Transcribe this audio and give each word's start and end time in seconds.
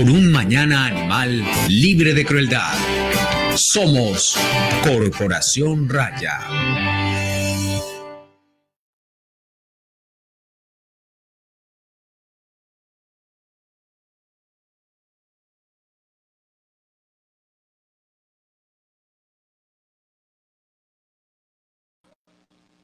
por 0.00 0.10
un 0.10 0.32
mañana 0.32 0.86
animal 0.86 1.44
libre 1.68 2.14
de 2.14 2.24
crueldad. 2.24 2.74
Somos 3.54 4.34
Corporación 4.82 5.88
Raya. 5.88 6.40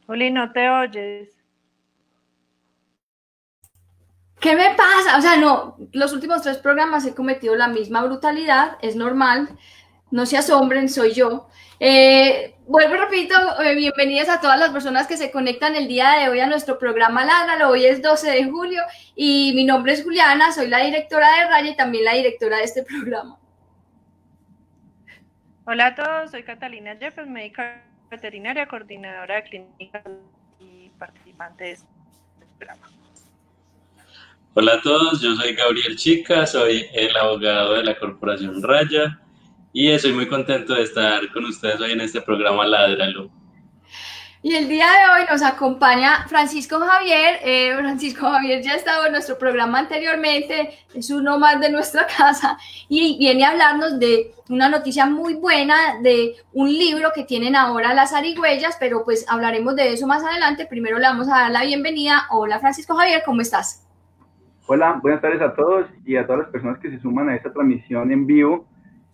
Juli, 0.06 0.30
no 0.30 0.52
te 0.52 0.68
oyes. 0.68 1.35
¿Qué 4.46 4.54
me 4.54 4.76
pasa? 4.76 5.18
O 5.18 5.20
sea, 5.20 5.36
no, 5.36 5.76
los 5.90 6.12
últimos 6.12 6.40
tres 6.40 6.58
programas 6.58 7.04
he 7.04 7.16
cometido 7.16 7.56
la 7.56 7.66
misma 7.66 8.04
brutalidad, 8.04 8.78
es 8.80 8.94
normal, 8.94 9.48
no 10.12 10.24
se 10.24 10.36
asombren, 10.38 10.88
soy 10.88 11.14
yo. 11.14 11.48
Eh, 11.80 12.54
vuelvo 12.64 12.94
y 12.94 12.98
repito, 12.98 13.34
eh, 13.60 13.74
bienvenidas 13.74 14.28
a 14.28 14.40
todas 14.40 14.60
las 14.60 14.70
personas 14.70 15.08
que 15.08 15.16
se 15.16 15.32
conectan 15.32 15.74
el 15.74 15.88
día 15.88 16.12
de 16.12 16.28
hoy 16.28 16.38
a 16.38 16.46
nuestro 16.46 16.78
programa 16.78 17.24
Ládralo. 17.24 17.70
Hoy 17.70 17.86
es 17.86 18.00
12 18.02 18.30
de 18.30 18.44
julio 18.44 18.82
y 19.16 19.52
mi 19.56 19.64
nombre 19.64 19.94
es 19.94 20.04
Juliana, 20.04 20.52
soy 20.52 20.68
la 20.68 20.78
directora 20.78 21.28
de 21.28 21.46
Raya 21.48 21.70
y 21.72 21.76
también 21.76 22.04
la 22.04 22.14
directora 22.14 22.58
de 22.58 22.62
este 22.62 22.84
programa. 22.84 23.40
Hola 25.64 25.86
a 25.86 25.94
todos, 25.96 26.30
soy 26.30 26.44
Catalina 26.44 26.94
Jeffers, 26.94 27.28
médica 27.28 27.82
veterinaria, 28.12 28.68
coordinadora 28.68 29.34
de 29.34 29.42
clínicas 29.42 30.04
y 30.60 30.90
participante 30.90 31.64
de 31.64 31.72
este 31.72 31.88
programa. 32.60 32.88
Hola 34.58 34.76
a 34.76 34.80
todos, 34.80 35.20
yo 35.20 35.34
soy 35.34 35.54
Gabriel 35.54 35.96
Chica, 35.96 36.46
soy 36.46 36.86
el 36.94 37.14
abogado 37.14 37.74
de 37.74 37.84
la 37.84 37.98
Corporación 37.98 38.62
Raya 38.62 39.20
y 39.70 39.90
estoy 39.90 40.14
muy 40.14 40.26
contento 40.28 40.72
de 40.72 40.82
estar 40.82 41.30
con 41.30 41.44
ustedes 41.44 41.78
hoy 41.78 41.92
en 41.92 42.00
este 42.00 42.22
programa 42.22 42.66
Ladralo. 42.66 43.30
Y 44.42 44.54
el 44.54 44.66
día 44.66 44.86
de 44.86 45.12
hoy 45.12 45.26
nos 45.30 45.42
acompaña 45.42 46.26
Francisco 46.26 46.80
Javier. 46.80 47.38
Eh, 47.44 47.74
Francisco 47.76 48.30
Javier 48.30 48.62
ya 48.62 48.72
ha 48.72 48.76
estado 48.76 49.04
en 49.04 49.12
nuestro 49.12 49.36
programa 49.36 49.80
anteriormente, 49.80 50.78
es 50.94 51.10
uno 51.10 51.38
más 51.38 51.60
de 51.60 51.68
nuestra 51.68 52.06
casa 52.16 52.56
y 52.88 53.18
viene 53.18 53.44
a 53.44 53.50
hablarnos 53.50 53.98
de 53.98 54.32
una 54.48 54.70
noticia 54.70 55.04
muy 55.04 55.34
buena 55.34 56.00
de 56.00 56.34
un 56.54 56.72
libro 56.72 57.12
que 57.14 57.24
tienen 57.24 57.56
ahora 57.56 57.92
las 57.92 58.14
arigüellas, 58.14 58.78
pero 58.80 59.04
pues 59.04 59.26
hablaremos 59.28 59.76
de 59.76 59.92
eso 59.92 60.06
más 60.06 60.24
adelante. 60.24 60.64
Primero 60.64 60.98
le 60.98 61.08
vamos 61.08 61.28
a 61.28 61.40
dar 61.40 61.50
la 61.50 61.62
bienvenida. 61.62 62.26
Hola 62.30 62.58
Francisco 62.58 62.94
Javier, 62.94 63.22
¿cómo 63.22 63.42
estás? 63.42 63.85
Hola, 64.68 64.98
buenas 65.00 65.20
tardes 65.20 65.40
a 65.42 65.54
todos 65.54 65.86
y 66.04 66.16
a 66.16 66.26
todas 66.26 66.40
las 66.40 66.50
personas 66.50 66.80
que 66.80 66.90
se 66.90 66.98
suman 66.98 67.28
a 67.28 67.36
esta 67.36 67.52
transmisión 67.52 68.10
en 68.10 68.26
vivo. 68.26 68.66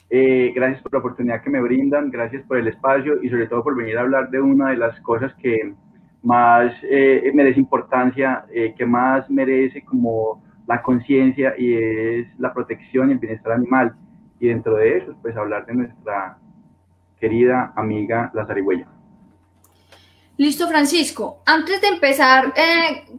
Eh, 0.09 0.51
gracias 0.55 0.81
por 0.81 0.95
la 0.95 1.01
oportunidad 1.01 1.43
que 1.43 1.51
me 1.51 1.61
brindan, 1.61 2.11
gracias 2.11 2.43
por 2.45 2.57
el 2.57 2.69
espacio 2.69 3.23
y 3.23 3.29
sobre 3.29 3.49
todo 3.49 3.63
por 3.63 3.77
venir 3.77 3.99
a 3.99 4.01
hablar 4.01 4.31
de 4.31 4.41
una 4.41 4.71
de 4.71 4.79
las 4.79 4.99
cosas 5.01 5.35
que 5.35 5.75
más 6.23 6.73
eh, 6.85 7.31
merece 7.35 7.61
importancia, 7.61 8.47
eh, 8.51 8.75
que 8.79 8.87
más 8.87 9.29
merece 9.29 9.85
como 9.85 10.43
la 10.67 10.81
conciencia 10.81 11.53
y 11.59 11.75
es 11.75 12.39
la 12.39 12.55
protección 12.55 13.11
y 13.11 13.13
el 13.13 13.19
bienestar 13.19 13.53
animal. 13.53 13.95
Y 14.41 14.49
dentro 14.49 14.77
de 14.77 14.97
eso, 14.97 15.15
pues 15.21 15.37
hablar 15.37 15.67
de 15.67 15.75
nuestra 15.75 16.39
querida 17.21 17.75
amiga 17.77 18.31
la 18.33 18.47
zarigüeya. 18.47 18.89
Listo, 20.37 20.69
Francisco. 20.69 21.43
Antes 21.47 21.81
de 21.81 21.89
empezar, 21.89 22.53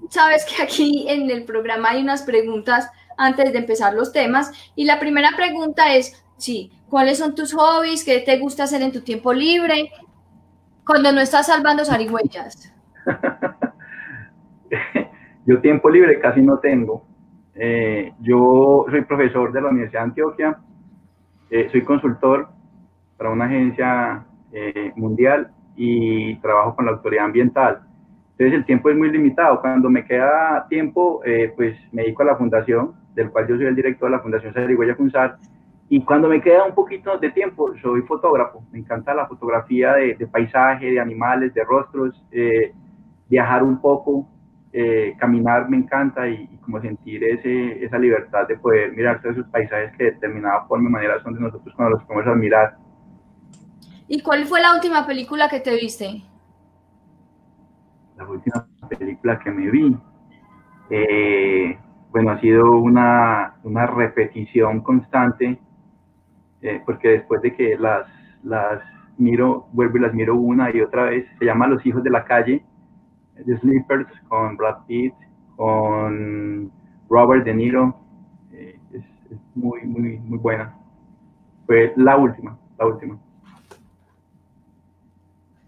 sabes 0.09 0.46
que 0.46 0.63
aquí 0.63 1.06
en 1.07 1.29
el 1.29 1.44
programa 1.44 1.91
hay 1.91 2.01
unas 2.01 2.24
preguntas 2.24 2.90
antes 3.18 3.53
de 3.53 3.59
empezar 3.59 3.94
los 3.94 4.12
temas. 4.12 4.51
Y 4.75 4.85
la 4.85 5.00
primera 5.00 5.31
pregunta 5.35 5.96
es, 5.96 6.24
sí, 6.38 6.72
¿Cuáles 6.94 7.18
son 7.18 7.34
tus 7.34 7.56
hobbies? 7.56 8.06
¿Qué 8.06 8.19
te 8.19 8.38
gusta 8.38 8.66
hacer 8.66 8.84
en 8.84 8.91
tu 8.91 9.01
tiempo 9.01 9.34
libre? 9.34 9.90
Cuando 10.85 11.12
no 11.12 11.22
estás 11.22 11.47
salvando 11.47 11.84
zarigüeyas. 11.84 12.72
yo 15.47 15.59
tiempo 15.59 15.90
libre 15.90 16.19
casi 16.19 16.44
no 16.44 16.59
tengo. 16.59 17.03
Eh, 17.56 18.13
yo 18.19 18.85
soy 18.91 19.01
profesor 19.06 19.51
de 19.51 19.62
la 19.62 19.69
Universidad 19.69 20.01
de 20.01 20.09
Antioquia, 20.09 20.59
eh, 21.50 21.68
soy 21.72 21.84
consultor 21.84 22.50
para 23.18 23.31
una 23.31 23.45
agencia 23.45 24.24
eh, 24.51 24.94
mundial 24.95 25.51
y 25.75 26.35
trabajo 26.38 26.75
con 26.75 26.85
la 26.85 26.91
autoridad 26.91 27.25
ambiental. 27.25 27.81
Entonces 28.31 28.53
el 28.59 28.66
tiempo 28.66 28.89
es 28.89 28.97
muy 28.97 29.11
limitado. 29.11 29.61
Cuando 29.61 29.89
me 29.89 30.06
queda 30.06 30.66
tiempo, 30.69 31.22
pues 31.56 31.78
me 31.91 32.03
dedico 32.03 32.23
a 32.23 32.28
la 32.28 32.35
fundación, 32.35 32.94
del 33.16 33.29
cual 33.29 33.47
yo 33.47 33.56
soy 33.57 33.66
el 33.66 33.75
director 33.75 34.09
de 34.09 34.17
la 34.17 34.22
Fundación 34.22 34.53
Zarigüeya 34.53 34.95
Funsar, 34.95 35.38
y 35.89 36.03
cuando 36.03 36.28
me 36.28 36.41
queda 36.41 36.63
un 36.63 36.73
poquito 36.73 37.17
de 37.17 37.29
tiempo, 37.31 37.72
soy 37.81 38.01
fotógrafo. 38.01 38.63
Me 38.72 38.79
encanta 38.79 39.13
la 39.13 39.28
fotografía 39.28 39.94
de, 39.94 40.28
paisaje, 40.28 40.91
de 40.91 41.00
animales, 41.00 41.53
de 41.53 41.63
rostros, 41.63 42.19
eh, 42.31 42.73
viajar 43.29 43.63
un 43.63 43.79
poco, 43.79 44.28
eh, 44.72 45.13
caminar 45.19 45.69
me 45.69 45.78
encanta 45.78 46.28
y, 46.28 46.47
como 46.62 46.81
sentir 46.81 47.23
ese, 47.23 47.85
esa 47.85 48.00
libertad 48.00 48.47
de 48.47 48.57
poder 48.57 48.94
mirar 48.94 49.22
todos 49.22 49.38
esos 49.38 49.51
paisajes 49.51 49.95
que 49.95 50.06
de 50.06 50.12
determinada 50.13 50.66
forma 50.66 50.89
y 50.89 50.91
manera 50.94 51.22
son 51.22 51.35
de 51.35 51.41
nosotros 51.41 51.75
cuando 51.75 51.97
los 51.97 52.03
podemos 52.06 52.28
admirar. 52.28 52.75
¿Y 54.07 54.21
cuál 54.21 54.45
fue 54.45 54.61
la 54.61 54.73
última 54.73 55.05
película 55.05 55.49
que 55.49 55.59
te 55.59 55.75
viste? 55.75 56.23
La 58.17 58.27
última 58.27 58.67
película 58.89 59.39
que 59.39 59.51
me 59.51 59.71
vi. 59.71 59.97
Eh, 60.89 61.77
bueno, 62.11 62.31
ha 62.31 62.39
sido 62.39 62.71
una, 62.77 63.55
una 63.63 63.87
repetición 63.87 64.81
constante 64.81 65.59
eh, 66.63 66.81
porque 66.85 67.09
después 67.09 67.41
de 67.41 67.53
que 67.53 67.77
las, 67.77 68.07
las 68.41 68.81
miro, 69.17 69.67
vuelvo 69.73 69.97
y 69.97 70.01
las 70.01 70.13
miro 70.13 70.35
una 70.35 70.73
y 70.73 70.79
otra 70.79 71.03
vez, 71.03 71.27
se 71.37 71.45
llama 71.45 71.67
Los 71.67 71.85
Hijos 71.85 72.01
de 72.03 72.09
la 72.09 72.23
Calle, 72.23 72.63
The 73.45 73.57
Sleepers, 73.57 74.07
con 74.29 74.55
Brad 74.55 74.85
Pitt, 74.87 75.13
con 75.57 76.71
Robert 77.09 77.43
De 77.43 77.53
Niro, 77.53 77.99
eh, 78.53 78.79
es, 78.93 79.03
muy, 79.55 79.81
muy, 79.83 80.17
muy 80.19 80.37
buena. 80.37 80.73
Fue 81.65 81.93
la 81.97 82.15
última, 82.15 82.57
la 82.79 82.85
última. 82.85 83.19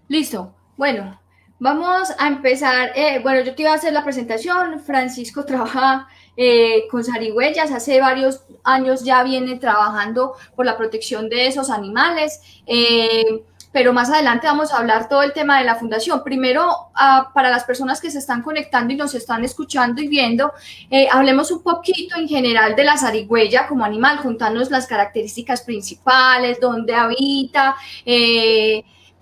Listo. 0.07 0.53
Bueno, 0.77 1.19
vamos 1.59 2.09
a 2.17 2.27
empezar. 2.27 2.91
Eh, 2.95 3.19
bueno, 3.23 3.41
yo 3.41 3.55
te 3.55 3.63
iba 3.63 3.71
a 3.71 3.75
hacer 3.75 3.93
la 3.93 4.03
presentación. 4.03 4.79
Francisco 4.79 5.45
trabaja 5.45 6.07
eh, 6.37 6.87
con 6.91 7.03
zarigüeyas. 7.03 7.71
Hace 7.71 7.99
varios 7.99 8.43
años 8.63 9.03
ya 9.03 9.23
viene 9.23 9.57
trabajando 9.57 10.35
por 10.55 10.65
la 10.65 10.77
protección 10.77 11.29
de 11.29 11.47
esos 11.47 11.69
animales. 11.69 12.41
Eh, 12.67 13.43
pero 13.71 13.91
más 13.91 14.09
adelante 14.09 14.47
vamos 14.47 14.71
a 14.71 14.77
hablar 14.77 15.09
todo 15.09 15.21
el 15.21 15.33
tema 15.33 15.59
de 15.59 15.65
la 15.65 15.75
fundación. 15.75 16.23
Primero, 16.23 16.69
ah, 16.93 17.31
para 17.33 17.49
las 17.49 17.65
personas 17.65 17.99
que 17.99 18.09
se 18.09 18.19
están 18.19 18.41
conectando 18.41 18.93
y 18.93 18.95
nos 18.95 19.13
están 19.15 19.43
escuchando 19.43 20.01
y 20.01 20.07
viendo, 20.07 20.53
eh, 20.89 21.09
hablemos 21.11 21.51
un 21.51 21.61
poquito 21.61 22.15
en 22.15 22.29
general 22.29 22.73
de 22.77 22.85
la 22.85 22.97
zarigüeya 22.97 23.67
como 23.67 23.83
animal, 23.83 24.19
juntándonos 24.19 24.71
las 24.71 24.87
características 24.87 25.63
principales, 25.63 26.61
dónde 26.61 26.95
habita, 26.95 27.75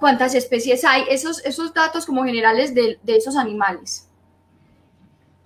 cuántas 0.03 0.35
especies 0.35 0.83
hay, 0.83 1.03
esos, 1.09 1.45
esos 1.45 1.73
datos 1.73 2.05
como 2.05 2.25
generales 2.25 2.75
de, 2.75 2.99
esos 3.05 3.37
animales. 3.37 4.11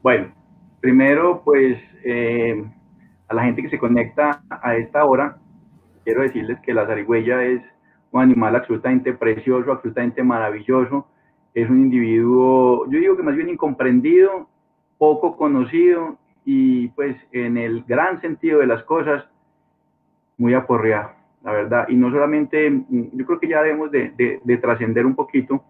Bueno, 0.01 0.33
Primero, 0.79 1.41
pues 1.43 1.77
eh, 2.03 2.63
a 3.27 3.33
la 3.35 3.43
gente 3.43 3.61
que 3.61 3.69
se 3.69 3.77
conecta 3.77 4.41
a 4.49 4.75
esta 4.75 5.05
hora, 5.05 5.37
quiero 6.03 6.21
decirles 6.21 6.59
que 6.61 6.73
la 6.73 6.87
zarigüeya 6.87 7.43
es 7.43 7.61
un 8.11 8.21
animal 8.21 8.55
absolutamente 8.55 9.13
precioso, 9.13 9.71
absolutamente 9.71 10.23
maravilloso. 10.23 11.07
Es 11.53 11.69
un 11.69 11.81
individuo, 11.81 12.85
yo 12.89 12.99
digo 12.99 13.17
que 13.17 13.23
más 13.23 13.35
bien 13.35 13.49
incomprendido, 13.49 14.47
poco 14.97 15.35
conocido 15.35 16.17
y 16.45 16.87
pues 16.89 17.15
en 17.31 17.57
el 17.57 17.83
gran 17.83 18.21
sentido 18.21 18.59
de 18.59 18.67
las 18.67 18.83
cosas, 18.83 19.25
muy 20.37 20.53
aporreado, 20.53 21.11
la 21.47 21.53
verdad. 21.53 21.85
Y 21.87 21.95
no 21.95 22.11
solamente, 22.11 22.69
yo 22.89 23.25
creo 23.25 23.39
que 23.39 23.47
ya 23.47 23.63
debemos 23.63 23.89
de, 23.89 24.41
de 24.43 24.57
trascender 24.57 25.05
un 25.05 25.15
poquito 25.15 25.63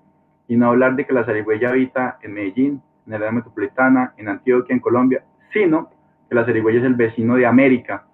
y 0.47 0.57
no 0.57 0.69
hablar 0.69 0.95
de 0.95 1.06
que 1.06 1.13
la 1.13 1.24
zarigüeya 1.24 1.69
habita 1.69 2.18
en 2.24 2.33
Medellín, 2.33 2.81
en 3.06 3.13
el 3.13 3.21
área 3.21 3.31
metropolitana, 3.31 4.12
en 4.18 4.27
Antioquia, 4.27 4.74
en 4.74 4.79
Colombia, 4.79 5.24
sino 5.53 5.91
que 6.27 6.33
la 6.33 6.45
zarigüeya 6.45 6.79
es 6.79 6.85
el 6.85 6.95
vecino 6.95 7.35
de 7.35 7.45
América, 7.45 8.07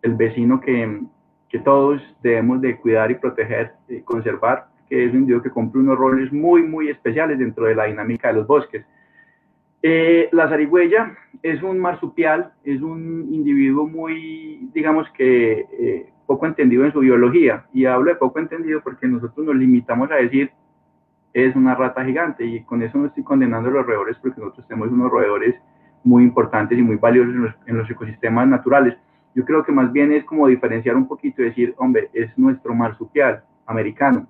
el 0.00 0.14
vecino 0.14 0.62
que, 0.62 1.02
que 1.50 1.58
todos 1.58 2.00
debemos 2.22 2.62
de 2.62 2.78
cuidar 2.78 3.10
y 3.10 3.16
proteger 3.16 3.72
y 3.86 4.00
conservar, 4.00 4.68
que 4.88 5.04
es 5.04 5.10
un 5.12 5.18
individuo 5.18 5.42
que 5.42 5.50
cumple 5.50 5.82
unos 5.82 5.98
roles 5.98 6.32
muy, 6.32 6.62
muy 6.62 6.88
especiales 6.88 7.38
dentro 7.38 7.66
de 7.66 7.74
la 7.74 7.84
dinámica 7.84 8.28
de 8.28 8.34
los 8.34 8.46
bosques. 8.46 8.86
Eh, 9.82 10.30
la 10.32 10.48
zarigüeya 10.48 11.14
es 11.42 11.62
un 11.62 11.80
marsupial, 11.80 12.54
es 12.64 12.80
un 12.80 13.28
individuo 13.30 13.86
muy, 13.86 14.70
digamos 14.72 15.06
que, 15.10 15.66
eh, 15.70 16.12
poco 16.30 16.46
entendido 16.46 16.84
en 16.84 16.92
su 16.92 17.00
biología. 17.00 17.64
Y 17.72 17.86
hablo 17.86 18.08
de 18.08 18.14
poco 18.14 18.38
entendido 18.38 18.80
porque 18.84 19.08
nosotros 19.08 19.44
nos 19.44 19.56
limitamos 19.56 20.12
a 20.12 20.14
decir 20.14 20.52
es 21.32 21.56
una 21.56 21.74
rata 21.74 22.04
gigante 22.04 22.44
y 22.44 22.62
con 22.62 22.84
eso 22.84 22.98
no 22.98 23.06
estoy 23.06 23.24
condenando 23.24 23.68
a 23.68 23.72
los 23.72 23.84
roedores 23.84 24.16
porque 24.22 24.40
nosotros 24.40 24.64
tenemos 24.68 24.92
unos 24.92 25.10
roedores 25.10 25.56
muy 26.04 26.22
importantes 26.22 26.78
y 26.78 26.82
muy 26.82 26.98
valiosos 26.98 27.34
en 27.66 27.76
los, 27.76 27.90
ecosistemas 27.90 28.46
naturales. 28.46 28.96
Yo 29.34 29.44
creo 29.44 29.64
que 29.64 29.72
más 29.72 29.90
bien 29.92 30.12
es 30.12 30.22
como 30.22 30.46
diferenciar 30.46 30.94
un 30.94 31.08
poquito 31.08 31.42
y 31.42 31.46
decir, 31.46 31.74
hombre, 31.78 32.10
es 32.12 32.30
nuestro 32.38 32.76
marsupial 32.76 33.42
americano. 33.66 34.28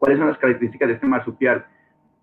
¿Cuáles 0.00 0.18
son 0.18 0.26
las 0.26 0.38
características 0.38 0.88
de 0.88 0.94
este 0.94 1.06
marsupial? 1.06 1.64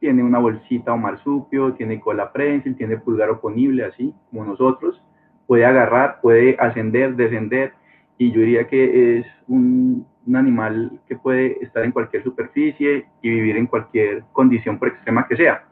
Tiene 0.01 0.23
una 0.23 0.39
bolsita 0.39 0.91
o 0.91 0.97
marsupio, 0.97 1.71
tiene 1.71 2.01
cola 2.01 2.33
prensil, 2.33 2.75
tiene 2.75 2.97
pulgar 2.97 3.29
oponible, 3.29 3.85
así 3.85 4.13
como 4.29 4.43
nosotros. 4.43 5.01
Puede 5.47 5.63
agarrar, 5.65 6.19
puede 6.21 6.57
ascender, 6.59 7.15
descender, 7.15 7.78
y 8.19 8.31
yo 8.31 8.41
diría 8.41 8.67
que 8.67 9.19
es 9.19 9.25
un, 9.47 10.05
un 10.27 10.35
animal 10.35 10.99
que 11.07 11.15
puede 11.15 11.57
estar 11.63 11.83
en 11.85 11.93
cualquier 11.93 12.21
superficie 12.21 13.07
y 13.21 13.29
vivir 13.29 13.55
en 13.55 13.65
cualquier 13.65 14.25
condición 14.33 14.77
por 14.77 14.89
extrema 14.89 15.25
que 15.25 15.37
sea. 15.37 15.63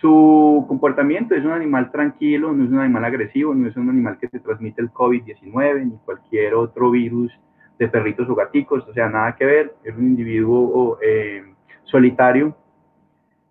Su 0.00 0.64
comportamiento 0.66 1.34
es 1.34 1.44
un 1.44 1.52
animal 1.52 1.92
tranquilo, 1.92 2.52
no 2.52 2.64
es 2.64 2.70
un 2.70 2.78
animal 2.78 3.04
agresivo, 3.04 3.54
no 3.54 3.68
es 3.68 3.76
un 3.76 3.90
animal 3.90 4.16
que 4.18 4.28
se 4.28 4.40
transmite 4.40 4.80
el 4.80 4.90
COVID-19 4.90 5.84
ni 5.84 5.98
cualquier 5.98 6.54
otro 6.54 6.90
virus 6.90 7.30
de 7.78 7.88
perritos 7.88 8.28
o 8.30 8.34
gaticos, 8.34 8.88
o 8.88 8.94
sea, 8.94 9.10
nada 9.10 9.36
que 9.36 9.44
ver, 9.44 9.74
es 9.84 9.94
un 9.94 10.06
individuo 10.06 10.98
eh, 11.02 11.44
solitario. 11.84 12.56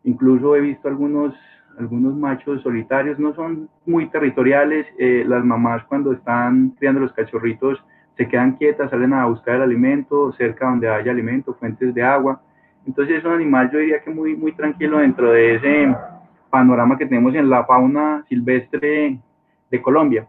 Incluso 0.05 0.55
he 0.55 0.61
visto 0.61 0.87
algunos, 0.87 1.35
algunos 1.77 2.15
machos 2.15 2.63
solitarios, 2.63 3.19
no 3.19 3.35
son 3.35 3.69
muy 3.85 4.09
territoriales, 4.09 4.87
eh, 4.97 5.23
las 5.27 5.45
mamás 5.45 5.83
cuando 5.83 6.13
están 6.13 6.71
criando 6.79 7.01
los 7.01 7.13
cachorritos 7.13 7.79
se 8.17 8.27
quedan 8.27 8.53
quietas, 8.53 8.89
salen 8.89 9.13
a 9.13 9.25
buscar 9.25 9.55
el 9.55 9.61
alimento 9.61 10.33
cerca 10.33 10.69
donde 10.69 10.89
haya 10.89 11.11
alimento, 11.11 11.53
fuentes 11.53 11.93
de 11.93 12.03
agua. 12.03 12.41
Entonces 12.85 13.19
es 13.19 13.25
un 13.25 13.33
animal, 13.33 13.69
yo 13.71 13.79
diría 13.79 14.01
que 14.01 14.09
muy, 14.09 14.35
muy 14.35 14.53
tranquilo 14.53 14.97
dentro 14.97 15.31
de 15.31 15.55
ese 15.55 15.95
panorama 16.49 16.97
que 16.97 17.05
tenemos 17.05 17.35
en 17.35 17.49
la 17.49 17.65
fauna 17.65 18.25
silvestre 18.27 19.19
de 19.69 19.81
Colombia. 19.81 20.27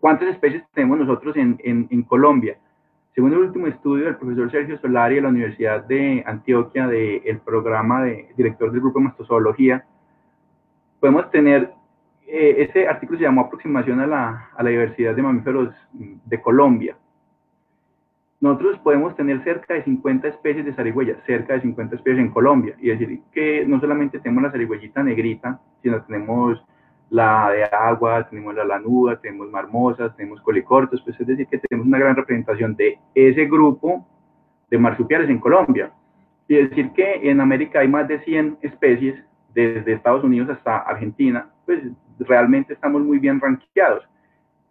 ¿Cuántas 0.00 0.28
especies 0.28 0.62
tenemos 0.72 0.98
nosotros 0.98 1.36
en, 1.36 1.58
en, 1.62 2.02
Colombia? 2.02 2.56
Según 3.14 3.32
el 3.32 3.38
último 3.38 3.66
estudio 3.66 4.06
del 4.06 4.16
profesor 4.16 4.50
Sergio 4.50 4.78
Solari 4.78 5.16
de 5.16 5.22
la 5.22 5.28
Universidad 5.28 5.84
de 5.84 6.22
Antioquia, 6.26 6.86
del 6.86 7.38
programa 7.44 8.04
de 8.04 8.28
director 8.36 8.70
del 8.70 8.80
grupo 8.80 8.98
de 8.98 9.06
mastozoología, 9.06 9.84
podemos 11.00 11.30
tener, 11.30 11.72
eh, 12.26 12.56
este 12.58 12.88
artículo 12.88 13.18
se 13.18 13.24
llamó 13.24 13.42
Aproximación 13.42 14.00
a 14.00 14.06
la, 14.06 14.50
a 14.56 14.62
la 14.62 14.70
diversidad 14.70 15.14
de 15.14 15.22
mamíferos 15.22 15.74
de 15.92 16.40
Colombia 16.40 16.96
nosotros 18.44 18.78
podemos 18.80 19.16
tener 19.16 19.42
cerca 19.42 19.72
de 19.72 19.84
50 19.84 20.28
especies 20.28 20.66
de 20.66 20.74
zarigüeyas, 20.74 21.16
cerca 21.24 21.54
de 21.54 21.62
50 21.62 21.96
especies 21.96 22.20
en 22.20 22.30
Colombia, 22.30 22.76
y 22.78 22.88
decir 22.88 23.20
que 23.32 23.64
no 23.66 23.80
solamente 23.80 24.18
tenemos 24.18 24.42
la 24.42 24.50
zarigüeyita 24.50 25.02
negrita, 25.02 25.62
sino 25.82 26.02
tenemos 26.02 26.62
la 27.08 27.50
de 27.50 27.64
agua, 27.64 28.28
tenemos 28.28 28.54
la 28.54 28.66
lanuda, 28.66 29.18
tenemos 29.18 29.50
marmosas, 29.50 30.14
tenemos 30.14 30.42
colicortos, 30.42 31.00
pues 31.00 31.18
es 31.18 31.26
decir 31.26 31.46
que 31.46 31.56
tenemos 31.56 31.86
una 31.86 31.98
gran 31.98 32.16
representación 32.16 32.76
de 32.76 32.98
ese 33.14 33.46
grupo 33.46 34.06
de 34.68 34.76
marsupiales 34.76 35.30
en 35.30 35.38
Colombia. 35.38 35.90
Y 36.46 36.56
decir 36.56 36.90
que 36.90 37.30
en 37.30 37.40
América 37.40 37.80
hay 37.80 37.88
más 37.88 38.06
de 38.08 38.20
100 38.20 38.58
especies, 38.60 39.24
desde 39.54 39.94
Estados 39.94 40.22
Unidos 40.22 40.50
hasta 40.50 40.78
Argentina, 40.80 41.48
pues 41.66 41.82
realmente 42.18 42.74
estamos 42.74 43.02
muy 43.02 43.18
bien 43.18 43.40
ranqueados. 43.40 44.04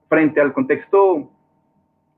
Frente 0.09 0.41
al 0.41 0.53
contexto 0.53 1.29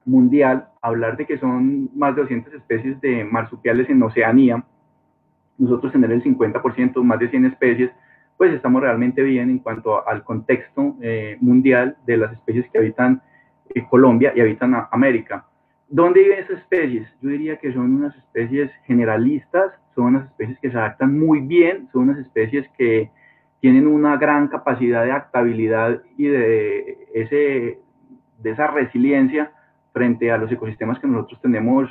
mundial, 0.06 0.70
hablar 0.82 1.18
de 1.18 1.26
que 1.26 1.38
son 1.38 1.90
más 1.96 2.16
de 2.16 2.22
200 2.22 2.54
especies 2.54 3.02
de 3.02 3.24
marsupiales 3.24 3.90
en 3.90 4.04
Oceanía, 4.04 4.64
nosotros 5.58 5.92
tener 5.92 6.12
el 6.12 6.24
50%, 6.24 7.02
más 7.04 7.20
de 7.20 7.30
100 7.30 7.46
especies, 7.46 7.92
pues 8.38 8.54
estamos 8.54 8.82
realmente 8.82 9.24
bien 9.24 9.50
en 9.50 9.60
cuanto 9.60 10.06
al 10.08 10.24
contexto 10.24 10.96
eh, 11.02 11.38
mundial 11.40 11.98
de 12.06 12.18
las 12.18 12.34
especies 12.34 12.70
que 12.72 12.78
habitan 12.78 13.22
eh, 13.74 13.86
Colombia 13.90 14.34
y 14.36 14.42
habitan 14.42 14.76
América. 14.92 15.46
¿Dónde 15.88 16.22
viven 16.22 16.40
esas 16.40 16.60
especies? 16.60 17.08
Yo 17.22 17.30
diría 17.30 17.58
que 17.58 17.72
son 17.72 17.96
unas 17.96 18.16
especies 18.18 18.72
generalistas, 18.86 19.72
son 19.94 20.16
unas 20.16 20.26
especies 20.26 20.60
que 20.60 20.72
se 20.72 20.78
adaptan 20.78 21.18
muy 21.18 21.42
bien, 21.42 21.88
son 21.94 22.10
unas 22.10 22.20
especies 22.20 22.68
que 22.78 23.10
tienen 23.66 23.88
una 23.88 24.16
gran 24.16 24.48
capacidad 24.48 25.04
de 25.04 25.12
adaptabilidad 25.12 26.04
y 26.20 26.28
de, 26.28 27.08
ese, 27.16 27.80
de 28.38 28.52
esa 28.52 28.68
resiliencia 28.68 29.54
frente 29.92 30.32
a 30.32 30.38
los 30.38 30.52
ecosistemas 30.52 31.00
que 31.00 31.08
nosotros 31.08 31.42
tenemos 31.42 31.90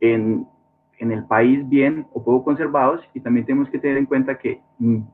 en, 0.00 0.44
en 0.98 1.12
el 1.12 1.24
país 1.26 1.68
bien 1.68 2.08
o 2.12 2.24
poco 2.24 2.42
conservados 2.42 3.00
y 3.14 3.20
también 3.20 3.46
tenemos 3.46 3.70
que 3.70 3.78
tener 3.78 3.96
en 3.96 4.06
cuenta 4.06 4.40
que 4.40 4.60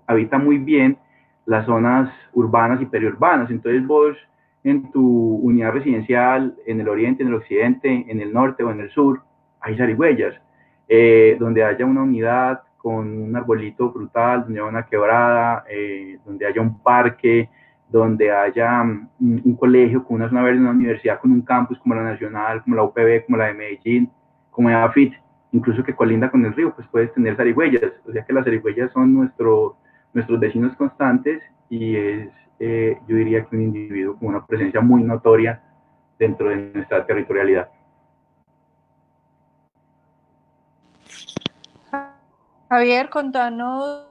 habita 0.07 0.39
muy 0.39 0.57
bien 0.57 0.97
las 1.45 1.67
zonas 1.67 2.11
urbanas 2.33 2.81
y 2.81 2.87
periurbanas. 2.87 3.51
Entonces 3.51 3.87
vos 3.87 4.17
en 4.65 4.91
tu 4.91 5.35
unidad 5.37 5.73
residencial, 5.73 6.57
en 6.67 6.81
el 6.81 6.89
oriente, 6.89 7.23
en 7.23 7.29
el 7.29 7.35
occidente, 7.35 8.07
en 8.09 8.23
el 8.23 8.33
norte 8.33 8.65
o 8.65 8.71
en 8.71 8.81
el 8.81 8.89
sur, 8.89 9.21
hay 9.61 9.77
zarigüeyas. 9.77 10.35
Eh, 10.89 11.37
donde 11.39 11.63
haya 11.63 11.85
una 11.85 12.03
unidad 12.05 12.63
con 12.79 13.23
un 13.23 13.37
arbolito 13.37 13.93
frutal, 13.93 14.45
donde 14.45 14.61
haya 14.61 14.69
una 14.69 14.87
quebrada, 14.87 15.65
eh, 15.69 16.19
donde 16.25 16.47
haya 16.47 16.63
un 16.63 16.81
parque, 16.81 17.51
donde 17.89 18.31
haya 18.31 18.83
mm, 18.85 19.41
un, 19.45 19.57
colegio 19.57 20.05
con 20.05 20.17
una 20.17 20.29
zona 20.29 20.43
una 20.43 20.71
universidad 20.71 21.21
con 21.21 21.33
un 21.33 21.43
campus 21.43 21.79
como 21.79 21.95
la 21.95 22.03
Nacional, 22.03 22.63
como 22.63 22.77
la 22.77 22.85
UPB, 22.85 23.27
como 23.27 23.39
la 23.39 23.47
de 23.47 23.55
Medellín, 23.55 24.11
como 24.51 24.71
la 24.71 24.85
AFIT, 24.85 25.15
incluso 25.53 25.83
que 25.83 25.95
colinda 25.95 26.31
con 26.31 26.45
el 26.45 26.55
río, 26.55 26.75
pues 26.75 26.87
puedes 26.89 27.13
tener 27.15 27.37
zarigüeyas. 27.37 27.93
O 28.07 28.13
sea 28.13 28.25
que 28.25 28.33
las 28.33 28.45
zarigüeyas 28.45 28.93
son 28.93 29.15
nuestro, 29.15 29.77
nuestros 30.13 30.39
vecinos 30.39 30.77
constantes 30.77 31.43
y 31.69 31.97
es, 31.97 32.31
eh, 32.61 32.99
yo 33.07 33.17
diría 33.17 33.45
que 33.45 33.57
un 33.57 33.63
individuo 33.63 34.17
con 34.17 34.29
una 34.29 34.47
presencia 34.47 34.81
muy 34.81 35.03
notoria 35.03 35.63
dentro 36.19 36.51
de 36.51 36.71
nuestra 36.75 37.07
territorialidad. 37.07 37.71
Javier, 42.69 43.09
contanos 43.09 44.05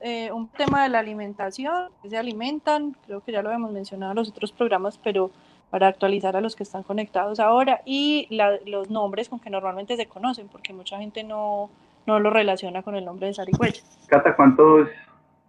eh, 0.00 0.32
un 0.32 0.48
tema 0.48 0.82
de 0.82 0.88
la 0.88 0.98
alimentación, 0.98 1.90
que 2.02 2.08
se 2.08 2.16
alimentan, 2.16 2.96
creo 3.06 3.20
que 3.20 3.32
ya 3.32 3.42
lo 3.42 3.50
hemos 3.50 3.70
mencionado 3.70 4.12
en 4.12 4.16
los 4.16 4.30
otros 4.30 4.50
programas, 4.52 4.98
pero 4.98 5.30
para 5.70 5.88
actualizar 5.88 6.36
a 6.36 6.40
los 6.40 6.56
que 6.56 6.62
están 6.62 6.82
conectados 6.82 7.38
ahora, 7.38 7.82
y 7.84 8.28
los 8.66 8.90
nombres 8.90 9.28
con 9.28 9.40
que 9.40 9.50
normalmente 9.50 9.96
se 9.96 10.06
conocen, 10.06 10.48
porque 10.48 10.72
mucha 10.72 10.98
gente 10.98 11.22
no, 11.22 11.70
no 12.06 12.18
lo 12.18 12.30
relaciona 12.30 12.82
con 12.82 12.94
el 12.94 13.04
nombre 13.04 13.26
de 13.26 13.34
zarigüeya. 13.34 13.82
Cata, 14.06 14.36
¿cuántos, 14.36 14.88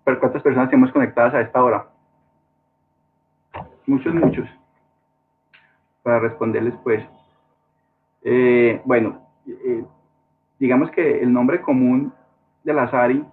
¿cuántas 0.03 0.41
personas 0.41 0.69
tenemos 0.69 0.91
conectadas 0.91 1.33
a 1.33 1.41
esta 1.41 1.63
hora? 1.63 1.87
Muchos, 3.85 4.13
muchos. 4.13 4.47
Para 6.01 6.19
responderles, 6.19 6.73
pues. 6.83 7.03
Eh, 8.23 8.81
bueno, 8.85 9.21
eh, 9.47 9.83
digamos 10.59 10.89
que 10.91 11.21
el 11.21 11.31
nombre 11.33 11.61
común 11.61 12.13
de 12.63 12.73
la 12.73 12.89
Sari 12.89 13.23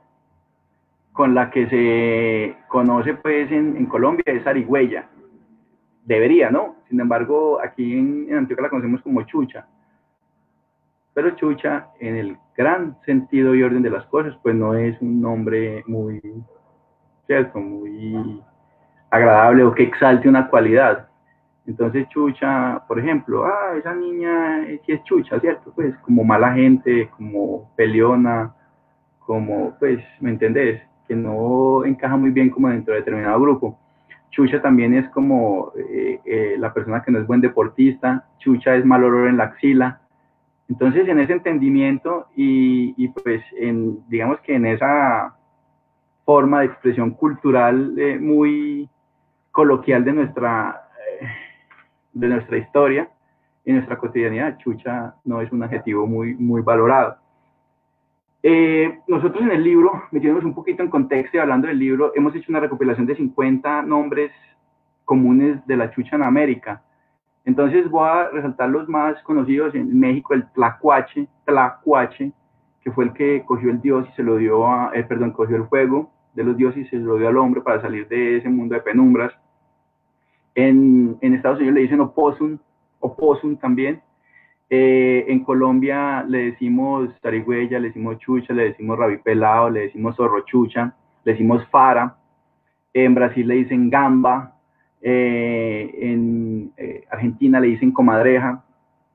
con 1.13 1.35
la 1.35 1.51
que 1.51 1.69
se 1.69 2.57
conoce 2.69 3.15
pues 3.15 3.51
en, 3.51 3.87
Colombia 3.87 4.25
es 4.27 4.47
Arigüeya. 4.47 5.09
Debería, 6.05 6.51
¿no? 6.51 6.77
Sin 6.89 7.01
embargo, 7.01 7.61
aquí 7.63 7.93
en, 7.93 8.35
Antioquia 8.35 8.65
la 8.65 8.71
conocemos 8.71 9.03
como 9.03 9.23
Chucha. 9.23 9.67
Pero 11.13 11.31
Chucha, 11.33 11.89
en 11.99 12.17
el 12.17 12.37
gran 12.57 12.97
sentido 13.05 13.55
y 13.55 13.63
orden 13.63 13.83
de 13.83 13.91
las 13.91 14.07
cosas, 14.07 14.37
pues 14.43 14.55
no 14.55 14.75
es 14.75 15.01
un 15.01 15.21
nombre 15.21 15.85
muy, 15.87 16.23
¿cierto? 17.27 17.59
Muy 17.59 18.43
agradable 19.11 19.65
o 19.65 19.75
que 19.75 19.83
exalte 19.83 20.29
una 20.29 20.49
cualidad. 20.49 21.09
Entonces 21.67 22.09
Chucha, 22.09 22.83
por 22.89 22.99
ejemplo, 22.99 23.45
ah, 23.45 23.77
esa 23.77 23.95
niña 23.95 24.65
sí 24.87 24.93
es 24.93 25.03
Chucha, 25.05 25.39
¿cierto? 25.41 25.73
Pues 25.75 25.95
como 25.99 26.25
mala 26.25 26.53
gente, 26.55 27.11
como 27.17 27.71
peleona, 27.77 28.55
como, 29.21 29.77
pues, 29.79 30.03
¿me 30.21 30.31
entendés? 30.31 30.83
que 31.11 31.17
no 31.17 31.85
encaja 31.85 32.17
muy 32.17 32.31
bien 32.31 32.51
como 32.51 32.69
dentro 32.69 32.95
de 32.95 33.01
determinado 33.01 33.41
grupo. 33.41 33.77
Chucha 34.31 34.63
también 34.63 34.95
es 34.95 35.09
como 35.09 35.73
eh, 35.77 36.21
eh, 36.25 36.55
la 36.57 36.73
persona 36.73 37.03
que 37.03 37.11
no 37.11 37.19
es 37.19 37.27
buen 37.27 37.41
deportista, 37.41 38.29
Chucha 38.39 38.77
es 38.77 38.85
mal 38.85 39.03
olor 39.03 39.27
en 39.27 39.37
la 39.37 39.45
axila. 39.47 40.03
Entonces, 40.69 41.09
en 41.09 41.19
ese 41.19 41.33
entendimiento 41.33 42.29
y, 42.37 42.95
y 42.97 43.09
pues, 43.09 43.43
en, 43.59 44.09
digamos 44.09 44.39
que 44.43 44.55
en 44.55 44.67
esa 44.67 45.35
forma 46.25 46.61
de 46.61 46.67
expresión 46.67 47.11
cultural 47.11 47.99
eh, 47.99 48.17
muy 48.21 48.89
coloquial 49.51 50.05
de 50.05 50.13
nuestra, 50.13 50.81
de 52.13 52.29
nuestra 52.29 52.57
historia, 52.57 53.11
en 53.65 53.75
nuestra 53.75 53.99
cotidianidad, 53.99 54.59
Chucha 54.59 55.17
no 55.25 55.41
es 55.41 55.51
un 55.51 55.65
adjetivo 55.65 56.07
muy, 56.07 56.37
muy 56.37 56.63
valorado. 56.63 57.17
Eh, 58.43 59.01
nosotros 59.07 59.43
en 59.43 59.53
el 59.53 59.63
libro, 59.63 60.05
metiéndonos 60.11 60.47
un 60.47 60.55
poquito 60.55 60.83
en 60.83 60.89
contexto 60.89 61.37
y 61.37 61.41
hablando 61.41 61.69
del 61.69 61.79
libro, 61.79 62.13
hemos 62.15 62.35
hecho 62.35 62.51
una 62.51 62.61
recopilación 62.61 63.07
de 63.07 63.17
50 63.17 63.83
nombres 63.83 64.33
comunes 65.05 65.65
de 65.67 65.77
la 65.77 65.91
chucha 65.91 66.17
en 66.17 66.23
América. 66.23 66.83
Entonces 67.45 67.91
voy 67.91 68.09
a 68.09 68.29
resaltar 68.29 68.71
los 68.71 68.89
más 68.89 69.21
conocidos 69.25 69.75
en 69.75 69.99
México, 69.99 70.35
el 70.35 70.51
tlacuache, 70.53 71.27
tlacuache, 71.45 72.33
que 72.83 72.93
fue 72.93 73.05
el 73.05 73.13
que 73.13 73.43
cogió 73.45 73.71
el 73.71 73.81
dios 73.81 74.07
y 74.09 74.13
se 74.15 74.23
lo 74.23 74.37
dio 74.37 74.67
a, 74.67 74.93
eh, 74.95 75.05
perdón, 75.05 75.33
cogió 75.33 75.57
el 75.57 75.67
fuego 75.67 76.11
de 76.35 76.45
los 76.45 76.57
dioses 76.57 76.87
y 76.87 76.89
se 76.89 76.97
lo 76.97 77.17
dio 77.17 77.29
al 77.29 77.37
hombre 77.37 77.61
para 77.61 77.81
salir 77.81 78.09
de 78.09 78.39
ese 78.39 78.49
mundo 78.49 78.75
de 78.75 78.81
penumbras. 78.81 79.33
En, 80.55 81.19
en 81.21 81.35
Estados 81.35 81.59
Unidos 81.59 81.75
le 81.75 81.83
dicen 81.83 82.01
opossum, 82.01 82.59
opossum 83.01 83.57
también. 83.57 84.01
Eh, 84.73 85.25
en 85.27 85.43
Colombia 85.43 86.25
le 86.29 86.53
decimos 86.53 87.11
zarigüeya, 87.21 87.81
le 87.81 87.89
decimos 87.89 88.19
chucha, 88.19 88.55
le 88.55 88.67
decimos 88.67 88.97
rabipelado, 88.97 89.69
le 89.69 89.81
decimos 89.81 90.15
zorro 90.15 90.43
chucha, 90.43 90.95
le 91.25 91.33
decimos 91.33 91.67
fara. 91.71 92.17
En 92.95 93.15
Brasil 93.15 93.47
le 93.49 93.57
dicen 93.57 93.91
gamba. 93.91 94.55
Eh, 95.03 95.91
en 95.99 96.73
eh, 96.77 97.05
Argentina 97.11 97.59
le 97.59 97.67
dicen 97.67 97.91
comadreja. 97.91 98.63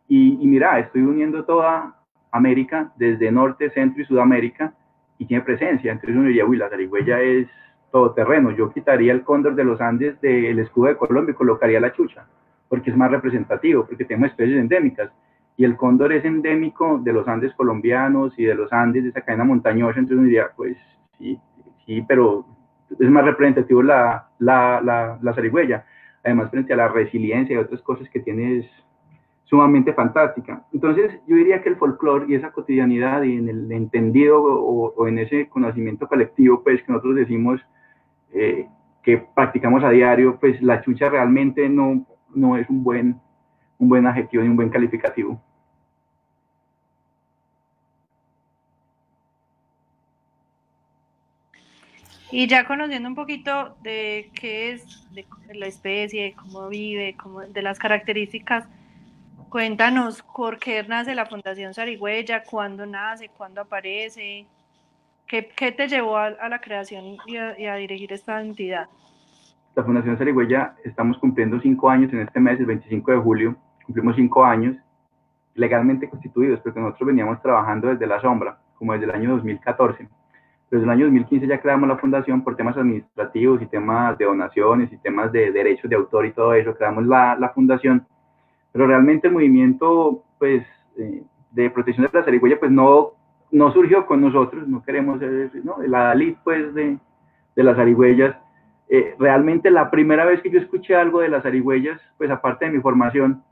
Y, 0.10 0.38
y, 0.42 0.48
mira, 0.48 0.78
estoy 0.80 1.02
uniendo 1.02 1.46
toda 1.46 1.96
América, 2.32 2.92
desde 2.98 3.32
Norte, 3.32 3.70
Centro 3.72 4.02
y 4.02 4.06
Sudamérica, 4.06 4.74
y 5.18 5.26
tiene 5.26 5.44
presencia. 5.44 5.94
Entonces 5.94 6.18
uno 6.18 6.28
diría, 6.28 6.46
uy, 6.46 6.58
la 6.58 6.70
zarigüeya 6.70 7.22
es 7.22 7.48
todoterreno. 7.92 8.52
Yo 8.52 8.74
quitaría 8.74 9.14
el 9.14 9.24
cóndor 9.24 9.56
de 9.56 9.64
los 9.64 9.80
Andes 9.80 10.20
del 10.20 10.60
escudo 10.60 10.88
de 10.88 10.98
Colombia 10.98 11.32
y 11.32 11.36
colocaría 11.36 11.80
la 11.80 11.94
chucha, 11.94 12.26
porque 12.68 12.90
es 12.90 12.98
más 12.98 13.10
representativo, 13.10 13.86
porque 13.86 14.04
tenemos 14.04 14.32
especies 14.32 14.60
endémicas. 14.60 15.10
Y 15.58 15.64
el 15.64 15.78
cóndor 15.78 16.12
es 16.14 16.26
endémico 16.26 17.00
de 17.00 17.14
los 17.14 17.28
Andes 17.28 17.54
colombianos 17.54 18.38
y 18.38 18.44
de 18.44 18.56
los 18.56 18.72
Andes, 18.74 19.04
de 19.04 19.10
esa 19.10 19.22
cadena 19.22 19.46
montañosa. 19.46 20.00
Entonces 20.00 20.18
uno 20.18 20.28
diría, 20.28 20.52
pues 20.56 20.78
sí, 21.18 21.40
sí, 21.86 22.04
pero 22.08 22.46
es 23.00 23.10
más 23.10 23.26
representativo 23.26 23.82
la, 23.82 24.30
la, 24.40 24.82
la, 24.82 25.18
la 25.22 25.34
zarigüeya. 25.34 25.86
Además, 26.24 26.50
frente 26.50 26.74
a 26.74 26.78
la 26.78 26.88
resiliencia 26.88 27.54
y 27.54 27.58
otras 27.58 27.82
cosas 27.82 28.10
que 28.10 28.20
tiene 28.20 28.58
es 28.58 28.66
sumamente 29.46 29.94
fantástica. 29.94 30.66
Entonces, 30.74 31.20
yo 31.28 31.36
diría 31.36 31.62
que 31.62 31.70
el 31.70 31.76
folclore 31.78 32.26
y 32.28 32.36
esa 32.36 32.52
cotidianidad 32.52 33.22
y 33.22 33.38
en 33.38 33.48
el 33.48 33.72
entendido 33.72 34.44
o, 34.44 34.94
o 34.96 35.08
en 35.08 35.20
ese 35.20 35.48
conocimiento 35.48 36.08
colectivo, 36.08 36.64
pues 36.64 36.82
que 36.82 36.92
nosotros 36.92 37.16
decimos 37.16 37.62
eh, 38.34 38.68
que 39.04 39.24
practicamos 39.36 39.84
a 39.84 39.92
diario, 39.92 40.40
pues 40.40 40.60
la 40.64 40.82
chucha 40.82 41.10
realmente 41.10 41.70
no, 41.70 42.06
no 42.34 42.58
es 42.58 42.68
un 42.72 42.84
buen, 42.84 43.22
un 43.78 43.90
buen 43.90 44.08
adjetivo 44.08 44.44
ni 44.44 44.50
un 44.50 44.56
buen 44.56 44.70
calificativo. 44.70 45.42
Y 52.32 52.48
ya 52.48 52.66
conociendo 52.66 53.08
un 53.08 53.16
poquito 53.16 53.78
de 53.82 54.30
qué 54.34 54.74
es 54.74 55.10
de 55.14 55.26
la 55.56 55.68
especie, 55.68 56.34
cómo 56.34 56.68
vive, 56.68 57.16
cómo, 57.16 57.42
de 57.42 57.62
las 57.62 57.80
características, 57.80 58.68
cuéntanos 59.50 60.22
por 60.36 60.60
qué 60.60 60.84
nace 60.84 61.16
la 61.16 61.28
Fundación 61.28 61.74
Sarigüeya, 61.74 62.44
cuándo 62.44 62.86
nace, 62.86 63.30
cuándo 63.30 63.62
aparece, 63.62 64.46
qué, 65.28 65.48
qué 65.56 65.72
te 65.72 65.88
llevó 65.88 66.18
a, 66.18 66.26
a 66.26 66.50
la 66.50 66.60
creación 66.60 67.16
y 67.26 67.38
a, 67.38 67.58
y 67.58 67.68
a, 67.68 67.76
dirigir 67.76 68.12
esta 68.12 68.42
entidad. 68.42 68.90
La 69.76 69.84
Fundación 69.84 70.18
Sarigüeya 70.18 70.76
estamos 70.84 71.18
cumpliendo 71.20 71.60
cinco 71.62 71.90
años 71.90 72.12
en 72.12 72.22
este 72.22 72.40
mes, 72.40 72.60
el 72.60 72.66
25 72.66 73.12
de 73.12 73.18
julio, 73.18 73.56
cumplimos 73.86 74.16
cinco 74.16 74.44
años 74.44 74.76
legalmente 75.54 76.10
constituidos, 76.10 76.60
porque 76.60 76.80
nosotros 76.80 77.08
veníamos 77.08 77.42
trabajando 77.42 77.88
desde 77.88 78.08
la 78.08 78.20
sombra, 78.20 78.58
como 78.78 78.94
desde 78.94 79.06
el 79.06 79.12
año 79.12 79.32
2014 79.32 80.10
desde 80.76 80.84
el 80.84 80.90
año 80.90 81.06
2015 81.06 81.48
ya 81.48 81.62
creamos 81.62 81.88
la 81.88 81.98
fundación 81.98 82.44
por 82.44 82.56
temas 82.56 82.78
administrativos 82.78 83.62
y 83.62 83.68
temas 83.68 84.18
de 84.18 84.26
donaciones 84.26 84.92
y 84.92 84.98
temas 84.98 85.32
de 85.32 85.52
derechos 85.52 85.90
de 85.90 85.96
autor 85.96 86.26
y 86.26 86.32
todo 86.32 86.54
eso, 86.54 86.76
creamos 86.76 87.06
la, 87.06 87.36
la 87.36 87.50
fundación, 87.50 88.06
pero 88.72 88.88
realmente 88.88 89.28
el 89.28 89.34
movimiento 89.34 90.24
pues, 90.40 90.66
eh, 90.98 91.24
de 91.52 91.70
protección 91.70 92.06
de 92.06 92.18
la 92.18 92.26
zarigüeya 92.26 92.60
pues 92.60 92.72
no, 92.72 93.12
no 93.52 93.72
surgió 93.72 94.06
con 94.06 94.22
nosotros, 94.22 94.68
no 94.68 94.84
queremos 94.84 95.20
ser 95.20 95.52
¿no? 95.64 95.78
la 95.86 96.16
pues 96.44 96.74
de, 96.74 96.98
de 97.56 97.64
las 97.64 97.76
zarigüeyas. 97.78 98.36
Eh, 98.88 99.16
realmente 99.18 99.72
la 99.72 99.90
primera 99.90 100.26
vez 100.26 100.42
que 100.42 100.52
yo 100.52 100.60
escuché 100.60 100.96
algo 100.96 101.22
de 101.22 101.30
las 101.30 101.44
zarigüeyas, 101.44 102.00
pues 102.18 102.30
aparte 102.30 102.66
de 102.66 102.72
mi 102.72 102.82
formación, 102.82 103.44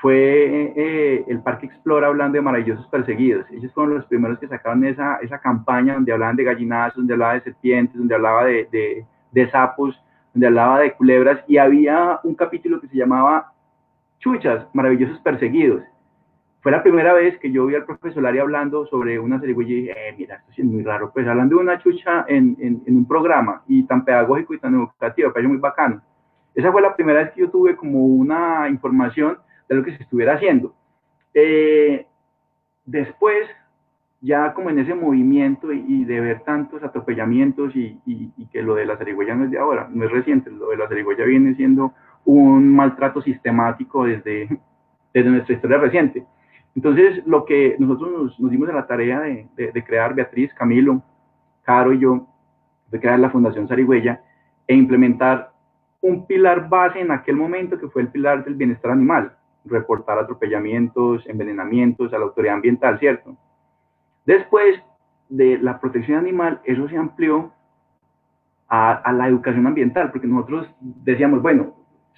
fue 0.00 0.72
eh, 0.76 1.24
el 1.28 1.42
Parque 1.42 1.66
Explora 1.66 2.06
hablando 2.06 2.36
de 2.36 2.42
maravillosos 2.42 2.86
perseguidos. 2.88 3.44
Ellos 3.50 3.72
fueron 3.74 3.96
los 3.96 4.06
primeros 4.06 4.38
que 4.38 4.48
sacaron 4.48 4.84
esa, 4.84 5.16
esa 5.16 5.38
campaña 5.38 5.94
donde 5.94 6.12
hablaban 6.12 6.36
de 6.36 6.44
gallinazos, 6.44 6.96
donde 6.96 7.12
hablaba 7.12 7.34
de 7.34 7.42
serpientes, 7.42 7.96
donde 7.96 8.14
hablaba 8.14 8.44
de, 8.44 8.66
de, 8.72 9.04
de, 9.30 9.50
sapos, 9.50 10.02
donde 10.32 10.46
hablaba 10.46 10.80
de 10.80 10.92
culebras 10.92 11.44
y 11.46 11.58
había 11.58 12.18
un 12.24 12.34
capítulo 12.34 12.80
que 12.80 12.88
se 12.88 12.96
llamaba 12.96 13.52
Chuchas, 14.20 14.66
maravillosos 14.72 15.18
perseguidos. 15.20 15.82
Fue 16.62 16.72
la 16.72 16.82
primera 16.82 17.12
vez 17.12 17.38
que 17.38 17.50
yo 17.50 17.66
vi 17.66 17.74
al 17.74 17.84
profesor 17.84 18.22
Lari 18.22 18.38
hablando 18.38 18.86
sobre 18.86 19.18
una 19.18 19.38
zarigüeya 19.38 19.70
y 19.70 19.80
dije, 19.82 19.92
eh, 19.92 20.14
mira, 20.16 20.36
esto 20.36 20.62
es 20.62 20.64
muy 20.64 20.82
raro, 20.82 21.10
pues 21.12 21.26
hablando 21.26 21.56
de 21.56 21.62
una 21.62 21.78
chucha 21.78 22.24
en, 22.28 22.56
en, 22.60 22.82
en 22.86 22.96
un 22.96 23.06
programa 23.06 23.62
y 23.66 23.82
tan 23.84 24.04
pedagógico 24.04 24.54
y 24.54 24.58
tan 24.58 24.74
educativo, 24.74 25.32
pareció 25.32 25.48
muy 25.50 25.58
bacano. 25.58 26.02
Esa 26.54 26.72
fue 26.72 26.82
la 26.82 26.94
primera 26.94 27.20
vez 27.20 27.32
que 27.32 27.40
yo 27.42 27.50
tuve 27.50 27.76
como 27.76 28.04
una 28.04 28.68
información 28.68 29.38
de 29.70 29.76
lo 29.76 29.84
que 29.84 29.96
se 29.96 30.02
estuviera 30.02 30.34
haciendo. 30.34 30.74
Eh, 31.32 32.04
después, 32.84 33.48
ya 34.20 34.52
como 34.52 34.68
en 34.68 34.80
ese 34.80 34.94
movimiento 34.94 35.72
y, 35.72 35.84
y 35.86 36.04
de 36.04 36.20
ver 36.20 36.40
tantos 36.40 36.82
atropellamientos 36.82 37.74
y, 37.76 38.00
y, 38.04 38.32
y, 38.36 38.46
que 38.48 38.62
lo 38.62 38.74
de 38.74 38.84
la 38.84 38.96
zarigüeya 38.96 39.36
no 39.36 39.44
es 39.44 39.50
de 39.52 39.58
ahora, 39.58 39.88
no 39.90 40.04
es 40.04 40.10
reciente, 40.10 40.50
lo 40.50 40.70
de 40.70 40.76
la 40.76 40.88
zarigüeya 40.88 41.24
viene 41.24 41.54
siendo 41.54 41.94
un 42.24 42.74
maltrato 42.74 43.22
sistemático 43.22 44.04
desde, 44.04 44.48
desde 45.14 45.30
nuestra 45.30 45.54
historia 45.54 45.78
reciente. 45.78 46.26
Entonces, 46.74 47.24
lo 47.26 47.44
que 47.44 47.76
nosotros 47.78 48.10
nos, 48.10 48.40
nos 48.40 48.50
dimos 48.50 48.68
en 48.68 48.74
la 48.74 48.86
tarea 48.86 49.20
de, 49.20 49.48
de, 49.56 49.70
de, 49.72 49.84
crear, 49.84 50.14
Beatriz, 50.14 50.52
Camilo, 50.54 51.00
Caro 51.62 51.92
y 51.92 52.00
yo, 52.00 52.26
de 52.90 53.00
crear 53.00 53.20
la 53.20 53.30
Fundación 53.30 53.68
Zarigüeya 53.68 54.20
e 54.66 54.74
implementar 54.74 55.52
un 56.00 56.26
pilar 56.26 56.68
base 56.68 57.00
en 57.00 57.12
aquel 57.12 57.36
momento 57.36 57.78
que 57.78 57.88
fue 57.88 58.02
el 58.02 58.08
pilar 58.08 58.44
del 58.44 58.54
bienestar 58.54 58.90
animal 58.90 59.36
reportar 59.64 60.18
atropellamientos, 60.18 61.26
envenenamientos 61.26 62.12
a 62.12 62.18
la 62.18 62.24
autoridad 62.24 62.54
ambiental, 62.54 62.98
¿cierto? 62.98 63.36
Después 64.26 64.80
de 65.28 65.58
la 65.58 65.80
protección 65.80 66.18
animal, 66.18 66.60
eso 66.64 66.88
se 66.88 66.96
amplió 66.96 67.52
a, 68.68 68.92
a 68.92 69.12
la 69.12 69.28
educación 69.28 69.66
ambiental, 69.66 70.10
porque 70.10 70.26
nosotros 70.26 70.66
decíamos, 70.80 71.42
bueno, 71.42 71.74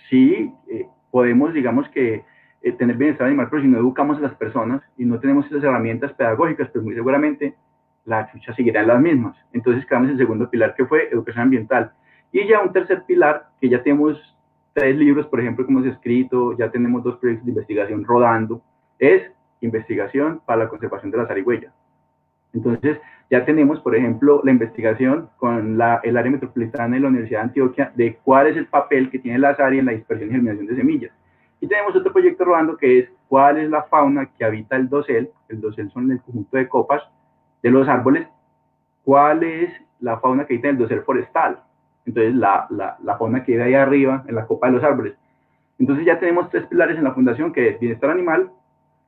sí, 0.08 0.52
eh, 0.68 0.86
podemos, 1.10 1.52
digamos 1.52 1.88
que, 1.90 2.24
eh, 2.62 2.72
tener 2.72 2.96
bienestar 2.96 3.26
animal, 3.26 3.48
pero 3.50 3.62
si 3.62 3.68
no 3.68 3.78
educamos 3.78 4.18
a 4.18 4.20
las 4.20 4.34
personas 4.34 4.82
y 4.96 5.04
no 5.04 5.18
tenemos 5.18 5.46
esas 5.46 5.64
herramientas 5.64 6.12
pedagógicas, 6.12 6.68
pues 6.70 6.84
muy 6.84 6.94
seguramente 6.94 7.56
la 8.04 8.30
chucha 8.30 8.54
seguirá 8.54 8.82
en 8.82 8.86
las 8.86 9.00
mismas. 9.00 9.36
Entonces 9.52 9.84
creamos 9.86 10.10
el 10.10 10.18
segundo 10.18 10.48
pilar 10.48 10.74
que 10.76 10.86
fue 10.86 11.08
educación 11.10 11.42
ambiental. 11.42 11.92
Y 12.30 12.46
ya 12.46 12.60
un 12.60 12.72
tercer 12.72 13.02
pilar 13.04 13.48
que 13.60 13.68
ya 13.68 13.82
tenemos 13.82 14.16
tres 14.72 14.96
libros, 14.96 15.26
por 15.26 15.40
ejemplo, 15.40 15.66
que 15.66 15.72
hemos 15.72 15.86
escrito, 15.86 16.56
ya 16.56 16.70
tenemos 16.70 17.02
dos 17.02 17.16
proyectos 17.18 17.46
de 17.46 17.52
investigación 17.52 18.04
rodando, 18.04 18.62
es 18.98 19.22
investigación 19.60 20.40
para 20.44 20.64
la 20.64 20.68
conservación 20.68 21.10
de 21.10 21.18
la 21.18 21.26
zarigüeya. 21.26 21.72
Entonces, 22.52 22.98
ya 23.30 23.44
tenemos, 23.44 23.80
por 23.80 23.96
ejemplo, 23.96 24.42
la 24.44 24.50
investigación 24.50 25.30
con 25.38 25.80
el 26.02 26.16
área 26.16 26.30
metropolitana 26.30 26.96
de 26.96 27.00
la 27.00 27.08
Universidad 27.08 27.40
de 27.40 27.44
Antioquia 27.44 27.92
de 27.94 28.16
cuál 28.22 28.48
es 28.48 28.56
el 28.56 28.66
papel 28.66 29.10
que 29.10 29.18
tiene 29.18 29.38
la 29.38 29.50
área 29.50 29.80
en 29.80 29.86
la 29.86 29.92
dispersión 29.92 30.28
y 30.28 30.32
germinación 30.32 30.66
de 30.66 30.76
semillas. 30.76 31.12
Y 31.60 31.66
tenemos 31.66 31.96
otro 31.96 32.12
proyecto 32.12 32.44
rodando 32.44 32.76
que 32.76 32.98
es 32.98 33.08
cuál 33.28 33.58
es 33.58 33.70
la 33.70 33.84
fauna 33.84 34.26
que 34.26 34.44
habita 34.44 34.76
el 34.76 34.88
dosel, 34.88 35.30
el 35.48 35.60
dosel 35.60 35.90
son 35.92 36.10
el 36.10 36.20
conjunto 36.20 36.56
de 36.56 36.68
copas 36.68 37.02
de 37.62 37.70
los 37.70 37.88
árboles, 37.88 38.26
cuál 39.04 39.44
es 39.44 39.72
la 40.00 40.18
fauna 40.18 40.44
que 40.44 40.54
habita 40.54 40.68
el 40.68 40.76
dosel 40.78 41.02
forestal, 41.02 41.62
entonces 42.06 42.34
la, 42.34 42.66
la, 42.70 42.96
la 43.02 43.16
fauna 43.16 43.44
que 43.44 43.52
vive 43.52 43.64
ahí 43.64 43.74
arriba, 43.74 44.24
en 44.26 44.34
la 44.34 44.46
copa 44.46 44.66
de 44.66 44.74
los 44.74 44.84
árboles. 44.84 45.14
Entonces 45.78 46.04
ya 46.04 46.18
tenemos 46.18 46.50
tres 46.50 46.66
pilares 46.66 46.96
en 46.96 47.04
la 47.04 47.12
fundación, 47.12 47.52
que 47.52 47.68
es 47.68 47.80
bienestar 47.80 48.10
animal, 48.10 48.50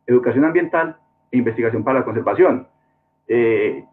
educación 0.07 0.45
ambiental 0.45 0.97
e 1.31 1.39
investigación 1.39 1.85
para 1.85 2.01
la 2.01 2.05
conservación. 2.05 2.67
Eh, 3.29 3.85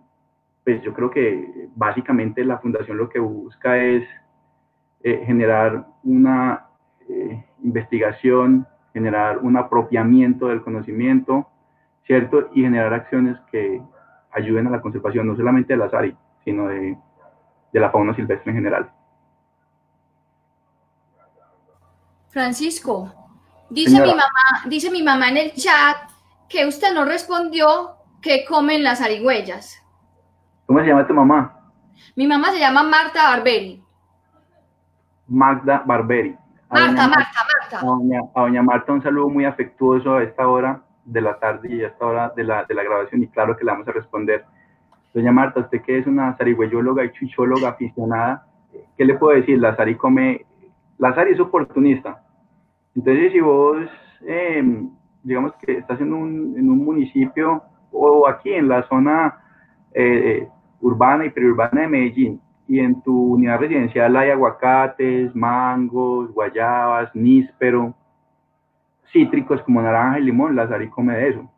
pues 0.64 0.82
yo 0.84 0.94
creo 0.94 1.10
que 1.10 1.70
básicamente 1.76 2.44
la 2.44 2.60
fundación 2.60 2.98
lo 2.98 3.10
que 3.10 3.20
busca 3.20 3.78
es 3.78 4.04
eh, 5.04 5.24
generar 5.26 5.86
una 6.04 6.68
eh, 7.10 7.44
investigación, 7.64 8.68
generar 8.94 9.40
un 9.40 9.58
apropiamiento 9.58 10.48
del 10.48 10.62
conocimiento, 10.62 11.48
¿cierto? 12.06 12.50
Y 12.54 12.62
generar 12.62 12.94
acciones 12.94 13.38
que 13.52 13.82
ayuden 14.32 14.68
a 14.68 14.72
la 14.72 14.82
conservación, 14.82 15.28
no 15.28 15.36
solamente 15.36 15.74
de 15.74 15.80
las 15.80 15.94
áreas, 15.94 16.18
sino 16.44 16.68
de 16.68 16.98
de 17.72 17.80
la 17.80 17.90
fauna 17.90 18.16
silvestre 18.16 18.52
en 18.52 18.58
general. 18.58 18.92
Francisco, 22.30 23.12
dice 23.70 24.02
mi, 24.02 24.10
mamá, 24.10 24.64
dice 24.68 24.90
mi 24.90 25.04
mamá 25.04 25.30
en 25.30 25.38
el 25.38 25.54
chat 25.54 26.10
que 26.48 26.66
usted 26.66 26.94
no 26.94 27.06
respondió 27.06 27.98
que 28.22 28.46
comen 28.46 28.84
las 28.84 29.02
arigüeyas. 29.02 29.82
¿Cómo 30.66 30.80
se 30.80 30.88
llama 30.88 31.08
tu 31.08 31.14
mamá? 31.14 31.58
Mi 32.16 32.28
mamá 32.28 32.52
se 32.52 32.60
llama 32.60 32.84
Marta 32.84 33.30
Barberi. 33.30 33.84
Magda 35.28 35.84
Barberi. 35.86 36.38
Marta, 36.70 37.08
Marta, 37.08 37.40
Marta. 37.54 37.80
A 37.80 37.86
doña, 37.86 38.22
a 38.34 38.42
doña, 38.42 38.64
Marta 38.64 38.94
un 38.94 39.04
saludo 39.04 39.30
muy 39.30 39.44
afectuoso 39.44 40.16
a 40.16 40.24
esta 40.24 40.48
hora 40.48 40.82
de 41.04 41.22
la 41.22 41.38
tarde 41.40 41.74
y 41.76 41.84
a 41.84 41.88
esta 41.88 42.06
hora 42.06 42.34
de 42.36 42.44
la, 42.44 42.64
de 42.64 42.74
la 42.74 42.84
grabación 42.84 43.24
y 43.24 43.28
claro 43.28 43.58
que 43.58 43.66
le 43.66 43.72
vamos 43.72 43.88
a 43.88 43.92
responder. 43.92 44.46
Doña 45.14 45.32
Marta, 45.32 45.60
usted 45.60 45.82
que 45.82 45.98
es 45.98 46.08
una 46.08 46.36
zarigüeyóloga 46.38 47.04
y 47.04 47.12
chuchóloga 47.12 47.70
aficionada, 47.70 48.46
¿qué 48.98 49.06
le 49.06 49.16
puedo 49.16 49.36
decir? 49.36 49.60
La 49.60 49.76
zari 49.76 49.96
come 49.96 50.46
La 50.98 51.14
Sari 51.14 51.34
es 51.34 51.40
oportunista. 51.40 52.24
Entonces, 52.96 53.32
si 53.32 53.40
vos, 53.40 53.78
em, 54.26 54.90
digamos 55.24 55.54
que 55.56 55.80
estás 55.80 56.00
en 56.00 56.14
un, 56.14 56.56
en 56.58 56.70
un, 56.70 56.78
municipio 56.84 57.64
o 57.92 58.28
aquí 58.28 58.54
en 58.54 58.68
la 58.68 58.84
zona 58.84 59.40
eh, 59.94 60.48
urbana 60.80 61.26
y 61.26 61.30
periurbana 61.32 61.82
de 61.82 61.88
Medellín, 61.88 62.42
y 62.68 62.80
en 62.80 63.02
tu 63.02 63.34
unidad 63.34 63.60
residencial 63.60 64.16
hay 64.16 64.30
aguacates, 64.30 65.36
mangos, 65.36 66.32
guayabas, 66.34 67.14
níspero, 67.14 67.94
cítricos 69.12 69.62
como 69.64 69.82
naranja 69.82 70.20
y 70.20 70.24
limón, 70.24 70.56
la 70.56 70.68
Sari 70.68 70.90
come 70.90 71.16
de 71.16 71.30
eso. 71.30 71.52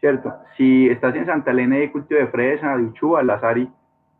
¿Cierto? 0.00 0.34
Si 0.56 0.88
estás 0.88 1.14
en 1.14 1.26
Santa 1.26 1.50
Elena 1.50 1.76
hay 1.76 1.88
cultivo 1.88 2.20
de 2.20 2.26
fresa, 2.28 2.76
de 2.76 2.84
uchuva, 2.84 3.22
la 3.22 3.38
Sari 3.38 3.70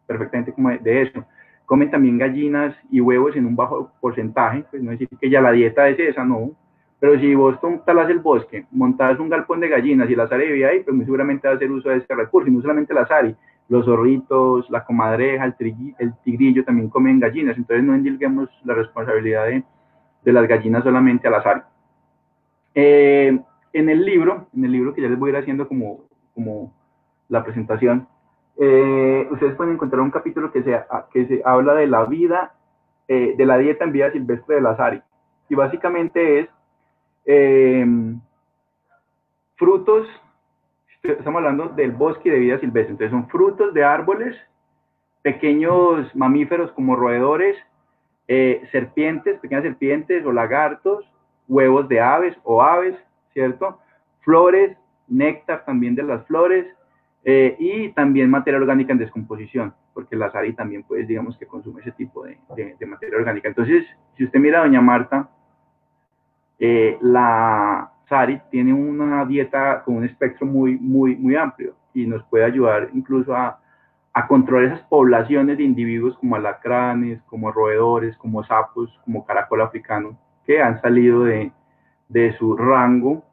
perfectamente 0.07 0.53
come 0.53 0.79
de 0.79 1.03
eso. 1.03 1.25
Comen 1.65 1.91
también 1.91 2.19
gallinas 2.19 2.75
y 2.91 3.01
huevos 3.01 3.35
en 3.37 3.47
un 3.47 3.57
bajo 3.57 3.91
porcentaje, 4.01 4.65
pues 4.71 4.83
no 4.83 4.91
decir 4.91 5.09
que 5.21 5.31
ya 5.31 5.41
la 5.41 5.53
dieta 5.53 5.89
es 5.89 5.99
esa, 5.99 6.25
no. 6.25 6.51
Pero 6.99 7.19
si 7.19 7.35
vos 7.35 7.59
talas 7.87 8.11
el 8.11 8.19
bosque, 8.19 8.67
montas 8.73 9.19
un 9.19 9.31
galpón 9.31 9.61
de 9.61 9.69
gallinas 9.69 10.11
y 10.11 10.17
la 10.17 10.29
Sari 10.29 10.53
vive 10.53 10.67
ahí, 10.67 10.81
pues 10.81 10.95
muy 10.95 11.05
seguramente 11.07 11.49
va 11.49 11.55
a 11.55 11.57
hacer 11.57 11.71
uso 11.71 11.89
de 11.89 11.97
este 11.97 12.15
recurso, 12.15 12.51
y 12.51 12.53
no 12.53 12.61
solamente 12.61 12.93
la 12.93 13.07
Sari, 13.07 13.35
los 13.69 13.87
zorritos, 13.87 14.69
la 14.69 14.85
comadreja, 14.85 15.45
el, 15.45 15.55
el 15.99 16.13
tigrillo 16.25 16.65
también 16.65 16.91
comen 16.91 17.21
gallinas, 17.21 17.57
entonces 17.57 17.85
no 17.85 17.95
endilguemos 17.95 18.51
la 18.65 18.75
responsabilidad 18.75 19.47
de, 19.47 19.63
de 20.25 20.33
las 20.33 20.47
gallinas 20.47 20.83
solamente 20.83 21.29
al 21.29 21.35
azar. 21.35 21.67
Eh, 22.75 23.41
en 23.73 23.89
el 23.89 24.05
libro, 24.05 24.47
en 24.55 24.65
el 24.65 24.73
libro 24.73 24.95
que 24.95 25.03
ya 25.03 25.09
les 25.09 25.19
voy 25.19 25.31
a 25.31 25.33
ir 25.35 25.39
haciendo 25.39 25.69
como, 25.69 26.05
como 26.35 26.73
la 27.29 27.45
presentación, 27.45 28.09
eh, 28.57 29.29
ustedes 29.31 29.55
pueden 29.55 29.75
encontrar 29.75 30.03
un 30.03 30.11
capítulo 30.11 30.53
que 30.53 30.63
se, 30.63 30.79
que 31.13 31.27
se 31.27 31.43
habla 31.45 31.75
de 31.75 31.87
la 31.87 32.05
vida, 32.05 32.55
eh, 33.09 33.35
de 33.37 33.47
la 33.47 33.59
dieta 33.59 33.85
en 33.85 33.93
vida 33.93 34.13
silvestre 34.13 34.57
del 34.57 34.67
azari. 34.67 35.01
Y 35.49 35.55
básicamente 35.55 36.41
es 36.41 36.49
frutos 39.57 40.07
estamos 41.03 41.39
hablando 41.39 41.69
del 41.69 41.93
bosque 41.93 42.31
de 42.31 42.39
vida 42.39 42.59
silvestre. 42.59 42.93
Entonces 42.93 43.11
son 43.11 43.29
frutos 43.29 43.73
de 43.75 43.85
árboles, 43.85 44.37
pequeños 45.23 46.15
mamíferos 46.15 46.71
como 46.73 46.97
roedores, 46.97 47.57
eh, 48.29 48.63
serpientes, 48.71 49.39
pequeñas 49.41 49.65
serpientes 49.65 50.25
o 50.25 50.33
lagartos, 50.33 51.05
huevos 51.49 51.89
de 51.89 52.01
aves 52.01 52.37
o 52.45 52.63
aves, 52.63 52.95
¿cierto? 53.33 53.79
Flores, 54.21 54.77
néctar 55.09 55.65
también 55.65 55.95
de 55.95 56.03
las 56.03 56.25
flores 56.27 56.67
eh, 57.25 57.57
y 57.59 57.89
también 57.91 58.31
materia 58.31 58.59
orgánica 58.59 58.93
en 58.93 58.99
descomposición, 58.99 59.75
porque 59.93 60.17
la 60.17 60.31
Sari 60.31 60.53
también, 60.55 60.85
pues, 60.85 61.07
digamos 61.07 61.37
que 61.37 61.47
consume 61.47 61.83
ese 61.83 61.93
tipo 61.93 62.25
de, 62.25 62.39
de, 62.57 62.87
materia 62.87 63.19
orgánica. 63.19 63.49
Entonces, 63.49 63.85
si 64.17 64.25
usted 64.25 64.41
mira 64.41 64.61
a 64.61 64.65
Doña 64.65 64.81
Marta, 64.81 65.29
eh, 66.59 66.99
la, 67.01 67.93
Sari 68.09 68.41
tiene 68.51 68.73
una 68.73 69.25
dieta 69.25 69.83
con 69.85 69.97
un 69.97 70.05
espectro 70.05 70.47
muy, 70.47 70.77
muy, 70.77 71.17
muy 71.17 71.37
amplio 71.37 71.75
y 71.95 72.07
nos 72.07 72.25
puede 72.25 72.45
ayudar 72.45 72.91
incluso 72.93 73.35
a, 73.35 73.61
a 74.13 74.27
controlar 74.27 74.73
esas 74.73 74.87
poblaciones 74.89 75.59
de 75.59 75.65
individuos 75.65 76.19
como 76.19 76.37
alacranes, 76.37 77.23
como 77.23 77.53
roedores, 77.53 78.17
como 78.17 78.43
sapos, 78.45 78.99
como 79.05 79.25
caracol 79.25 79.61
africano, 79.63 80.19
que 80.45 80.61
han 80.61 80.81
salido 80.81 81.25
de, 81.25 81.53
de 82.09 82.37
su 82.37 82.57
rango 82.57 83.25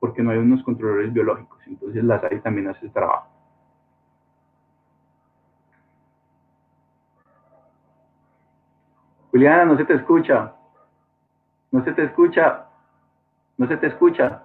porque 0.00 0.22
no 0.22 0.30
hay 0.30 0.38
unos 0.38 0.62
controladores 0.64 1.12
biológicos. 1.12 1.60
Entonces 1.66 2.02
la 2.02 2.20
SARI 2.20 2.40
también 2.40 2.68
hace 2.68 2.86
ese 2.86 2.88
trabajo. 2.88 3.28
Juliana, 9.30 9.64
no 9.66 9.76
se 9.76 9.84
te 9.84 9.94
escucha. 9.94 10.54
No 11.70 11.84
se 11.84 11.92
te 11.92 12.04
escucha. 12.04 12.66
No 13.56 13.68
se 13.68 13.76
te 13.76 13.86
escucha. 13.86 14.42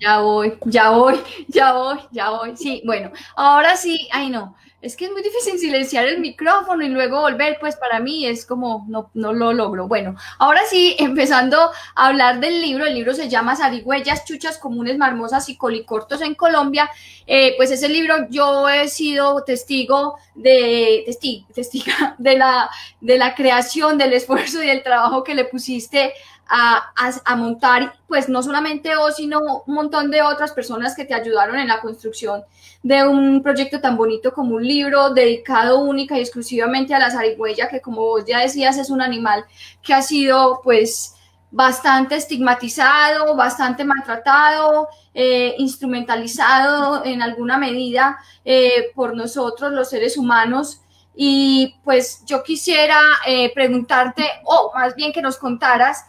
Ya 0.00 0.20
voy, 0.20 0.58
ya 0.64 0.90
voy, 0.90 1.20
ya 1.48 1.72
voy, 1.72 1.98
ya 2.10 2.30
voy. 2.30 2.56
Sí, 2.56 2.82
bueno, 2.84 3.10
ahora 3.36 3.76
sí, 3.76 4.08
ay 4.12 4.30
no, 4.30 4.56
es 4.82 4.96
que 4.96 5.04
es 5.04 5.12
muy 5.12 5.22
difícil 5.22 5.58
silenciar 5.58 6.06
el 6.06 6.20
micrófono 6.20 6.82
y 6.82 6.88
luego 6.88 7.20
volver, 7.20 7.58
pues 7.60 7.76
para 7.76 8.00
mí 8.00 8.26
es 8.26 8.46
como, 8.46 8.86
no, 8.88 9.10
no 9.14 9.32
lo 9.32 9.52
logro. 9.52 9.86
Bueno, 9.88 10.16
ahora 10.38 10.62
sí, 10.68 10.96
empezando 10.98 11.70
a 11.94 12.06
hablar 12.06 12.40
del 12.40 12.62
libro, 12.62 12.86
el 12.86 12.94
libro 12.94 13.12
se 13.14 13.28
llama 13.28 13.56
Zarigüeyas, 13.56 14.24
Chuchas 14.24 14.58
Comunes, 14.58 14.96
Marmosas 14.96 15.48
y 15.48 15.56
Colicortos 15.56 16.22
en 16.22 16.34
Colombia. 16.34 16.90
Eh, 17.26 17.54
pues 17.56 17.70
ese 17.70 17.88
libro 17.88 18.26
yo 18.30 18.68
he 18.68 18.88
sido 18.88 19.44
testigo 19.44 20.18
de, 20.34 21.02
testigo, 21.04 21.46
testiga 21.54 22.14
de 22.18 22.38
la, 22.38 22.70
de 23.00 23.18
la 23.18 23.34
creación, 23.34 23.98
del 23.98 24.14
esfuerzo 24.14 24.62
y 24.62 24.66
del 24.66 24.82
trabajo 24.82 25.22
que 25.22 25.34
le 25.34 25.44
pusiste 25.44 26.14
a, 26.50 27.36
montar, 27.36 27.94
pues 28.08 28.28
no 28.28 28.42
solamente 28.42 28.94
vos, 28.96 29.16
sino 29.16 29.62
un 29.66 29.74
montón 29.74 30.10
de 30.10 30.20
otras 30.22 30.52
personas 30.52 30.96
que 30.96 31.04
te 31.04 31.14
ayudaron 31.14 31.58
en 31.58 31.68
la 31.68 31.80
construcción 31.80 32.42
de 32.82 33.06
un 33.06 33.42
proyecto 33.42 33.80
tan 33.80 33.96
bonito 33.96 34.32
como 34.32 34.56
un 34.56 34.66
libro 34.66 35.10
dedicado 35.10 35.80
única 35.80 36.18
y 36.18 36.22
exclusivamente 36.22 36.94
a 36.94 36.98
la 36.98 37.10
zarigüeya, 37.10 37.68
que 37.68 37.80
como 37.80 38.02
vos 38.02 38.24
ya 38.26 38.40
decías 38.40 38.78
es 38.78 38.90
un 38.90 39.00
animal 39.00 39.44
que 39.82 39.94
ha 39.94 40.02
sido 40.02 40.60
pues 40.64 41.14
bastante 41.52 42.16
estigmatizado, 42.16 43.36
bastante 43.36 43.84
maltratado, 43.84 44.88
eh, 45.14 45.54
instrumentalizado 45.58 47.04
en 47.04 47.22
alguna 47.22 47.58
medida 47.58 48.18
eh, 48.44 48.90
por 48.94 49.16
nosotros 49.16 49.72
los 49.72 49.90
seres 49.90 50.16
humanos. 50.16 50.80
Y 51.14 51.76
pues 51.84 52.24
yo 52.24 52.42
quisiera 52.42 53.00
eh, 53.26 53.52
preguntarte, 53.52 54.24
o 54.44 54.72
más 54.74 54.94
bien 54.94 55.12
que 55.12 55.20
nos 55.20 55.36
contaras, 55.36 56.04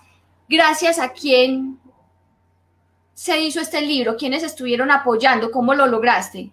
gracias 0.51 0.99
a 0.99 1.13
quién 1.13 1.77
se 3.13 3.39
hizo 3.39 3.61
este 3.61 3.81
libro, 3.81 4.17
quiénes 4.17 4.43
estuvieron 4.43 4.91
apoyando, 4.91 5.49
cómo 5.49 5.73
lo 5.73 5.87
lograste. 5.87 6.51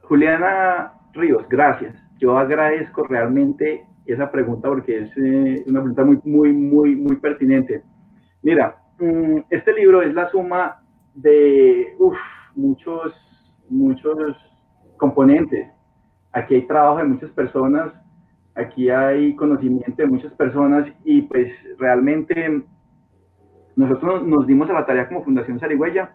Juliana 0.00 0.94
Ríos, 1.12 1.46
gracias. 1.48 1.94
Yo 2.18 2.38
agradezco 2.38 3.04
realmente 3.04 3.86
esa 4.06 4.30
pregunta 4.30 4.68
porque 4.68 5.00
es 5.00 5.10
eh, 5.18 5.64
una 5.66 5.80
pregunta 5.80 6.04
muy, 6.04 6.20
muy, 6.24 6.52
muy, 6.52 6.96
muy 6.96 7.16
pertinente. 7.16 7.82
Mira, 8.42 8.76
mm, 8.98 9.38
este 9.50 9.72
libro 9.74 10.02
es 10.02 10.14
la 10.14 10.30
suma 10.30 10.82
de 11.14 11.94
muchos, 12.54 13.12
muchos 13.68 14.36
componentes. 14.96 15.68
Aquí 16.32 16.54
hay 16.54 16.66
trabajo 16.66 16.98
de 16.98 17.04
muchas 17.04 17.30
personas 17.30 17.92
aquí 18.54 18.90
hay 18.90 19.34
conocimiento 19.36 20.02
de 20.02 20.06
muchas 20.06 20.32
personas 20.34 20.86
y 21.04 21.22
pues 21.22 21.52
realmente 21.78 22.62
nosotros 23.76 24.26
nos 24.26 24.46
dimos 24.46 24.68
a 24.70 24.74
la 24.74 24.86
tarea 24.86 25.08
como 25.08 25.24
Fundación 25.24 25.58
Sarigüeya 25.58 26.10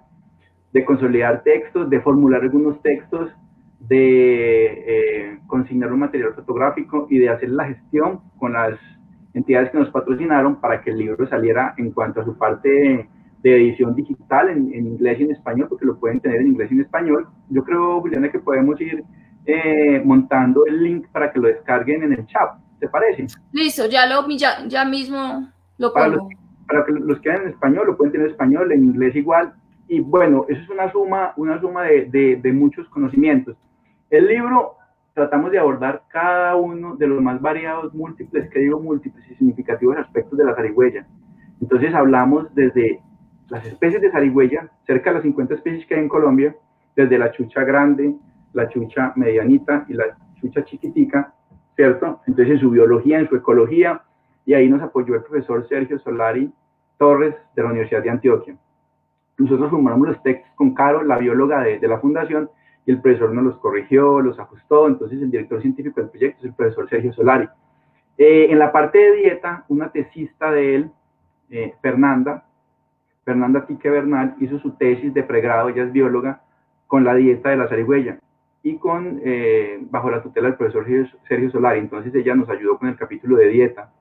de 0.74 0.86
consolidar 0.86 1.44
textos, 1.44 1.90
de 1.90 2.02
formular 2.02 2.42
algunos 2.42 2.82
textos, 2.82 3.32
de 3.80 4.66
eh, 4.66 5.40
consignar 5.48 5.92
un 5.92 6.00
material 6.00 6.34
fotográfico 6.34 7.08
y 7.10 7.20
de 7.20 7.30
hacer 7.30 7.50
la 7.50 7.66
gestión 7.66 8.22
con 8.38 8.54
las 8.54 8.78
entidades 9.34 9.72
que 9.72 9.80
nos 9.80 9.90
patrocinaron 9.90 10.60
para 10.60 10.82
que 10.82 10.92
el 10.92 10.98
libro 10.98 11.28
saliera 11.28 11.74
en 11.78 11.92
cuanto 11.92 12.22
a 12.22 12.26
su 12.26 12.38
parte 12.38 12.70
de, 12.70 13.08
edición 13.44 13.96
digital 13.96 14.50
en, 14.50 14.74
en, 14.74 14.88
inglés 14.88 15.20
y 15.20 15.24
en 15.24 15.32
español, 15.32 15.68
porque 15.70 15.86
lo 15.86 15.98
pueden 15.98 16.20
tener 16.20 16.42
en 16.42 16.48
inglés 16.48 16.70
y 16.72 16.76
en 16.76 16.82
español. 16.82 17.28
Yo 17.50 17.64
creo, 17.64 18.02
Juliana, 18.02 18.30
que 18.30 18.40
podemos 18.40 18.80
ir 18.82 19.04
eh, 19.50 20.02
montando 20.04 20.66
el 20.66 20.84
link 20.84 21.08
para 21.08 21.32
que 21.32 21.40
lo 21.40 21.48
descarguen 21.48 22.04
en 22.04 22.12
el 22.12 22.28
chat. 22.28 22.60
¿Te 22.80 22.90
parece? 22.90 23.28
Listo, 23.54 23.88
ya, 23.88 24.06
lo, 24.06 24.28
ya, 24.28 24.68
ya 24.68 24.84
mismo 24.84 25.50
lo 25.78 25.94
pongo. 25.94 26.30
Para, 26.68 26.86
que 26.86 26.92
los 26.92 27.20
que 27.22 27.30
en 27.30 27.48
español, 27.48 27.88
lo 27.88 27.98
pueden 27.98 28.12
tener 28.12 28.28
en 28.28 28.32
español, 28.34 28.72
en 28.74 28.84
inglés 28.84 29.16
igual. 29.16 29.54
Y 29.88 30.02
bueno, 30.02 30.46
eso 30.50 30.62
es 30.62 30.70
una 30.70 30.92
suma, 30.92 31.32
una 31.38 31.62
suma 31.62 31.84
de, 31.84 32.40
de, 32.42 32.54
muchos 32.54 32.90
conocimientos. 32.90 33.56
El 34.10 34.28
libro 34.28 34.76
tratamos 35.14 35.50
de 35.50 35.60
abordar 35.60 36.04
cada 36.10 36.58
uno 36.58 36.98
de 36.98 37.08
los 37.08 37.22
más 37.22 37.42
variados, 37.42 37.94
múltiples, 37.94 38.50
que 38.50 38.60
digo 38.60 38.82
múltiples 38.82 39.26
y 39.32 39.36
significativos 39.36 39.96
aspectos 39.98 40.38
de 40.38 40.44
la 40.44 40.56
zarigüeya. 40.56 41.08
Entonces 41.62 41.94
hablamos 41.94 42.54
desde 42.54 43.02
las 43.48 43.66
especies 43.66 44.02
de 44.02 44.12
zarigüeya, 44.12 44.70
cerca 44.86 45.12
de 45.12 45.16
las 45.16 45.24
50 45.24 45.54
especies 45.54 45.86
que 45.86 45.96
hay 45.96 46.02
en 46.02 46.10
Colombia, 46.10 46.54
desde 46.98 47.18
la 47.18 47.32
chucha 47.32 47.64
grande, 47.64 48.14
la 48.54 48.70
chucha 48.70 49.14
medianita 49.16 49.86
y 49.88 49.94
la 49.94 50.18
chucha 50.40 50.64
chiquitica, 50.64 51.34
¿cierto? 51.76 52.22
Entonces 52.28 52.56
en 52.56 52.60
su 52.60 52.70
biología, 52.70 53.20
en 53.20 53.30
su 53.30 53.36
ecología, 53.36 54.02
y 54.46 54.54
ahí 54.54 54.70
nos 54.70 54.82
apoyó 54.82 55.16
el 55.16 55.24
profesor 55.24 55.68
Sergio 55.68 56.00
Solari 56.00 56.52
Torres 56.98 57.36
de 57.56 57.64
la 57.64 57.70
Universidad 57.70 58.02
de 58.02 58.10
Antioquia. 58.10 58.58
Nosotros 59.38 59.70
formulamos 59.70 60.08
los 60.08 60.24
textos 60.24 60.52
con 60.56 60.74
Caro, 60.74 61.04
la 61.04 61.18
bióloga 61.18 61.62
de, 61.62 61.80
de 61.80 61.88
la 61.88 62.00
fundación, 62.00 62.50
y 62.86 62.92
el 62.92 63.02
profesor 63.02 63.34
nos 63.34 63.44
los 63.44 63.58
corrigió, 63.58 64.22
los 64.22 64.40
ajustó, 64.40 64.88
entonces 64.88 65.22
el 65.22 65.30
director 65.30 65.62
científico 65.62 66.00
del 66.00 66.10
proyecto 66.10 66.40
es 66.40 66.46
el 66.46 66.54
profesor 66.54 66.90
Sergio 66.90 67.14
Solari. 67.14 67.48
Eh, 68.18 68.48
en 68.50 68.58
la 68.58 68.72
parte 68.72 68.98
de 68.98 69.12
dieta, 69.18 69.66
una 69.68 69.92
tesista 69.92 70.52
de 70.52 70.76
él, 70.76 70.92
eh, 71.50 71.76
Fernanda, 71.82 72.46
Fernanda 73.26 73.66
Tique 73.68 73.90
Bernal, 73.90 74.36
hizo 74.40 74.58
su 74.60 74.72
tesis 74.72 75.14
de 75.14 75.22
pregrado, 75.22 75.70
ella 75.70 75.84
es 75.84 75.92
bióloga, 75.92 76.42
con 76.88 77.04
la 77.04 77.14
dieta 77.14 77.50
de 77.50 77.58
la 77.58 77.68
zarigüeya 77.68 78.20
y 78.68 78.78
con, 78.78 79.22
eh, 79.24 79.80
bajo 79.90 80.12
la 80.12 80.22
tutela 80.22 80.50
del 80.50 80.58
profesor 80.58 80.86
Sergio 81.26 81.50
Solari. 81.50 81.80
Entonces 81.80 82.14
ella 82.14 82.36
nos 82.36 82.50
ayudó 82.50 82.78
con 82.78 82.90
el 82.90 82.98
capítulo 82.98 83.38
de 83.38 83.48
dieta. 83.48 83.94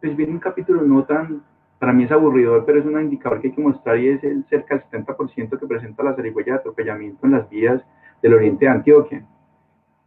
Pues 0.00 0.16
viene 0.16 0.32
un 0.32 0.40
capítulo 0.40 0.82
no 0.82 1.04
tan, 1.04 1.42
para 1.78 1.92
mí 1.92 2.02
es 2.02 2.10
aburrido, 2.10 2.64
pero 2.66 2.80
es 2.80 2.84
un 2.84 3.00
indicador 3.00 3.40
que 3.40 3.48
hay 3.48 3.54
que 3.54 3.62
mostrar 3.62 3.96
y 3.98 4.08
es 4.08 4.24
el 4.24 4.44
cerca 4.50 4.76
del 4.76 5.04
70% 5.06 5.56
que 5.56 5.66
presenta 5.68 6.02
la 6.02 6.16
zarigüeya 6.16 6.54
de 6.54 6.58
atropellamiento 6.58 7.24
en 7.24 7.32
las 7.32 7.48
vías 7.48 7.80
del 8.20 8.34
oriente 8.34 8.64
de 8.64 8.70
Antioquia. 8.72 9.24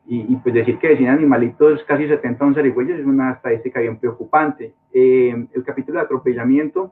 Y, 0.06 0.36
pues 0.36 0.54
decir 0.54 0.78
que 0.80 0.90
decían 0.90 1.16
animalitos 1.16 1.82
casi 1.86 2.06
70 2.06 2.38
son 2.38 2.54
zarigüeyas 2.54 3.00
es 3.00 3.06
una 3.06 3.32
estadística 3.32 3.80
bien 3.80 3.98
preocupante. 3.98 4.74
Eh, 4.92 5.48
el 5.54 5.64
capítulo 5.64 6.00
de 6.00 6.06
atropellamiento 6.06 6.92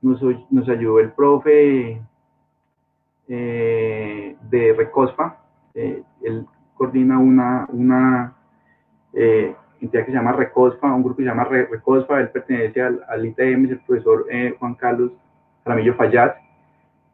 nos, 0.00 0.22
nos 0.50 0.66
ayudó 0.66 0.98
el 0.98 1.12
profe 1.12 2.00
eh, 3.28 4.36
de 4.48 4.72
Recospa, 4.72 5.45
eh, 5.76 6.02
él 6.22 6.46
coordina 6.74 7.18
una, 7.18 7.66
una 7.70 8.34
eh, 9.12 9.54
entidad 9.80 10.04
que 10.04 10.10
se 10.10 10.16
llama 10.16 10.32
Recospa, 10.32 10.92
un 10.92 11.02
grupo 11.02 11.18
que 11.18 11.22
se 11.22 11.28
llama 11.28 11.44
Recospa, 11.44 12.20
él 12.20 12.30
pertenece 12.30 12.82
al, 12.82 13.02
al 13.08 13.24
ITM, 13.24 13.66
es 13.66 13.70
el 13.72 13.80
profesor 13.80 14.26
Juan 14.58 14.74
Carlos 14.74 15.12
Ramillo 15.64 15.94
Fallat. 15.94 16.36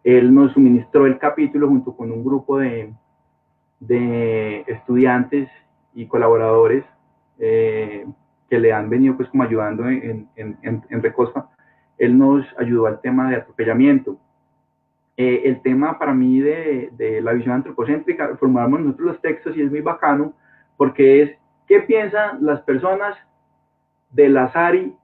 Él 0.04 0.34
nos 0.34 0.52
suministró 0.52 1.06
el 1.06 1.18
capítulo 1.18 1.68
junto 1.68 1.94
con 1.94 2.10
un 2.10 2.24
grupo 2.24 2.58
de, 2.58 2.92
de 3.78 4.64
estudiantes 4.66 5.48
y 5.94 6.06
colaboradores 6.06 6.84
que 7.38 8.58
le 8.58 8.72
han 8.72 8.88
venido 8.88 9.16
pues 9.16 9.28
como 9.28 9.42
ayudando 9.42 9.88
en, 9.88 10.28
en, 10.36 10.56
en, 10.62 10.82
en 10.88 11.02
Recospa. 11.02 11.50
Él 11.98 12.18
nos 12.18 12.44
ayudó 12.58 12.86
al 12.86 13.00
tema 13.00 13.30
de 13.30 13.36
atropellamiento 13.36 14.18
eh, 15.16 15.42
el 15.44 15.60
tema 15.60 15.98
para 15.98 16.14
mí 16.14 16.40
de, 16.40 16.90
de, 16.92 17.20
la 17.20 17.32
visión 17.32 17.54
antropocéntrica, 17.54 18.34
formulamos 18.38 18.80
nosotros 18.80 19.08
los 19.08 19.20
textos 19.20 19.56
y 19.56 19.62
es 19.62 19.70
muy 19.70 19.82
bacano 19.82 20.32
porque 20.78 21.22
es 21.22 21.30
qué 21.68 21.80
piensan 21.80 22.44
las 22.44 22.62
personas 22.62 23.16
de 24.10 24.30
la 24.30 24.50
SARI 24.52 24.96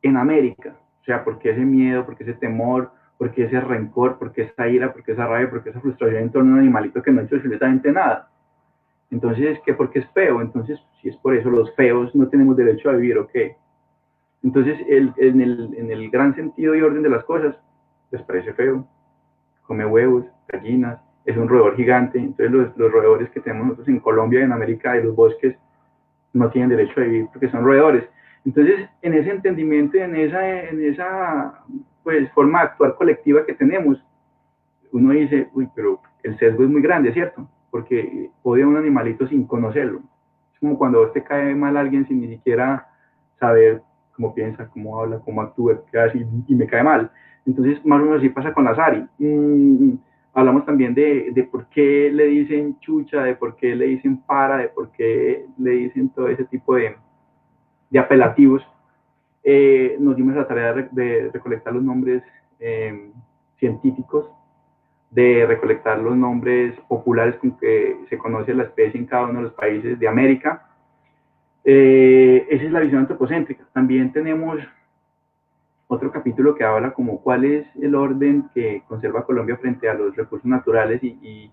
en 0.00 0.16
América. 0.16 0.76
O 1.02 1.04
sea, 1.04 1.24
¿por 1.24 1.38
qué 1.38 1.50
ese 1.50 1.60
miedo, 1.60 2.06
por 2.06 2.16
qué 2.16 2.24
ese 2.24 2.34
temor, 2.34 2.90
por 3.18 3.32
qué 3.32 3.44
ese 3.44 3.60
rencor, 3.60 4.18
por 4.18 4.32
qué 4.32 4.42
esa 4.42 4.66
ira, 4.68 4.92
por 4.92 5.02
qué 5.02 5.12
esa 5.12 5.26
rabia, 5.26 5.50
por 5.50 5.62
qué 5.62 5.70
esa 5.70 5.80
frustración 5.80 6.22
en 6.22 6.32
torno 6.32 6.52
a 6.52 6.54
un 6.54 6.60
animalito 6.60 7.02
que 7.02 7.10
no 7.10 7.20
ha 7.20 7.24
hecho 7.24 7.36
absolutamente 7.36 7.92
nada? 7.92 8.30
Entonces, 9.10 9.58
¿qué? 9.66 9.74
Porque 9.74 9.98
es 9.98 10.10
feo. 10.12 10.40
Entonces, 10.40 10.80
si 11.02 11.10
es 11.10 11.16
por 11.18 11.34
eso, 11.34 11.50
los 11.50 11.74
feos 11.74 12.14
no 12.14 12.28
tenemos 12.28 12.56
derecho 12.56 12.88
a 12.88 12.94
vivir, 12.94 13.18
¿o 13.18 13.26
qué? 13.26 13.56
Entonces, 14.42 14.78
el, 14.88 15.12
en, 15.18 15.42
el, 15.42 15.74
en 15.76 15.90
el 15.90 16.10
gran 16.10 16.34
sentido 16.34 16.74
y 16.74 16.80
orden 16.80 17.02
de 17.02 17.10
las 17.10 17.24
cosas, 17.24 17.54
les 18.10 18.22
parece 18.22 18.54
feo 18.54 18.86
come 19.62 19.86
huevos, 19.86 20.24
gallinas, 20.48 21.00
es 21.24 21.36
un 21.36 21.48
roedor 21.48 21.76
gigante. 21.76 22.18
Entonces 22.18 22.50
los, 22.50 22.76
los, 22.76 22.92
roedores 22.92 23.30
que 23.30 23.40
tenemos 23.40 23.66
nosotros 23.66 23.88
en 23.88 24.00
Colombia 24.00 24.40
y 24.40 24.44
en 24.44 24.52
América 24.52 24.92
de 24.92 25.04
los 25.04 25.14
bosques 25.14 25.56
no 26.32 26.50
tienen 26.50 26.70
derecho 26.70 27.00
a 27.00 27.04
vivir 27.04 27.26
porque 27.32 27.50
son 27.50 27.64
roedores. 27.64 28.04
Entonces, 28.44 28.88
en 29.02 29.14
ese 29.14 29.30
entendimiento, 29.30 29.98
en 29.98 30.16
esa, 30.16 30.62
en 30.64 30.84
esa 30.84 31.64
pues, 32.02 32.30
forma 32.32 32.60
de 32.60 32.64
actuar 32.66 32.96
colectiva 32.96 33.46
que 33.46 33.54
tenemos, 33.54 34.04
uno 34.90 35.12
dice, 35.12 35.48
uy, 35.54 35.68
pero 35.74 36.00
el 36.22 36.38
sesgo 36.38 36.64
es 36.64 36.68
muy 36.68 36.82
grande, 36.82 37.12
¿cierto? 37.12 37.48
Porque 37.70 38.30
odia 38.42 38.64
a 38.64 38.68
un 38.68 38.76
animalito 38.76 39.26
sin 39.28 39.46
conocerlo. 39.46 40.00
Es 40.52 40.60
como 40.60 40.76
cuando 40.76 41.02
usted 41.02 41.22
cae 41.24 41.54
mal 41.54 41.76
a 41.76 41.80
alguien 41.80 42.06
sin 42.06 42.20
ni 42.20 42.28
siquiera 42.28 42.88
saber 43.38 43.82
cómo 44.16 44.34
piensa, 44.34 44.68
cómo 44.68 45.00
habla, 45.00 45.20
cómo 45.20 45.40
actúa, 45.40 45.80
qué 45.90 45.98
hace 45.98 46.26
y 46.46 46.54
me 46.54 46.66
cae 46.66 46.82
mal. 46.82 47.10
Entonces, 47.46 47.84
más 47.84 48.00
o 48.00 48.04
menos 48.04 48.18
así 48.18 48.28
pasa 48.28 48.52
con 48.52 48.64
la 48.64 48.74
Sari. 48.74 49.04
Mm, 49.18 49.94
hablamos 50.34 50.64
también 50.64 50.94
de, 50.94 51.30
de, 51.32 51.44
por 51.44 51.66
qué 51.66 52.10
le 52.12 52.26
dicen 52.26 52.78
chucha, 52.80 53.22
de 53.22 53.34
por 53.34 53.56
qué 53.56 53.74
le 53.74 53.86
dicen 53.86 54.18
para, 54.18 54.58
de 54.58 54.68
por 54.68 54.90
qué 54.92 55.46
le 55.58 55.70
dicen 55.70 56.08
todo 56.10 56.28
ese 56.28 56.44
tipo 56.44 56.76
de, 56.76 56.96
de 57.90 57.98
apelativos. 57.98 58.62
Eh, 59.44 59.96
nos 59.98 60.16
dimos 60.16 60.34
la 60.34 60.46
tarea 60.46 60.72
de, 60.72 61.30
recolectar 61.32 61.74
los 61.74 61.82
nombres 61.82 62.22
em, 62.60 63.12
científicos, 63.58 64.30
de 65.10 65.44
recolectar 65.46 65.98
los 65.98 66.16
nombres 66.16 66.74
populares 66.88 67.36
con 67.36 67.58
que 67.58 67.98
se 68.08 68.16
conoce 68.16 68.54
la 68.54 68.64
especie 68.64 68.98
en 68.98 69.06
cada 69.06 69.24
uno 69.24 69.40
de 69.40 69.44
los 69.44 69.52
países 69.52 69.98
de 69.98 70.08
América. 70.08 70.68
Eh, 71.64 72.46
esa 72.50 72.64
es 72.64 72.72
la 72.72 72.80
visión 72.80 73.00
antropocéntrica. 73.00 73.64
También 73.72 74.12
tenemos 74.12 74.58
otro 75.92 76.10
capítulo 76.10 76.54
que 76.54 76.64
habla 76.64 76.94
como 76.94 77.20
cuál 77.20 77.44
es 77.44 77.66
el 77.76 77.94
orden 77.94 78.48
que 78.54 78.82
conserva 78.88 79.26
Colombia 79.26 79.58
frente 79.58 79.90
a 79.90 79.94
los 79.94 80.16
recursos 80.16 80.46
naturales 80.46 81.02
y, 81.02 81.50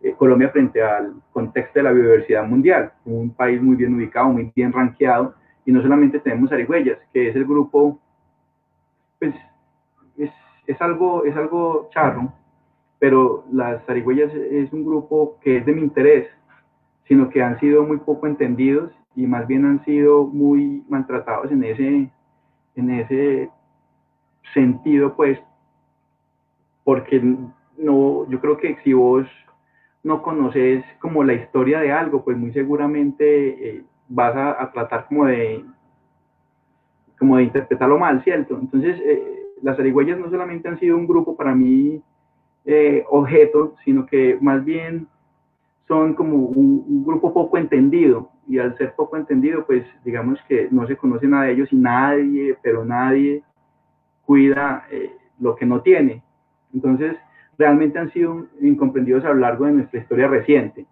eh, 0.00 0.14
Colombia 0.16 0.48
frente 0.48 0.82
al 0.82 1.12
contexto 1.30 1.78
de 1.78 1.82
la 1.82 1.92
biodiversidad 1.92 2.44
mundial, 2.46 2.92
un 3.04 3.34
país 3.34 3.60
muy 3.60 3.76
bien 3.76 3.94
ubicado, 3.94 4.30
muy 4.30 4.50
bien 4.56 4.72
rankeado, 4.72 5.34
y 5.66 5.72
no 5.72 5.82
solamente 5.82 6.18
tenemos 6.20 6.50
Arigüeyas, 6.50 6.98
que 7.12 7.28
es 7.28 7.36
el 7.36 7.44
grupo, 7.44 8.00
pues 9.18 9.34
es, 10.16 10.30
es, 10.66 10.80
algo, 10.80 11.26
es 11.26 11.36
algo 11.36 11.90
charro, 11.92 12.32
pero 12.98 13.44
las 13.52 13.86
Arigüeyas 13.88 14.32
es 14.34 14.72
un 14.72 14.86
grupo 14.86 15.38
que 15.42 15.58
es 15.58 15.66
de 15.66 15.72
mi 15.72 15.82
interés, 15.82 16.28
sino 17.06 17.28
que 17.28 17.42
han 17.42 17.60
sido 17.60 17.84
muy 17.84 17.98
poco 17.98 18.26
entendidos 18.26 18.90
y 19.14 19.26
más 19.26 19.46
bien 19.46 19.66
han 19.66 19.84
sido 19.84 20.24
muy 20.24 20.82
maltratados 20.88 21.52
en 21.52 21.62
ese, 21.62 22.10
en 22.74 22.90
ese 22.90 23.50
sentido, 24.54 25.14
pues, 25.14 25.38
porque 26.84 27.20
no, 27.76 28.28
yo 28.28 28.40
creo 28.40 28.56
que 28.56 28.76
si 28.84 28.92
vos 28.92 29.26
no 30.02 30.22
conoces 30.22 30.84
como 31.00 31.22
la 31.24 31.34
historia 31.34 31.80
de 31.80 31.92
algo, 31.92 32.24
pues 32.24 32.36
muy 32.36 32.52
seguramente 32.52 33.76
eh, 33.76 33.84
vas 34.08 34.34
a, 34.36 34.70
tratar 34.72 35.06
como 35.06 35.26
de, 35.26 35.64
como 37.18 37.36
de 37.36 37.44
interpretarlo 37.44 37.98
mal, 37.98 38.22
¿cierto? 38.24 38.58
Entonces, 38.58 39.00
eh, 39.04 39.42
las 39.62 39.78
arigüeyas 39.78 40.18
no 40.18 40.28
solamente 40.28 40.68
han 40.68 40.78
sido 40.80 40.96
un 40.96 41.06
grupo 41.06 41.36
para 41.36 41.54
mí 41.54 42.02
eh, 42.64 43.04
objeto, 43.08 43.76
sino 43.84 44.06
que 44.06 44.38
más 44.40 44.64
bien 44.64 45.06
son 45.86 46.14
como 46.14 46.36
un, 46.36 46.84
un, 46.88 47.04
grupo 47.04 47.32
poco 47.32 47.58
entendido. 47.58 48.28
Y 48.48 48.58
al 48.58 48.76
ser 48.76 48.94
poco 48.96 49.16
entendido, 49.16 49.64
pues 49.64 49.84
digamos 50.04 50.38
que 50.48 50.68
no 50.72 50.86
se 50.86 50.96
conoce 50.96 51.28
nada 51.28 51.44
de 51.44 51.52
ellos 51.52 51.72
y 51.72 51.76
nadie, 51.76 52.56
pero 52.60 52.84
nadie 52.84 53.42
cuida 54.32 54.86
eh, 54.90 55.14
lo 55.40 55.54
que 55.56 55.66
no 55.66 55.82
tiene. 55.82 56.22
Entonces, 56.72 57.14
realmente 57.58 57.98
han 57.98 58.10
sido 58.12 58.46
incomprendidos 58.62 59.26
a 59.26 59.28
lo 59.28 59.34
largo 59.34 59.66
de 59.66 59.72
nuestra 59.72 60.00
historia 60.00 60.26
reciente. 60.26 60.86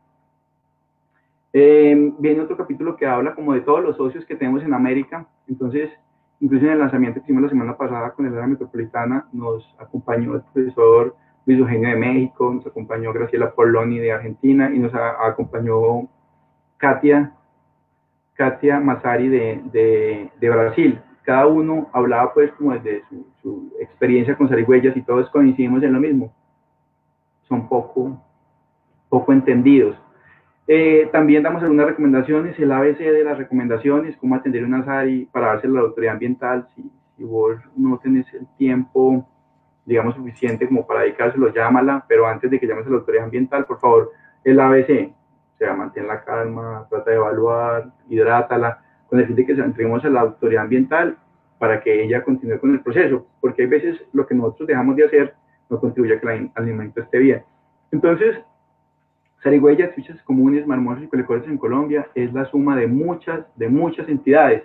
Eh, 1.55 2.13
viene 2.19 2.43
otro 2.43 2.59
capítulo 2.59 2.97
que 2.97 3.07
habla 3.07 3.35
como 3.35 3.55
de 3.55 3.63
todos 3.63 3.83
los 3.83 3.97
socios 3.97 4.27
que 4.27 4.37
tenemos 4.37 4.63
en 4.63 4.75
América. 4.75 5.27
Entonces, 5.49 5.89
incluso 6.41 6.67
en 6.67 6.73
el 6.73 6.81
lanzamiento 6.81 7.19
que 7.19 7.25
hicimos 7.25 7.45
la 7.45 7.49
semana 7.49 7.79
pasada 7.79 8.11
con 8.11 8.27
el 8.27 8.35
área 8.35 8.47
metropolitana, 8.47 9.27
nos 9.33 9.75
acompañó 9.79 10.35
el 10.35 10.43
profesor 10.43 11.17
Luis 11.47 11.61
Eugenio 11.61 11.89
de 11.89 11.97
México, 11.97 12.53
nos 12.53 12.67
acompañó 12.67 13.11
Graciela 13.15 13.55
Poloni 13.55 14.01
de 14.01 14.13
Argentina 14.13 14.71
y 14.71 14.79
nos 14.79 14.93
acompañó 14.95 16.11
Katia, 16.77 17.33
Katia 18.35 18.81
Mazari 18.81 19.29
de, 19.29 19.63
de, 19.73 20.31
de 20.39 20.51
Brasil 20.51 21.01
cada 21.31 21.47
uno 21.47 21.89
hablaba 21.93 22.35
pues 22.35 22.51
como 22.55 22.73
desde 22.73 23.05
su, 23.41 23.73
experiencia 23.79 24.37
con 24.37 24.49
zarigüeyas 24.49 24.97
y 24.97 25.03
todos 25.03 25.31
coincidimos 25.31 25.81
en 25.85 25.93
lo 25.93 26.01
mismo. 26.01 26.35
Son 27.43 27.69
poco, 27.69 28.21
poco 29.09 29.33
entendidos. 29.33 29.97
Eh, 30.67 31.09
también 31.13 31.45
damos 31.45 31.63
algunas 31.63 31.87
recomendaciones, 31.87 32.59
el 32.59 32.73
ABC 32.73 32.99
de 32.99 33.23
las 33.23 33.39
recomendaciones, 33.39 34.17
cómo 34.17 34.35
atender 34.35 34.65
una 34.65 34.85
SARI 34.85 35.27
para 35.27 35.47
darse 35.47 35.69
la 35.69 35.83
autoridad 35.83 36.15
ambiental, 36.15 36.67
si, 36.75 36.91
si, 37.17 37.23
vos 37.23 37.59
no 37.77 37.97
tenés 37.99 38.27
el 38.35 38.49
tiempo, 38.57 39.25
digamos, 39.87 40.17
suficiente 40.17 40.67
como 40.67 40.85
para 40.85 41.03
dedicárselo, 41.03 41.55
llámala, 41.55 42.05
pero 42.09 42.27
antes 42.27 42.51
de 42.51 42.59
que 42.59 42.67
llames 42.67 42.89
a 42.89 42.91
la 42.91 42.97
autoridad 42.97 43.27
ambiental, 43.27 43.67
por 43.67 43.79
favor, 43.79 44.11
el 44.43 44.59
ABC, 44.59 45.13
o 45.55 45.59
sea, 45.59 45.75
mantén 45.75 46.09
la 46.09 46.25
calma, 46.25 46.89
trata 46.91 47.09
de 47.09 47.17
evaluar, 47.19 47.93
hidrátala, 48.09 48.83
con 49.11 49.19
el 49.19 49.27
fin 49.27 49.37
de 49.37 49.45
que 49.45 49.57
se 49.57 49.61
entreguemos 49.61 50.05
a 50.05 50.09
la 50.09 50.21
autoridad 50.21 50.63
ambiental 50.63 51.19
para 51.59 51.83
que 51.83 52.05
ella 52.05 52.23
continúe 52.23 52.59
con 52.59 52.71
el 52.71 52.81
proceso, 52.81 53.27
porque 53.41 53.63
hay 53.63 53.69
veces 53.69 54.01
lo 54.13 54.27
que 54.27 54.35
nosotros 54.35 54.69
dejamos 54.69 54.97
de 54.97 55.05
hacer 55.05 55.35
no 55.69 55.79
contribuye 55.79 56.15
a 56.15 56.21
que 56.21 56.27
el 56.27 56.51
alimento 56.55 57.03
esté 57.03 57.19
bien. 57.19 57.43
Entonces, 57.91 58.39
zarigüeyas, 59.43 59.95
fichas 59.95 60.23
comunes, 60.23 60.67
marmosos 60.67 61.05
y 61.05 61.09
colecores 61.09 61.47
en 61.47 61.59
Colombia 61.59 62.07
es 62.15 62.33
la 62.33 62.45
suma 62.47 62.77
de 62.77 62.87
muchas, 62.87 63.45
de 63.57 63.69
muchas 63.69 64.09
entidades. 64.09 64.63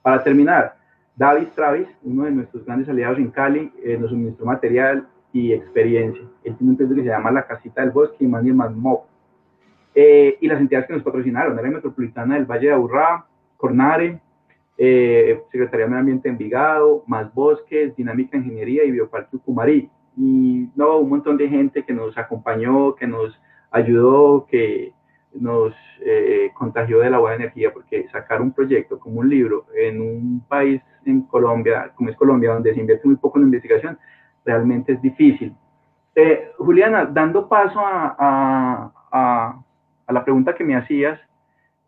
Para 0.00 0.22
terminar, 0.22 0.76
David 1.16 1.48
Travis, 1.54 1.88
uno 2.02 2.24
de 2.24 2.30
nuestros 2.30 2.64
grandes 2.64 2.88
aliados 2.88 3.18
en 3.18 3.30
Cali, 3.30 3.72
eh, 3.82 3.98
nos 3.98 4.10
suministró 4.10 4.46
material 4.46 5.06
y 5.32 5.52
experiencia. 5.52 6.22
Él 6.44 6.56
tiene 6.56 6.70
un 6.70 6.76
proyecto 6.76 6.94
que 6.94 7.02
se 7.02 7.08
llama 7.08 7.30
La 7.30 7.46
Casita 7.46 7.82
del 7.82 7.90
Bosque 7.90 8.24
y 8.24 8.28
Manuel 8.28 8.54
Manmop. 8.54 9.04
Eh, 9.94 10.38
y 10.40 10.46
las 10.46 10.60
entidades 10.60 10.86
que 10.86 10.94
nos 10.94 11.02
patrocinaron, 11.02 11.56
la 11.56 11.62
metropolitana 11.62 12.36
del 12.36 12.44
Valle 12.44 12.68
de 12.68 12.72
Aburrá, 12.72 13.26
Cornare, 13.58 14.18
eh, 14.78 15.42
Secretaría 15.52 15.84
de 15.84 15.90
Medio 15.90 16.00
Ambiente 16.00 16.28
Envigado, 16.30 17.04
Más 17.06 17.32
Bosques, 17.34 17.94
Dinámica 17.94 18.38
Ingeniería 18.38 18.84
y 18.84 18.92
Bioparque 18.92 19.36
Ucumarí. 19.36 19.90
Y 20.16 20.70
no, 20.74 20.96
un 20.96 21.10
montón 21.10 21.36
de 21.36 21.50
gente 21.50 21.84
que 21.84 21.92
nos 21.92 22.16
acompañó, 22.16 22.94
que 22.94 23.06
nos 23.06 23.38
ayudó, 23.70 24.46
que 24.46 24.94
nos 25.34 25.74
eh, 26.00 26.50
contagió 26.54 27.00
de 27.00 27.10
la 27.10 27.18
buena 27.18 27.36
energía, 27.36 27.72
porque 27.72 28.08
sacar 28.08 28.40
un 28.40 28.52
proyecto 28.52 28.98
como 28.98 29.20
un 29.20 29.28
libro 29.28 29.66
en 29.76 30.00
un 30.00 30.44
país 30.48 30.80
en 31.04 31.22
Colombia, 31.22 31.92
como 31.94 32.10
es 32.10 32.16
Colombia, 32.16 32.54
donde 32.54 32.72
se 32.72 32.80
invierte 32.80 33.06
muy 33.06 33.16
poco 33.16 33.38
en 33.38 33.44
investigación, 33.44 33.98
realmente 34.44 34.92
es 34.92 35.02
difícil. 35.02 35.54
Eh, 36.14 36.52
Juliana, 36.58 37.04
dando 37.04 37.48
paso 37.48 37.80
a, 37.80 38.92
la 40.08 40.24
pregunta 40.24 40.54
que 40.54 40.64
me 40.64 40.74
hacías, 40.74 41.20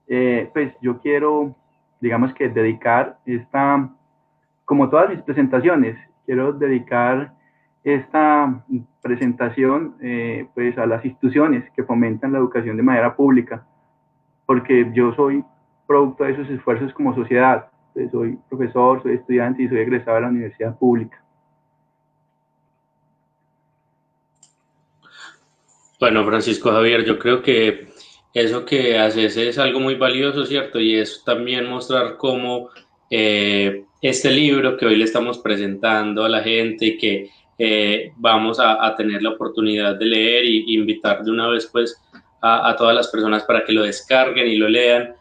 eh, 0.06 0.48
pues 0.52 0.72
yo 0.80 1.00
quiero, 1.00 1.56
digamos 2.00 2.32
que 2.34 2.48
dedicar 2.48 3.18
esta, 3.26 3.90
como 4.64 4.88
todas 4.88 5.10
mis 5.10 5.22
presentaciones, 5.22 5.96
quiero 6.26 6.52
dedicar 6.52 7.34
esta 7.82 8.62
presentación 9.00 9.96
eh, 10.02 10.46
pues 10.54 10.76
a 10.78 10.86
las 10.86 11.04
instituciones 11.04 11.64
que 11.74 11.84
fomentan 11.84 12.32
la 12.32 12.38
educación 12.38 12.76
de 12.76 12.82
manera 12.82 13.16
pública, 13.16 13.66
porque 14.46 14.90
yo 14.92 15.14
soy 15.14 15.44
producto 15.86 16.24
de 16.24 16.32
esos 16.32 16.48
esfuerzos 16.50 16.92
como 16.92 17.14
sociedad. 17.14 17.70
Pues, 17.94 18.10
soy 18.10 18.38
profesor, 18.48 19.02
soy 19.02 19.14
estudiante 19.14 19.62
y 19.62 19.68
soy 19.68 19.78
egresado 19.78 20.16
de 20.16 20.22
la 20.22 20.28
universidad 20.28 20.78
pública. 20.78 21.22
Bueno, 25.98 26.24
Francisco 26.24 26.70
Javier, 26.70 27.04
yo 27.04 27.18
creo 27.18 27.42
que 27.42 27.89
eso 28.32 28.64
que 28.64 28.98
haces 28.98 29.36
es 29.36 29.58
algo 29.58 29.80
muy 29.80 29.96
valioso, 29.96 30.44
¿cierto? 30.44 30.80
Y 30.80 30.96
es 30.96 31.22
también 31.24 31.68
mostrar 31.68 32.16
cómo 32.16 32.70
eh, 33.10 33.84
este 34.00 34.30
libro 34.30 34.76
que 34.76 34.86
hoy 34.86 34.96
le 34.96 35.04
estamos 35.04 35.38
presentando 35.38 36.24
a 36.24 36.28
la 36.28 36.42
gente 36.42 36.86
y 36.86 36.98
que 36.98 37.30
eh, 37.58 38.12
vamos 38.16 38.58
a, 38.60 38.94
tener 38.96 39.22
la 39.22 39.30
oportunidad 39.30 39.96
de 39.96 40.06
leer 40.06 40.44
y, 40.44 40.74
invitar 40.74 41.22
de 41.22 41.30
una 41.30 41.48
vez 41.48 41.66
pues 41.66 42.00
a, 42.40 42.74
todas 42.76 42.94
las 42.94 43.08
personas 43.08 43.42
para 43.44 43.64
que 43.64 43.72
lo 43.72 43.82
descarguen 43.82 44.48
y 44.48 44.56
lo 44.56 44.68
lean, 44.68 45.14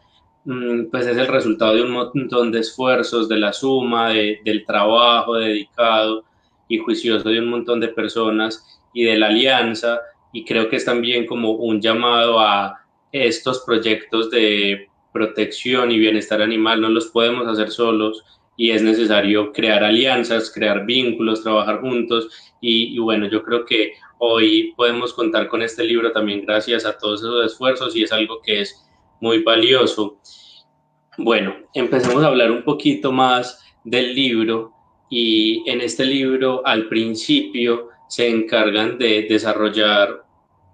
mm, 0.44 0.84
pues 0.90 1.06
es 1.06 1.18
el 1.18 1.26
resultado 1.26 1.74
de 1.74 1.82
un 1.82 1.90
montón 1.90 2.50
de 2.50 2.60
esfuerzos, 2.60 3.28
de 3.28 3.36
la 3.36 3.52
suma, 3.52 4.10
del 4.10 4.64
trabajo 4.66 5.34
dedicado 5.34 6.24
y 6.68 6.78
juicioso 6.78 7.28
de 7.28 7.40
un 7.40 7.50
montón 7.50 7.80
de 7.80 7.88
personas 7.88 8.80
y 8.94 9.04
de 9.04 9.18
la 9.18 9.26
alianza 9.26 10.00
y 10.32 10.44
creo 10.44 10.68
que 10.70 10.76
es 10.76 10.84
también 10.84 11.26
como 11.26 11.52
un 11.52 11.80
llamado 11.80 12.40
a 12.40 12.80
estos 13.12 13.60
proyectos 13.60 14.30
de 14.30 14.88
protección 15.12 15.90
y 15.90 15.98
bienestar 15.98 16.40
animal, 16.42 16.80
no 16.80 16.88
los 16.88 17.06
podemos 17.06 17.46
hacer 17.48 17.70
solos 17.70 18.24
y 18.56 18.70
es 18.70 18.82
necesario 18.82 19.52
crear 19.52 19.82
alianzas, 19.82 20.52
crear 20.52 20.84
vínculos, 20.84 21.42
trabajar 21.42 21.80
juntos 21.80 22.28
y, 22.60 22.98
bueno, 22.98 23.26
yo 23.28 23.42
creo 23.42 23.64
que 23.64 23.94
hoy 24.18 24.74
podemos 24.76 25.14
contar 25.14 25.48
con 25.48 25.62
este 25.62 25.82
libro 25.84 26.12
también 26.12 26.44
gracias 26.44 26.84
a 26.84 26.98
todos 26.98 27.20
esos 27.20 27.46
esfuerzos 27.46 27.96
y 27.96 28.02
es 28.02 28.12
algo 28.12 28.40
que 28.42 28.60
es 28.60 28.86
muy 29.20 29.42
valioso. 29.42 30.18
Bueno, 31.16 31.56
empecemos 31.74 32.22
a 32.22 32.28
hablar 32.28 32.50
un 32.50 32.62
poquito 32.62 33.12
más 33.12 33.64
del 33.84 34.14
libro 34.14 34.72
y 35.08 35.68
en 35.68 35.80
este 35.80 36.04
libro 36.04 36.62
al 36.66 36.88
principio 36.88 37.88
se 38.08 38.28
encargan 38.28 38.98
de 38.98 39.22
desarrollar 39.22 40.24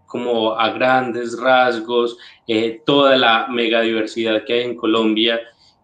como 0.06 0.58
a 0.58 0.70
grandes 0.70 1.38
rasgos 1.38 2.16
eh, 2.46 2.82
toda 2.84 3.16
la 3.16 3.48
megadiversidad 3.48 4.44
que 4.44 4.54
hay 4.54 4.60
en 4.62 4.76
Colombia 4.76 5.40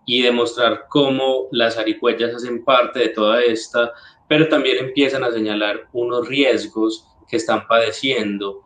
y 0.06 0.22
demostrar 0.22 0.87
cómo 0.88 1.48
las 1.52 1.78
aricuellas 1.78 2.35
hacen 2.35 2.64
parte 2.64 3.00
de 3.00 3.08
toda 3.08 3.42
esta, 3.42 3.92
pero 4.28 4.48
también 4.48 4.78
empiezan 4.78 5.24
a 5.24 5.30
señalar 5.30 5.88
unos 5.92 6.28
riesgos 6.28 7.06
que 7.28 7.37
están 7.37 7.66
padeciendo. 7.66 8.62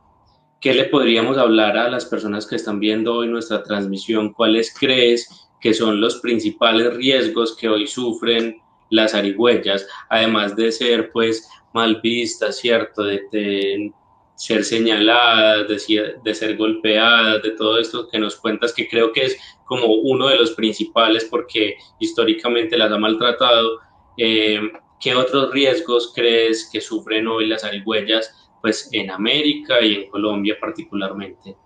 ¿Qué 0.60 0.72
le 0.74 0.84
podríamos 0.84 1.36
hablar 1.36 1.76
a 1.76 1.90
las 1.90 2.06
personas 2.06 2.46
que 2.46 2.56
están 2.56 2.80
viendo 2.80 3.14
hoy 3.14 3.28
nuestra 3.28 3.62
transmisión? 3.62 4.32
¿Cuáles 4.32 4.74
crees 4.78 5.48
que 5.60 5.74
son 5.74 6.00
los 6.00 6.20
principales 6.20 6.94
riesgos 6.94 7.56
que 7.56 7.68
hoy 7.68 7.86
sufren 7.86 8.60
las 8.90 9.14
arihuellas, 9.14 9.86
además 10.08 10.54
de 10.56 10.70
ser 10.72 11.10
pues 11.12 11.48
mal 11.72 12.00
vistas, 12.02 12.58
¿cierto? 12.58 13.02
De, 13.02 13.92
ser 14.36 14.64
señaladas, 14.64 15.66
de, 15.68 16.14
de, 16.22 16.34
ser 16.34 16.56
golpeadas, 16.56 17.42
de 17.42 17.52
todo 17.52 17.78
esto 17.78 18.08
que 18.08 18.18
nos 18.18 18.36
cuentas, 18.36 18.72
que 18.72 18.86
creo 18.86 19.12
que 19.12 19.24
es 19.24 19.38
como 19.64 19.86
uno 19.86 20.28
de 20.28 20.36
los 20.36 20.52
principales 20.52 21.24
porque 21.24 21.76
históricamente 21.98 22.76
las 22.76 22.92
ha 22.92 22.98
maltratado. 22.98 23.80
Eh, 24.16 24.60
¿Qué 25.00 25.14
otros 25.14 25.52
riesgos 25.52 26.12
crees 26.14 26.70
que 26.72 26.80
sufren 26.80 27.26
hoy 27.26 27.46
las 27.46 27.64
arigüeyas 27.64 28.50
pues, 28.62 28.88
en 28.92 29.10
América 29.10 29.80
y 29.80 29.94
en 29.94 30.10
Colombia 30.10 30.56
particularmente? 30.60 31.56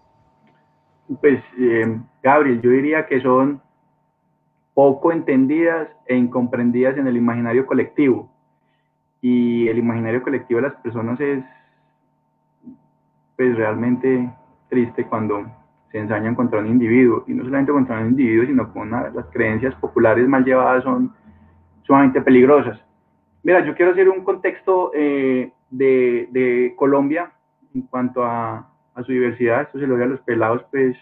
Pues, 1.20 1.42
eh, 1.59 1.98
Gabriel, 2.22 2.61
yo 2.62 2.70
diría 2.70 3.06
que 3.06 3.20
son 3.20 3.61
poco 4.74 5.12
entendidas 5.12 5.88
e 6.06 6.16
incomprendidas 6.16 6.96
en 6.96 7.06
el 7.06 7.16
imaginario 7.16 7.66
colectivo. 7.66 8.30
Y 9.20 9.68
el 9.68 9.78
imaginario 9.78 10.22
colectivo 10.22 10.61
de 10.61 10.68
las 10.68 10.80
personas 10.80 11.20
es 11.20 11.44
pues 13.40 13.57
realmente 13.57 14.31
triste 14.68 15.07
cuando 15.07 15.46
se 15.90 15.98
ensañan 15.98 16.35
contra 16.35 16.59
un 16.59 16.66
individuo, 16.66 17.24
y 17.26 17.33
no 17.33 17.42
solamente 17.42 17.72
contra 17.72 17.98
un 17.98 18.09
individuo, 18.09 18.44
sino 18.44 18.70
con 18.70 18.90
las 18.90 19.26
creencias 19.33 19.74
populares 19.76 20.29
mal 20.29 20.44
llevadas 20.44 20.85
son 20.85 21.14
sumamente 21.85 22.20
peligrosas. 22.20 22.79
Mira, 23.42 23.64
yo 23.64 23.74
quiero 23.74 23.92
hacer 23.92 24.11
un 24.11 24.24
contexto 24.24 24.90
eh, 24.94 25.55
de, 25.70 26.29
de, 26.33 26.74
Colombia 26.76 27.33
en 27.74 27.81
cuanto 27.81 28.22
a, 28.22 28.68
a, 28.94 29.03
su 29.05 29.11
diversidad, 29.11 29.62
esto 29.62 29.79
se 29.79 29.87
lo 29.87 29.94
doy 29.94 30.03
a 30.03 30.09
los 30.09 30.20
pelados, 30.20 30.62
pues, 30.70 30.94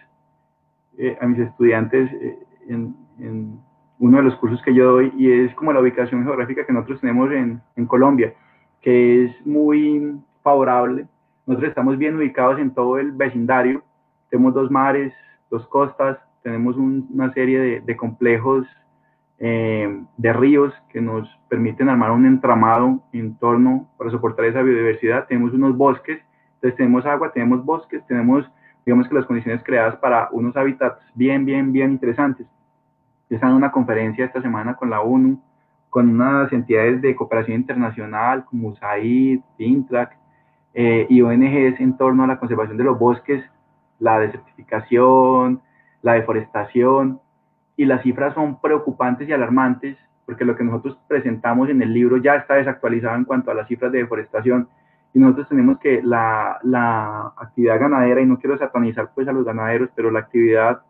eh, 0.97 1.19
a 1.21 1.27
mis 1.27 1.41
estudiantes 1.41 2.09
eh, 2.13 2.39
en, 2.69 2.95
en, 3.19 3.59
uno 3.99 4.19
de 4.19 4.23
los 4.23 4.37
cursos 4.37 4.63
que 4.63 4.73
yo 4.73 4.93
doy, 4.93 5.13
y 5.17 5.29
es 5.29 5.53
como 5.57 5.73
la 5.73 5.81
ubicación 5.81 6.23
geográfica 6.23 6.65
que 6.65 6.73
nosotros 6.73 7.01
tenemos 7.01 7.33
en, 7.33 7.61
en 7.75 7.87
Colombia, 7.87 8.33
que 8.81 9.25
es 9.25 9.45
muy 9.45 10.21
favorable. 10.45 11.09
Nosotros 11.49 11.71
estamos 11.71 11.97
bien 11.97 12.15
ubicados 12.15 12.59
en 12.59 12.75
todo 12.75 12.99
el 12.99 13.11
vecindario, 13.11 13.83
tenemos 14.29 14.53
dos 14.53 14.71
mares, 14.71 15.15
dos 15.51 15.67
costas, 15.69 16.19
tenemos 16.43 16.77
una 16.77 17.33
serie 17.33 17.81
de, 17.81 17.97
complejos 17.97 18.67
eh, 19.39 19.99
de 20.19 20.33
ríos 20.35 20.75
que 20.91 21.01
nos 21.01 21.27
permiten 21.49 21.89
armar 21.89 22.11
un 22.11 22.27
entramado 22.27 23.03
en 23.15 23.35
torno 23.39 23.89
para 23.97 24.11
soportar 24.11 24.45
esa 24.45 24.61
biodiversidad. 24.61 25.27
Tenemos 25.27 25.55
unos 25.55 25.75
bosques, 25.75 26.21
entonces 26.57 26.77
tenemos 26.77 27.07
agua, 27.07 27.33
tenemos 27.33 27.65
bosques, 27.65 28.07
tenemos, 28.07 28.45
digamos 28.85 29.09
que 29.09 29.15
las 29.15 29.25
condiciones 29.25 29.63
creadas 29.65 29.97
para 29.97 30.29
unos 30.33 30.55
hábitats 30.55 31.01
bien, 31.15 31.47
bien, 31.47 31.73
bien 31.73 31.93
interesantes. 31.93 32.47
Están 33.31 33.53
en 33.53 33.57
una 33.57 33.73
conferencia 33.73 34.27
esta 34.27 34.43
semana 34.43 34.75
con 34.75 34.91
la 34.91 35.01
ONU, 35.01 35.43
con 35.89 36.11
unas 36.11 36.53
entidades 36.53 37.01
de 37.01 37.17
cooperación 37.17 37.57
internacional 37.57 38.45
como 38.45 38.69
USAID, 38.69 39.41
INTRAC 39.57 40.19
eh, 40.81 41.09
y 41.11 41.23
ONGs 41.23 41.81
en 41.81 41.97
torno 41.97 42.23
a 42.23 42.29
la 42.29 42.39
conservación 42.39 42.77
de 42.77 42.85
los 42.85 42.97
bosques 42.97 43.43
la 43.99 44.21
desertificación, 44.21 45.61
la 46.03 46.13
deforestación, 46.13 47.21
y 47.77 47.85
las 47.85 48.03
cifras 48.03 48.33
son 48.35 48.61
preocupantes 48.61 49.29
y 49.29 49.33
alarmantes, 49.33 49.97
porque 50.25 50.45
lo 50.45 50.55
que 50.55 50.63
nosotros 50.63 50.97
presentamos 51.09 51.69
en 51.69 51.83
el 51.83 51.93
libro 51.93 52.19
ya 52.19 52.37
está 52.37 52.55
desactualizado 52.55 53.17
en 53.17 53.25
cuanto 53.25 53.51
a 53.51 53.55
las 53.55 53.67
cifras 53.67 53.91
de 53.91 53.99
deforestación, 53.99 54.69
y 55.13 55.19
nosotros 55.19 55.49
tenemos 55.49 55.81
que 55.81 56.01
la, 56.01 56.61
la 56.63 57.33
actividad 57.37 57.81
ganadera, 57.81 58.21
y 58.21 58.27
no 58.27 58.39
quiero 58.39 58.57
satanizar 58.57 59.11
pues 59.13 59.27
a 59.27 59.33
los 59.33 59.45
ganaderos, 59.45 59.91
pero 59.97 60.13
la 60.13 60.21
actividad 60.21 60.83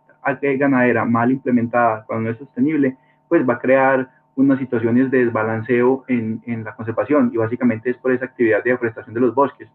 ganadera 0.58 1.06
mal 1.06 1.30
implementada, 1.30 2.04
cuando 2.06 2.24
no 2.24 2.30
es 2.32 2.38
sostenible, 2.38 2.98
pues 3.26 3.48
va 3.48 3.54
a 3.54 3.58
crear 3.58 4.10
unas 4.38 4.58
situaciones 4.60 5.10
de 5.10 5.24
desbalanceo 5.24 6.04
en, 6.06 6.40
en 6.46 6.62
la 6.62 6.74
conservación, 6.76 7.30
y 7.34 7.36
básicamente 7.36 7.90
es 7.90 7.96
por 7.96 8.12
esa 8.12 8.26
actividad 8.26 8.62
de 8.62 8.70
deforestación 8.70 9.14
de 9.14 9.20
los 9.20 9.34
bosques. 9.34 9.68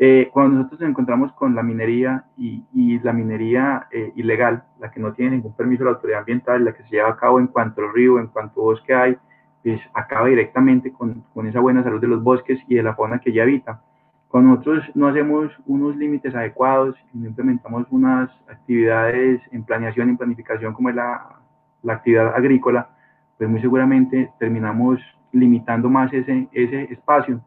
Eh, 0.00 0.30
cuando 0.32 0.56
nosotros 0.56 0.80
nos 0.80 0.90
encontramos 0.90 1.32
con 1.32 1.54
la 1.54 1.62
minería 1.62 2.24
y, 2.36 2.62
la 3.00 3.12
minería 3.12 3.88
eh, 3.90 4.12
ilegal, 4.16 4.64
la 4.80 4.90
que 4.90 5.00
no 5.00 5.12
tiene 5.12 5.32
ningún 5.32 5.54
permiso 5.54 5.84
de 5.84 5.90
la 5.90 5.96
autoridad 5.96 6.20
ambiental, 6.20 6.64
la 6.64 6.72
que 6.72 6.82
se 6.84 6.90
lleva 6.90 7.10
a 7.10 7.16
cabo 7.16 7.40
en 7.40 7.48
cuanto 7.48 7.86
río, 7.90 8.18
en 8.18 8.28
cuanto 8.28 8.62
bosque 8.62 8.94
hay, 8.94 9.16
pues 9.62 9.80
acaba 9.92 10.28
directamente 10.28 10.92
con, 10.92 11.24
con, 11.34 11.46
esa 11.46 11.60
buena 11.60 11.82
salud 11.82 12.00
de 12.00 12.06
los 12.06 12.22
bosques 12.22 12.60
y 12.68 12.76
de 12.76 12.82
la 12.82 12.94
fauna 12.94 13.18
que 13.18 13.32
ya 13.32 13.42
habita. 13.42 13.82
Cuando 14.28 14.50
nosotros 14.50 14.84
no 14.94 15.08
hacemos 15.08 15.52
unos 15.66 15.96
límites 15.96 16.34
adecuados 16.34 16.96
y 17.12 17.18
no 17.18 17.28
implementamos 17.28 17.86
unas 17.90 18.30
actividades 18.48 19.40
en 19.50 19.64
planeación 19.64 20.10
y 20.10 20.16
planificación 20.16 20.74
como 20.74 20.90
es 20.90 20.94
la, 20.94 21.40
la 21.82 21.94
actividad 21.94 22.34
agrícola, 22.34 22.90
pues 23.38 23.48
muy 23.48 23.60
seguramente 23.60 24.30
terminamos 24.38 25.00
limitando 25.32 25.88
más 25.88 26.12
ese, 26.12 26.48
ese 26.52 26.92
espacio 26.92 27.40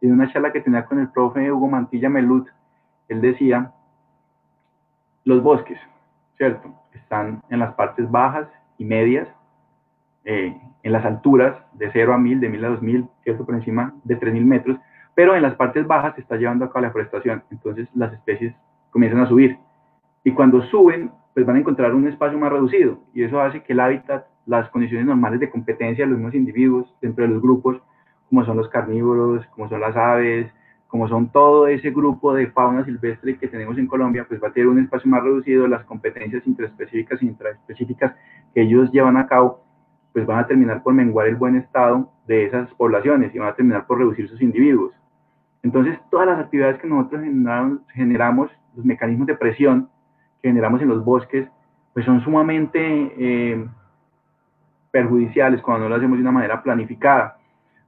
en 0.00 0.12
una 0.12 0.30
charla 0.32 0.52
que 0.52 0.60
tenía 0.60 0.84
con 0.84 0.98
el 0.98 1.08
profe 1.08 1.50
Hugo 1.50 1.68
Mantilla 1.68 2.10
Melut, 2.10 2.46
él 3.08 3.20
decía, 3.20 3.72
los 5.24 5.42
bosques, 5.42 5.78
¿cierto? 6.36 6.74
Están 6.92 7.42
en 7.48 7.58
las 7.58 7.74
partes 7.74 8.10
bajas 8.10 8.46
y 8.76 8.84
medias, 8.84 9.28
eh, 10.24 10.56
en 10.82 10.92
las 10.92 11.04
alturas 11.04 11.56
de 11.72 11.90
0 11.90 12.14
a 12.14 12.18
1000, 12.18 12.40
de 12.40 12.48
1000 12.48 12.64
a 12.64 12.68
2000, 12.68 13.08
¿cierto? 13.22 13.46
Por 13.46 13.54
encima 13.54 13.94
de 14.04 14.16
3000 14.16 14.44
metros, 14.44 14.78
pero 15.14 15.34
en 15.34 15.42
las 15.42 15.54
partes 15.54 15.86
bajas 15.86 16.14
se 16.14 16.20
está 16.20 16.36
llevando 16.36 16.64
a 16.64 16.68
cabo 16.68 16.84
la 16.84 16.92
forestación, 16.92 17.42
entonces 17.50 17.88
las 17.94 18.12
especies 18.12 18.54
comienzan 18.90 19.20
a 19.20 19.26
subir. 19.26 19.58
Y 20.22 20.32
cuando 20.32 20.62
suben, 20.62 21.12
pues 21.32 21.46
van 21.46 21.56
a 21.56 21.60
encontrar 21.60 21.94
un 21.94 22.06
espacio 22.06 22.38
más 22.38 22.52
reducido 22.52 22.98
y 23.12 23.24
eso 23.24 23.40
hace 23.40 23.62
que 23.62 23.72
el 23.72 23.80
hábitat, 23.80 24.26
las 24.46 24.68
condiciones 24.70 25.06
normales 25.06 25.40
de 25.40 25.50
competencia 25.50 26.04
de 26.04 26.10
los 26.10 26.18
mismos 26.18 26.34
individuos 26.34 26.94
dentro 27.00 27.24
de 27.24 27.30
los 27.30 27.42
grupos, 27.42 27.80
como 28.28 28.44
son 28.44 28.56
los 28.56 28.68
carnívoros, 28.68 29.46
como 29.54 29.68
son 29.68 29.80
las 29.80 29.96
aves, 29.96 30.50
como 30.94 31.08
son 31.08 31.28
todo 31.30 31.66
ese 31.66 31.90
grupo 31.90 32.34
de 32.34 32.46
fauna 32.48 32.84
silvestre 32.84 33.36
que 33.36 33.48
tenemos 33.48 33.76
en 33.78 33.86
Colombia, 33.86 34.26
pues 34.28 34.40
va 34.42 34.48
a 34.48 34.52
tener 34.52 34.68
un 34.68 34.78
espacio 34.78 35.10
más 35.10 35.22
reducido, 35.22 35.66
las 35.66 35.84
competencias 35.84 36.46
interespecíficas 36.46 37.20
e 37.20 37.26
intraespecíficas 37.26 38.14
que 38.54 38.62
ellos 38.62 38.92
llevan 38.92 39.16
a 39.16 39.26
cabo, 39.26 39.64
pues 40.12 40.24
van 40.24 40.38
a 40.38 40.46
terminar 40.46 40.82
por 40.82 40.94
menguar 40.94 41.26
el 41.26 41.34
buen 41.34 41.56
estado 41.56 42.12
de 42.28 42.46
esas 42.46 42.72
poblaciones 42.74 43.34
y 43.34 43.38
van 43.38 43.48
a 43.48 43.54
terminar 43.54 43.86
por 43.86 43.98
reducir 43.98 44.28
sus 44.28 44.40
individuos. 44.40 44.92
Entonces, 45.64 45.98
todas 46.10 46.26
las 46.26 46.38
actividades 46.38 46.78
que 46.78 46.86
nosotros 46.86 47.22
generamos, 47.92 48.50
los 48.76 48.84
mecanismos 48.84 49.26
de 49.26 49.34
presión 49.34 49.88
que 50.42 50.48
generamos 50.48 50.80
en 50.82 50.88
los 50.88 51.04
bosques, 51.04 51.48
pues 51.92 52.04
son 52.06 52.22
sumamente 52.22 52.78
eh, 53.18 53.66
perjudiciales 54.94 55.60
cuando 55.60 55.82
no 55.82 55.88
lo 55.88 55.96
hacemos 55.96 56.18
de 56.18 56.22
una 56.22 56.30
manera 56.30 56.62
planificada. 56.62 57.36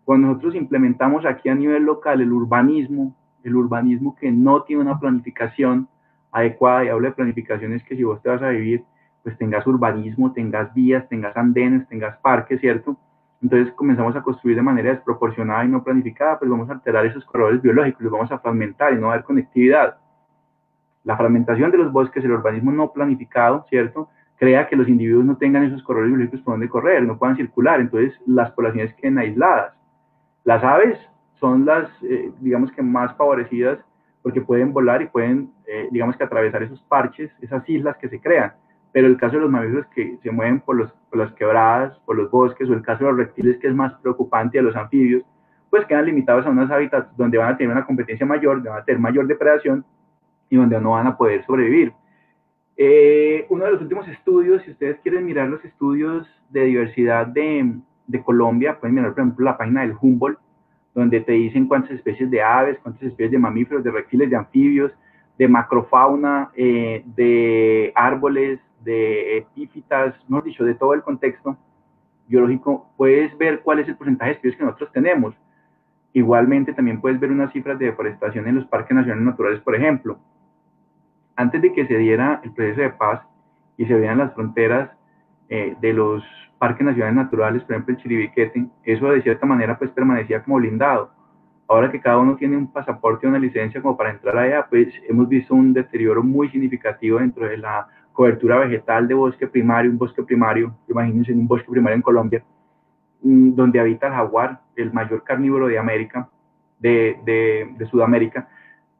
Cuando 0.04 0.26
nosotros 0.26 0.56
implementamos 0.56 1.24
aquí 1.24 1.48
a 1.48 1.54
nivel 1.54 1.84
local 1.84 2.20
el 2.20 2.32
urbanismo, 2.32 3.14
el 3.44 3.54
urbanismo 3.54 4.16
que 4.16 4.32
no 4.32 4.64
tiene 4.64 4.82
una 4.82 4.98
planificación 4.98 5.88
adecuada, 6.32 6.84
y 6.84 6.88
hablo 6.88 7.06
de 7.06 7.14
planificaciones 7.14 7.84
que 7.84 7.94
si 7.94 8.02
vos 8.02 8.20
te 8.22 8.28
vas 8.28 8.42
a 8.42 8.48
vivir, 8.48 8.82
pues 9.22 9.38
tengas 9.38 9.64
urbanismo, 9.68 10.32
tengas 10.32 10.74
vías, 10.74 11.08
tengas 11.08 11.36
andenes, 11.36 11.86
tengas 11.86 12.18
parques, 12.18 12.60
¿cierto? 12.60 12.96
Entonces 13.40 13.72
comenzamos 13.74 14.16
a 14.16 14.22
construir 14.22 14.56
de 14.56 14.62
manera 14.62 14.90
desproporcionada 14.90 15.64
y 15.64 15.68
no 15.68 15.84
planificada, 15.84 16.40
pues 16.40 16.50
vamos 16.50 16.68
a 16.68 16.72
alterar 16.72 17.06
esos 17.06 17.24
corredores 17.24 17.62
biológicos, 17.62 18.02
los 18.02 18.12
vamos 18.12 18.32
a 18.32 18.40
fragmentar 18.40 18.92
y 18.92 18.96
no 18.96 19.02
va 19.02 19.10
a 19.10 19.12
haber 19.12 19.24
conectividad. 19.24 19.96
La 21.04 21.16
fragmentación 21.16 21.70
de 21.70 21.78
los 21.78 21.92
bosques, 21.92 22.24
el 22.24 22.32
urbanismo 22.32 22.72
no 22.72 22.92
planificado, 22.92 23.64
¿cierto? 23.68 24.08
Crea 24.36 24.68
que 24.68 24.76
los 24.76 24.88
individuos 24.88 25.24
no 25.24 25.36
tengan 25.36 25.64
esos 25.64 25.82
corredores 25.82 26.12
biológicos 26.12 26.40
por 26.42 26.54
donde 26.54 26.68
correr, 26.68 27.02
no 27.02 27.18
puedan 27.18 27.36
circular, 27.36 27.80
entonces 27.80 28.18
las 28.26 28.50
poblaciones 28.52 28.94
queden 28.94 29.18
aisladas. 29.18 29.74
Las 30.44 30.62
aves 30.62 30.98
son 31.40 31.64
las, 31.64 31.88
eh, 32.02 32.30
digamos 32.40 32.70
que 32.72 32.82
más 32.82 33.14
favorecidas 33.16 33.78
porque 34.22 34.40
pueden 34.40 34.72
volar 34.72 35.02
y 35.02 35.06
pueden, 35.06 35.52
eh, 35.66 35.88
digamos 35.92 36.16
que 36.16 36.24
atravesar 36.24 36.62
esos 36.62 36.82
parches, 36.82 37.30
esas 37.40 37.66
islas 37.68 37.96
que 37.96 38.08
se 38.08 38.20
crean. 38.20 38.52
Pero 38.92 39.06
el 39.06 39.16
caso 39.16 39.36
de 39.36 39.42
los 39.42 39.50
mamíferos 39.50 39.86
que 39.94 40.18
se 40.22 40.30
mueven 40.30 40.60
por, 40.60 40.74
los, 40.76 40.90
por 41.10 41.18
las 41.18 41.32
quebradas, 41.34 41.96
por 42.00 42.16
los 42.16 42.30
bosques, 42.30 42.68
o 42.68 42.72
el 42.72 42.82
caso 42.82 43.04
de 43.04 43.10
los 43.10 43.18
reptiles 43.18 43.58
que 43.58 43.68
es 43.68 43.74
más 43.74 43.94
preocupante, 44.00 44.58
de 44.58 44.64
los 44.64 44.74
anfibios, 44.74 45.22
pues 45.70 45.84
quedan 45.86 46.06
limitados 46.06 46.46
a 46.46 46.50
unos 46.50 46.70
hábitats 46.70 47.16
donde 47.16 47.38
van 47.38 47.54
a 47.54 47.56
tener 47.56 47.72
una 47.72 47.86
competencia 47.86 48.26
mayor, 48.26 48.56
donde 48.56 48.70
van 48.70 48.80
a 48.80 48.84
tener 48.84 49.00
mayor 49.00 49.26
depredación 49.26 49.84
y 50.48 50.56
donde 50.56 50.80
no 50.80 50.90
van 50.92 51.06
a 51.06 51.16
poder 51.16 51.44
sobrevivir. 51.44 51.92
Eh, 52.76 53.46
uno 53.48 53.64
de 53.64 53.72
los 53.72 53.80
últimos 53.80 54.06
estudios, 54.08 54.62
si 54.62 54.72
ustedes 54.72 54.98
quieren 55.00 55.24
mirar 55.24 55.48
los 55.48 55.64
estudios 55.64 56.28
de 56.50 56.64
diversidad 56.64 57.26
de, 57.26 57.80
Colombia, 58.24 58.78
pueden 58.78 58.94
mirar, 58.94 59.14
por 59.14 59.20
ejemplo, 59.20 59.44
la 59.44 59.56
página 59.56 59.80
del 59.80 59.96
Humboldt, 60.00 60.38
donde 60.94 61.20
te 61.20 61.32
dicen 61.32 61.66
cuántas 61.66 61.92
especies 61.92 62.30
de 62.30 62.42
aves, 62.42 62.78
cuántas 62.82 63.02
especies 63.02 63.32
de 63.32 63.38
mamíferos, 63.38 63.84
de 63.84 63.90
reptiles, 63.90 64.30
de 64.30 64.36
anfibios, 64.36 64.92
de 65.38 65.48
macrofauna, 65.48 66.50
eh, 66.54 67.02
de 67.14 67.92
árboles, 67.94 68.60
de 68.84 69.38
epífitas, 69.38 70.14
no 70.28 70.40
dicho, 70.40 70.64
de 70.64 70.74
todo 70.74 70.94
el 70.94 71.02
contexto 71.02 71.56
biológico, 72.28 72.88
puedes 72.96 73.36
ver 73.38 73.60
cuál 73.60 73.80
es 73.80 73.88
el 73.88 73.96
porcentaje 73.96 74.30
de 74.30 74.36
especies 74.36 74.58
que 74.58 74.64
nosotros 74.64 74.92
tenemos. 74.92 75.34
Igualmente, 76.12 76.72
también 76.72 77.00
puedes 77.00 77.20
ver 77.20 77.30
unas 77.30 77.52
cifras 77.52 77.78
de 77.78 77.86
deforestación 77.86 78.48
en 78.48 78.56
los 78.56 78.66
parques 78.66 78.94
nacionales 78.94 79.26
naturales, 79.26 79.60
por 79.60 79.74
ejemplo. 79.74 80.18
Antes 81.36 81.60
de 81.60 81.72
que 81.72 81.86
se 81.86 81.98
diera 81.98 82.40
el 82.42 82.52
proceso 82.52 82.80
de 82.80 82.90
paz 82.90 83.20
y 83.76 83.84
se 83.84 83.94
vean 83.94 84.18
las 84.18 84.32
fronteras 84.34 84.90
eh, 85.48 85.76
de 85.80 85.92
los 85.92 86.24
parques 86.58 86.84
nacionales 86.84 87.16
naturales, 87.16 87.62
por 87.62 87.72
ejemplo 87.72 87.94
el 87.94 88.02
Chiribiquete, 88.02 88.66
eso 88.84 89.10
de 89.10 89.22
cierta 89.22 89.44
manera 89.44 89.78
pues 89.78 89.90
permanecía 89.90 90.42
como 90.42 90.56
blindado. 90.56 91.10
Ahora 91.68 91.90
que 91.90 92.00
cada 92.00 92.18
uno 92.18 92.36
tiene 92.36 92.56
un 92.56 92.72
pasaporte 92.72 93.26
o 93.26 93.30
una 93.30 93.38
licencia 93.38 93.82
como 93.82 93.96
para 93.96 94.10
entrar 94.10 94.38
allá, 94.38 94.66
pues 94.68 94.88
hemos 95.08 95.28
visto 95.28 95.54
un 95.54 95.72
deterioro 95.74 96.22
muy 96.22 96.48
significativo 96.48 97.18
dentro 97.18 97.46
de 97.46 97.58
la 97.58 97.86
cobertura 98.12 98.58
vegetal 98.58 99.06
de 99.06 99.14
bosque 99.14 99.46
primario, 99.46 99.90
un 99.90 99.98
bosque 99.98 100.22
primario, 100.22 100.74
imagínense 100.88 101.32
un 101.32 101.46
bosque 101.46 101.70
primario 101.70 101.96
en 101.96 102.02
Colombia, 102.02 102.42
mm, 103.20 103.54
donde 103.54 103.78
habita 103.78 104.06
el 104.06 104.14
jaguar, 104.14 104.60
el 104.74 104.92
mayor 104.92 105.22
carnívoro 105.22 105.66
de 105.66 105.78
América, 105.78 106.28
de, 106.78 107.18
de, 107.24 107.74
de 107.76 107.86
Sudamérica, 107.86 108.48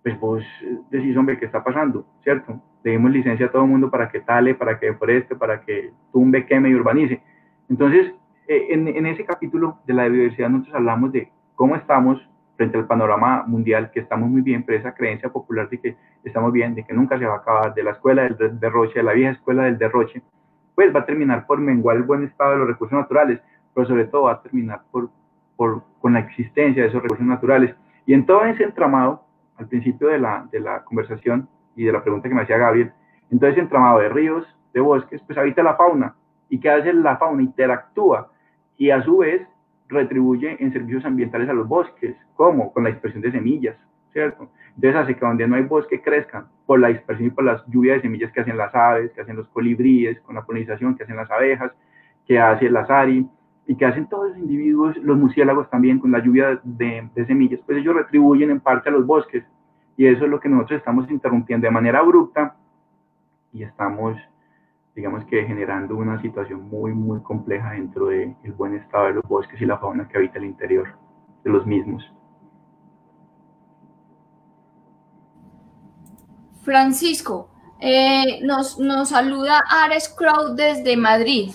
pues 0.07 0.21
vos 0.21 0.45
decís, 0.89 1.17
hombre, 1.17 1.37
¿qué 1.37 1.47
está 1.47 1.65
pasando? 1.65 2.07
¿Cierto? 2.23 2.63
le 2.85 2.93
dimos 2.93 3.11
licencia 3.11 3.47
a 3.47 3.51
todo 3.51 3.63
el 3.65 3.69
mundo 3.69 3.91
para 3.91 4.09
que 4.09 4.21
tale, 4.21 4.55
para 4.55 4.79
que 4.79 4.87
deforeste, 4.87 5.35
para 5.35 5.63
que 5.63 5.91
tumbe, 6.13 6.47
queme 6.47 6.69
y 6.69 6.75
urbanice. 6.77 7.21
Entonces, 7.69 8.13
eh, 8.47 8.69
en, 8.71 8.87
en, 8.87 9.07
ese 9.07 9.25
capítulo 9.25 9.81
de 9.85 9.95
la 9.95 10.07
biodiversidad 10.07 10.49
nosotros 10.49 10.77
hablamos 10.77 11.11
de 11.11 11.33
cómo 11.57 11.75
estamos 11.75 12.25
frente 12.57 12.79
al 12.79 12.87
panorama 12.87 13.43
mundial, 13.49 13.91
que 13.91 13.99
estamos 13.99 14.31
muy 14.31 14.43
bien, 14.43 14.63
pero 14.63 14.79
esa 14.79 14.95
creencia 14.95 15.31
popular 15.31 15.69
de 15.69 15.81
que 15.81 15.97
estamos 16.23 16.53
bien, 16.53 16.77
de 16.77 16.85
que 16.85 16.95
nunca 16.95 17.19
se 17.19 17.27
va 17.27 17.35
a 17.35 17.39
acabar, 17.39 17.75
de 17.75 17.83
la 17.83 17.91
escuela 17.91 18.29
del 18.29 18.61
derroche, 18.61 19.01
de 19.01 19.03
la 19.03 19.15
vieja 19.15 19.33
escuela 19.33 19.65
del 19.65 19.79
derroche, 19.79 20.23
pues 20.77 20.95
va 20.95 21.01
a 21.01 21.07
terminar 21.07 21.45
por 21.45 21.59
menguar 21.59 21.97
el 21.97 22.05
buen 22.05 22.23
estado 22.23 22.53
de 22.53 22.59
los 22.59 22.69
recursos 22.69 22.97
naturales, 22.97 23.41
pero 23.75 23.85
sobre 23.89 24.05
todo 24.05 24.23
va 24.23 24.35
a 24.35 24.43
terminar 24.43 24.83
por, 24.93 25.11
por, 25.57 25.83
con 26.01 26.13
la 26.13 26.21
existencia 26.21 26.85
de 26.85 26.89
esos 26.91 27.03
recursos 27.03 27.27
naturales. 27.27 27.75
Y 28.07 28.15
en 28.15 28.25
todo 28.25 28.45
ese 28.45 28.63
entramado, 28.63 29.26
al 29.59 29.69
principio 29.69 30.09
de 30.09 30.19
la, 30.19 30.49
de 30.51 30.61
la 30.61 30.85
conversación, 30.85 31.49
y 31.77 31.85
de 31.85 31.93
la 31.93 32.03
pregunta 32.03 32.29
que 32.29 32.35
me 32.35 32.43
hacía 32.43 32.57
Gabriel, 32.57 32.93
entonces 33.31 33.59
entramado 33.59 34.01
de 34.01 34.09
ríos, 34.09 34.47
de 34.73 34.81
bosques, 34.81 35.23
pues 35.27 35.39
habita 35.39 35.63
la 35.63 35.77
fauna. 35.77 36.15
¿Y 36.49 36.59
qué 36.59 36.71
hace 36.71 36.93
la 36.93 37.17
fauna? 37.17 37.43
Interactúa 37.43 38.31
y 38.77 38.91
a 38.91 39.03
su 39.03 39.19
vez 39.19 39.47
retribuye 39.89 40.57
en 40.59 40.73
servicios 40.73 41.05
ambientales 41.05 41.49
a 41.49 41.53
los 41.53 41.69
bosques. 41.69 42.17
¿Cómo? 42.35 42.73
Con 42.73 42.85
la 42.85 42.91
dispersión 42.91 43.23
de 43.23 43.33
semillas, 43.33 43.77
¿cierto? 44.13 44.51
Entonces 44.75 44.97
hace 44.97 45.15
que 45.15 45.27
donde 45.27 45.47
no 45.47 45.57
hay 45.57 45.63
bosque 45.63 46.01
crezcan 46.01 46.47
por 46.67 46.81
la 46.81 46.89
dispersión 46.89 47.29
y 47.29 47.31
por 47.31 47.45
las 47.45 47.65
lluvias 47.67 47.97
de 47.97 48.03
semillas 48.03 48.33
que 48.33 48.41
hacen 48.41 48.57
las 48.57 48.75
aves, 48.75 49.13
que 49.13 49.21
hacen 49.21 49.37
los 49.37 49.49
colibríes, 49.49 50.21
con 50.21 50.35
la 50.35 50.45
polinización 50.45 50.97
que 50.97 51.05
hacen 51.05 51.17
las 51.17 51.31
abejas, 51.31 51.73
que 52.27 52.39
hace 52.39 52.67
el 52.67 52.77
azari 52.77 53.29
y 53.67 53.75
que 53.77 53.85
hacen 53.85 54.09
todos 54.09 54.31
los 54.31 54.39
individuos, 54.39 54.97
los 54.99 55.19
murciélagos 55.19 55.69
también 55.71 55.99
con 55.99 56.13
la 56.13 56.23
lluvia 56.23 56.61
de, 56.63 57.09
de 57.15 57.27
semillas, 57.27 57.61
pues 57.67 57.79
ellos 57.79 57.95
retribuyen 57.95 58.51
en 58.51 58.61
parte 58.61 58.89
a 58.89 58.93
los 58.93 59.05
bosques 59.07 59.45
y 59.97 60.07
eso 60.07 60.25
es 60.25 60.31
lo 60.31 60.39
que 60.41 60.49
nosotros 60.49 60.79
estamos 60.79 61.11
interrumpiendo 61.11 61.67
de 61.67 61.71
manera 61.71 62.01
abrupta 62.01 62.57
y 63.53 63.63
estamos, 63.63 64.17
digamos 64.95 65.25
que, 65.25 65.45
generando 65.45 65.97
una 65.97 66.21
situación 66.21 66.69
muy, 66.69 66.93
muy 66.93 67.21
compleja 67.23 67.71
dentro 67.71 68.07
del 68.07 68.37
buen 68.57 68.75
estado 68.75 69.07
de 69.07 69.15
los 69.15 69.25
bosques 69.25 69.61
y 69.61 69.65
la 69.65 69.79
fauna 69.79 70.07
que 70.07 70.19
habita 70.19 70.39
el 70.39 70.45
interior 70.45 70.89
de 71.43 71.51
los 71.51 71.67
mismos. 71.67 72.05
Francisco, 76.63 77.49
eh, 77.81 78.41
nos, 78.43 78.79
nos, 78.79 79.11
saluda 79.11 79.63
Ares 79.85 80.09
Crow 80.09 80.55
desde 80.55 80.97
Madrid. 80.97 81.51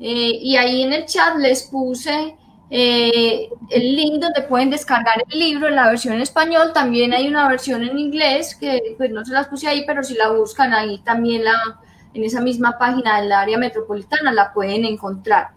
Eh, 0.00 0.38
y 0.40 0.56
ahí 0.56 0.82
en 0.82 0.94
el 0.94 1.04
chat 1.04 1.36
les 1.36 1.64
puse 1.64 2.34
eh, 2.70 3.50
el 3.68 3.96
link 3.96 4.22
donde 4.22 4.42
pueden 4.42 4.70
descargar 4.70 5.22
el 5.28 5.38
libro 5.38 5.68
en 5.68 5.76
la 5.76 5.88
versión 5.88 6.14
en 6.14 6.22
español. 6.22 6.72
También 6.72 7.12
hay 7.12 7.28
una 7.28 7.46
versión 7.48 7.82
en 7.82 7.98
inglés 7.98 8.54
que 8.54 8.94
pues 8.96 9.10
no 9.10 9.24
se 9.24 9.32
las 9.32 9.48
puse 9.48 9.68
ahí, 9.68 9.84
pero 9.86 10.02
si 10.02 10.14
la 10.14 10.30
buscan 10.30 10.72
ahí 10.72 10.98
también 11.04 11.44
la, 11.44 11.54
en 12.14 12.24
esa 12.24 12.40
misma 12.40 12.78
página 12.78 13.20
del 13.20 13.32
área 13.32 13.58
metropolitana 13.58 14.32
la 14.32 14.52
pueden 14.52 14.84
encontrar. 14.84 15.48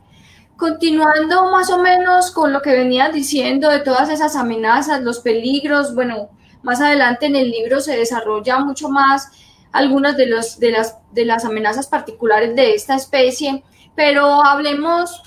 Continuando 0.57 1.49
más 1.51 1.69
o 1.69 1.81
menos 1.81 2.31
con 2.31 2.53
lo 2.53 2.61
que 2.61 2.71
venías 2.71 3.13
diciendo 3.13 3.69
de 3.69 3.79
todas 3.79 4.09
esas 4.09 4.35
amenazas, 4.35 5.01
los 5.01 5.19
peligros, 5.19 5.95
bueno, 5.95 6.29
más 6.61 6.79
adelante 6.79 7.25
en 7.25 7.35
el 7.35 7.49
libro 7.49 7.81
se 7.81 7.97
desarrolla 7.97 8.59
mucho 8.59 8.89
más 8.89 9.31
algunas 9.71 10.15
de, 10.15 10.27
los, 10.27 10.59
de, 10.59 10.71
las, 10.71 10.97
de 11.11 11.25
las 11.25 11.45
amenazas 11.45 11.87
particulares 11.87 12.55
de 12.55 12.75
esta 12.75 12.95
especie, 12.95 13.63
pero 13.95 14.43
hablemos 14.43 15.21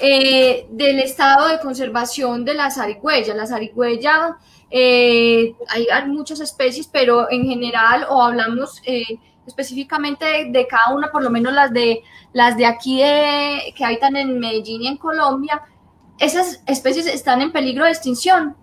eh, 0.00 0.66
del 0.70 0.98
estado 0.98 1.48
de 1.48 1.60
conservación 1.60 2.44
de 2.44 2.54
la 2.54 2.70
zarigüeya. 2.70 3.34
La 3.34 3.46
zarigüeya, 3.46 4.36
eh, 4.70 5.54
hay, 5.68 6.08
muchas 6.08 6.40
especies, 6.40 6.88
pero 6.88 7.30
en 7.30 7.44
general, 7.44 8.06
o 8.08 8.22
hablamos 8.22 8.82
eh, 8.84 9.18
específicamente 9.46 10.50
de, 10.50 10.66
cada 10.66 10.94
una, 10.96 11.12
por 11.12 11.22
lo 11.22 11.30
menos 11.30 11.52
las 11.52 11.72
de, 11.72 12.02
las 12.32 12.56
de 12.56 12.66
aquí 12.66 12.98
que 12.98 13.84
habitan 13.84 14.16
en 14.16 14.38
Medellín 14.40 14.82
y 14.82 14.88
en 14.88 14.96
Colombia, 14.96 15.62
esas 16.18 16.62
especies 16.66 17.06
están 17.06 17.40
en 17.42 17.52
peligro 17.52 17.84
de 17.84 17.90
extinción. 17.90 18.56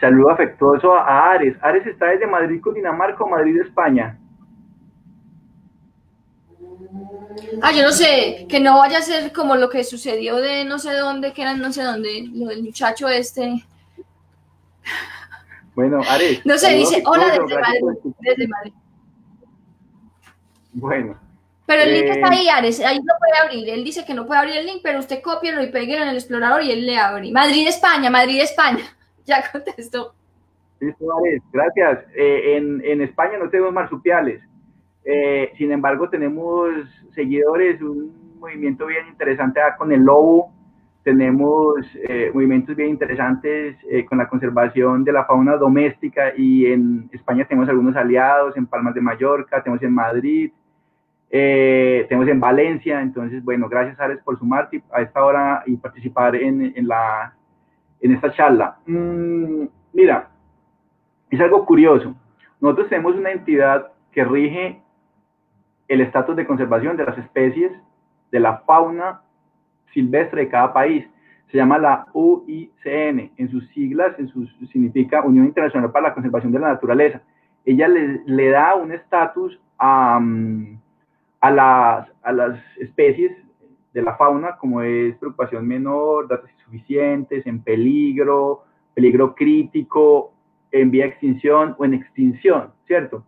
saludo 0.00 0.30
afectuoso 0.30 0.94
a 0.94 1.32
Ares. 1.32 1.56
Ares 1.60 1.86
está 1.86 2.06
desde 2.06 2.26
Madrid, 2.26 2.60
Cundinamarca 2.62 3.24
o 3.24 3.28
Madrid, 3.28 3.60
España. 3.60 4.18
Ah, 7.62 7.72
yo 7.72 7.82
no 7.82 7.92
sé, 7.92 8.46
que 8.48 8.60
no 8.60 8.78
vaya 8.78 8.98
a 8.98 9.02
ser 9.02 9.32
como 9.32 9.56
lo 9.56 9.68
que 9.68 9.84
sucedió 9.84 10.36
de 10.36 10.64
no 10.64 10.78
sé 10.78 10.92
dónde, 10.94 11.32
que 11.32 11.42
era 11.42 11.54
no 11.54 11.72
sé 11.72 11.82
dónde, 11.82 12.28
lo 12.32 12.46
del 12.46 12.62
muchacho 12.62 13.08
este. 13.08 13.64
Bueno, 15.74 16.00
Ares. 16.08 16.44
No 16.44 16.58
sé, 16.58 16.74
dice, 16.74 17.02
hola 17.06 17.26
desde 17.26 17.58
Madrid, 17.58 17.80
desde 18.20 18.48
Madrid. 18.48 18.72
Bueno. 20.72 21.18
Pero 21.66 21.82
el 21.82 21.94
link 21.94 22.06
está 22.06 22.28
eh, 22.28 22.38
ahí, 22.38 22.48
Ares, 22.48 22.80
ahí 22.80 22.96
lo 22.96 23.14
puede 23.18 23.42
abrir. 23.42 23.68
Él 23.70 23.84
dice 23.84 24.04
que 24.04 24.14
no 24.14 24.26
puede 24.26 24.40
abrir 24.40 24.56
el 24.56 24.66
link, 24.66 24.80
pero 24.82 24.98
usted 24.98 25.22
cópielo 25.22 25.62
y 25.62 25.70
péguelo 25.70 26.02
en 26.02 26.08
el 26.10 26.16
explorador 26.16 26.62
y 26.62 26.72
él 26.72 26.84
le 26.84 26.98
abre. 26.98 27.30
Madrid, 27.30 27.66
España, 27.68 28.10
Madrid, 28.10 28.40
España. 28.40 28.84
Ya 29.24 29.40
contestó. 29.52 30.16
Listo, 30.80 31.16
Ares, 31.16 31.40
gracias. 31.52 32.00
Eh, 32.16 32.56
en, 32.56 32.84
en, 32.84 33.02
España 33.02 33.38
no 33.38 33.48
tenemos 33.48 33.72
marsupiales. 33.72 34.42
Eh, 35.04 35.52
sin 35.56 35.72
embargo, 35.72 36.08
tenemos 36.08 36.70
seguidores, 37.14 37.80
un 37.82 38.38
movimiento 38.38 38.86
bien 38.86 39.08
interesante 39.08 39.60
con 39.78 39.92
el 39.92 40.00
lobo. 40.02 40.52
Tenemos 41.02 41.84
movimientos 42.32 42.76
bien 42.76 42.90
interesantes 42.90 43.76
con 44.08 44.18
la 44.18 44.28
conservación 44.28 45.02
de 45.02 45.10
la 45.10 45.24
fauna 45.24 45.56
doméstica 45.56 46.32
y 46.36 46.66
en 46.66 47.10
España 47.12 47.44
tenemos 47.44 47.68
algunos 47.68 47.96
aliados, 47.96 48.56
en 48.56 48.66
Palmas 48.66 48.94
de 48.94 49.00
Mallorca, 49.00 49.60
tenemos 49.64 49.82
en 49.82 49.92
Madrid, 49.92 50.52
eh, 51.34 52.04
tenemos 52.10 52.28
en 52.28 52.38
Valencia, 52.38 53.00
entonces, 53.00 53.42
bueno, 53.42 53.66
gracias 53.66 53.98
Ares 53.98 54.18
por 54.22 54.38
sumarte 54.38 54.82
a 54.92 55.00
esta 55.00 55.24
hora 55.24 55.62
y 55.64 55.78
participar 55.78 56.36
en, 56.36 56.74
en 56.76 56.86
la, 56.86 57.34
en 58.02 58.12
esta 58.12 58.30
charla. 58.32 58.76
Mm, 58.84 59.64
mira, 59.94 60.28
es 61.30 61.40
algo 61.40 61.64
curioso. 61.64 62.14
Nosotros 62.60 62.90
tenemos 62.90 63.16
una 63.16 63.30
entidad 63.30 63.92
que 64.12 64.26
rige 64.26 64.81
el 65.88 66.00
estatus 66.00 66.36
de 66.36 66.46
conservación 66.46 66.96
de 66.96 67.04
las 67.04 67.18
especies, 67.18 67.72
de 68.30 68.40
la 68.40 68.58
fauna 68.58 69.22
silvestre 69.92 70.42
de 70.42 70.48
cada 70.48 70.72
país. 70.72 71.06
Se 71.50 71.58
llama 71.58 71.78
la 71.78 72.06
UICN. 72.14 73.32
En 73.36 73.50
sus 73.50 73.68
siglas, 73.68 74.18
en 74.18 74.28
sus, 74.28 74.50
significa 74.72 75.22
Unión 75.22 75.46
Internacional 75.46 75.92
para 75.92 76.08
la 76.08 76.14
Conservación 76.14 76.52
de 76.52 76.58
la 76.58 76.68
Naturaleza. 76.68 77.20
Ella 77.64 77.88
le, 77.88 78.22
le 78.24 78.48
da 78.50 78.74
un 78.74 78.92
estatus 78.92 79.60
a... 79.78 80.18
Mm, 80.20 80.82
a 81.42 81.50
las, 81.50 82.08
a 82.22 82.32
las 82.32 82.58
especies 82.78 83.36
de 83.92 84.00
la 84.00 84.16
fauna, 84.16 84.56
como 84.56 84.80
es 84.80 85.14
preocupación 85.16 85.66
menor, 85.66 86.28
datos 86.28 86.48
insuficientes, 86.52 87.46
en 87.46 87.62
peligro, 87.62 88.62
peligro 88.94 89.34
crítico, 89.34 90.32
en 90.70 90.90
vía 90.90 91.04
de 91.04 91.10
extinción 91.10 91.74
o 91.78 91.84
en 91.84 91.94
extinción, 91.94 92.72
¿cierto? 92.86 93.24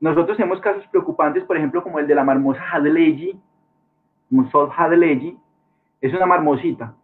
Nosotros 0.00 0.36
tenemos 0.36 0.60
casos 0.60 0.86
preocupantes, 0.88 1.44
por 1.44 1.56
ejemplo, 1.56 1.82
como 1.82 1.98
el 1.98 2.06
de 2.06 2.14
la 2.14 2.24
marmosa 2.24 2.62
Hadleyi, 2.72 3.38
Musol 4.30 4.70
Hadleyi, 4.76 5.36
es 6.00 6.14
una 6.14 6.26
marmosita 6.26 6.94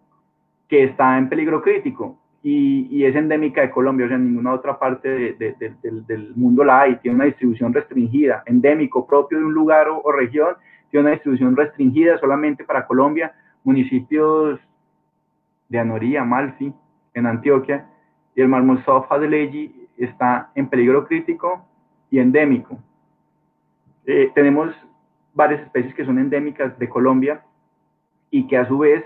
que 0.69 0.85
está 0.85 1.19
en 1.19 1.29
peligro 1.29 1.61
crítico 1.61 2.17
y, 2.43 3.05
es 3.05 3.17
endémica 3.17 3.63
de 3.63 3.71
Colombia, 3.71 4.07
o 4.07 4.09
sea, 4.09 4.17
en 4.17 4.27
ninguna 4.27 4.53
otra 4.53 4.79
parte 4.79 5.09
del, 5.09 6.33
mundo 6.37 6.63
la 6.63 6.83
hay, 6.83 6.97
tiene 6.97 7.17
una 7.17 7.25
distribución 7.25 7.73
restringida, 7.73 8.43
endémico 8.47 9.07
propio 9.07 9.39
de 9.39 9.45
un 9.45 9.55
lugar 9.55 9.89
o, 9.89 10.13
región, 10.13 10.55
tiene 10.91 11.07
una 11.07 11.15
distribución 11.15 11.57
restringida 11.57 12.19
solamente 12.19 12.65
para 12.65 12.87
Colombia, 12.87 13.35
municipios 13.65 14.61
de 15.69 15.79
Anoría, 15.79 16.23
Malfi, 16.23 16.73
en 17.15 17.27
Antioquia, 17.27 17.89
y 18.37 18.43
el 18.43 18.49
Marmosof 18.49 19.11
adeleyi 19.11 19.89
está 19.97 20.51
en 20.55 20.69
peligro 20.69 21.07
crítico 21.07 21.67
y 22.15 22.21
endémico. 22.21 22.79
Eh, 24.07 24.31
tenemos 24.37 24.73
varias 25.33 25.63
especies 25.63 25.93
que 25.97 26.05
son 26.05 26.21
endémicas 26.21 26.79
de 26.79 26.89
Colombia 26.89 27.43
y 28.31 28.47
que 28.47 28.57
a 28.57 28.69
su 28.69 28.79
vez, 28.79 29.05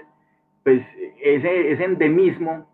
pues 0.62 0.82
ese, 1.22 1.72
ese 1.72 1.84
endemismo 1.84 2.66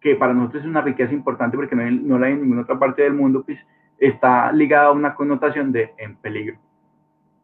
que 0.00 0.16
para 0.16 0.34
nosotros 0.34 0.64
es 0.64 0.68
una 0.68 0.80
riqueza 0.80 1.12
importante 1.12 1.56
porque 1.56 1.76
no, 1.76 1.88
no 1.88 2.18
la 2.18 2.26
hay 2.26 2.32
en 2.32 2.42
ninguna 2.42 2.62
otra 2.62 2.76
parte 2.76 3.02
del 3.02 3.14
mundo, 3.14 3.44
pues 3.44 3.56
está 3.98 4.50
ligada 4.50 4.88
a 4.88 4.92
una 4.92 5.14
connotación 5.14 5.70
de 5.70 5.94
en 5.96 6.16
peligro, 6.16 6.56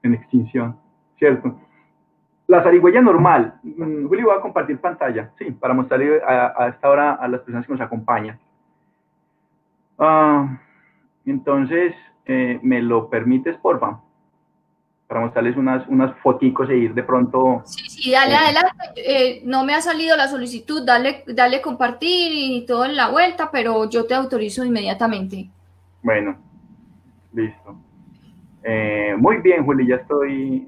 en 0.03 0.15
extinción, 0.15 0.77
¿cierto? 1.17 1.57
La 2.49 2.65
zarigüeya 2.65 3.01
normal, 3.01 3.61
mm, 3.63 4.07
Willy, 4.11 4.25
voy 4.25 4.37
a 4.37 4.41
compartir 4.41 4.81
pantalla, 4.81 5.31
sí, 5.39 5.53
para 5.53 5.73
mostrarle 5.73 6.21
a, 6.27 6.67
esta 6.67 6.91
hora 6.91 7.13
a 7.13 7.29
las 7.29 7.43
personas 7.43 7.65
que 7.65 7.73
nos 7.75 7.81
acompañan. 7.81 8.41
Ah, 10.01 10.59
entonces, 11.25 11.95
eh, 12.27 12.59
¿me 12.63 12.81
lo 12.83 13.09
permites, 13.09 13.57
porfa? 13.59 14.01
para 15.07 15.21
mostrarles 15.21 15.57
unas, 15.57 15.87
unas 15.87 16.17
foticos 16.21 16.69
e 16.71 16.77
ir 16.77 16.95
de 16.95 17.03
pronto. 17.03 17.61
Sí, 17.67 17.89
sí, 17.91 18.11
dale 18.11 18.33
eh, 18.33 18.37
adelante. 18.37 18.85
Eh, 18.97 19.43
no 19.45 19.63
me 19.65 19.75
ha 19.75 19.83
salido 19.83 20.17
la 20.17 20.29
solicitud, 20.29 20.83
dale, 20.85 21.25
dale 21.27 21.61
compartir 21.61 22.33
y 22.33 22.65
todo 22.67 22.87
en 22.87 22.97
la 22.97 23.11
vuelta, 23.11 23.51
pero 23.53 23.89
yo 23.89 24.07
te 24.07 24.15
autorizo 24.15 24.65
inmediatamente. 24.65 25.51
Bueno, 26.03 26.37
listo. 27.35 27.77
Muy 29.19 29.37
bien, 29.43 29.65
Juli, 29.65 29.87
ya 29.87 29.97
estoy 29.97 30.67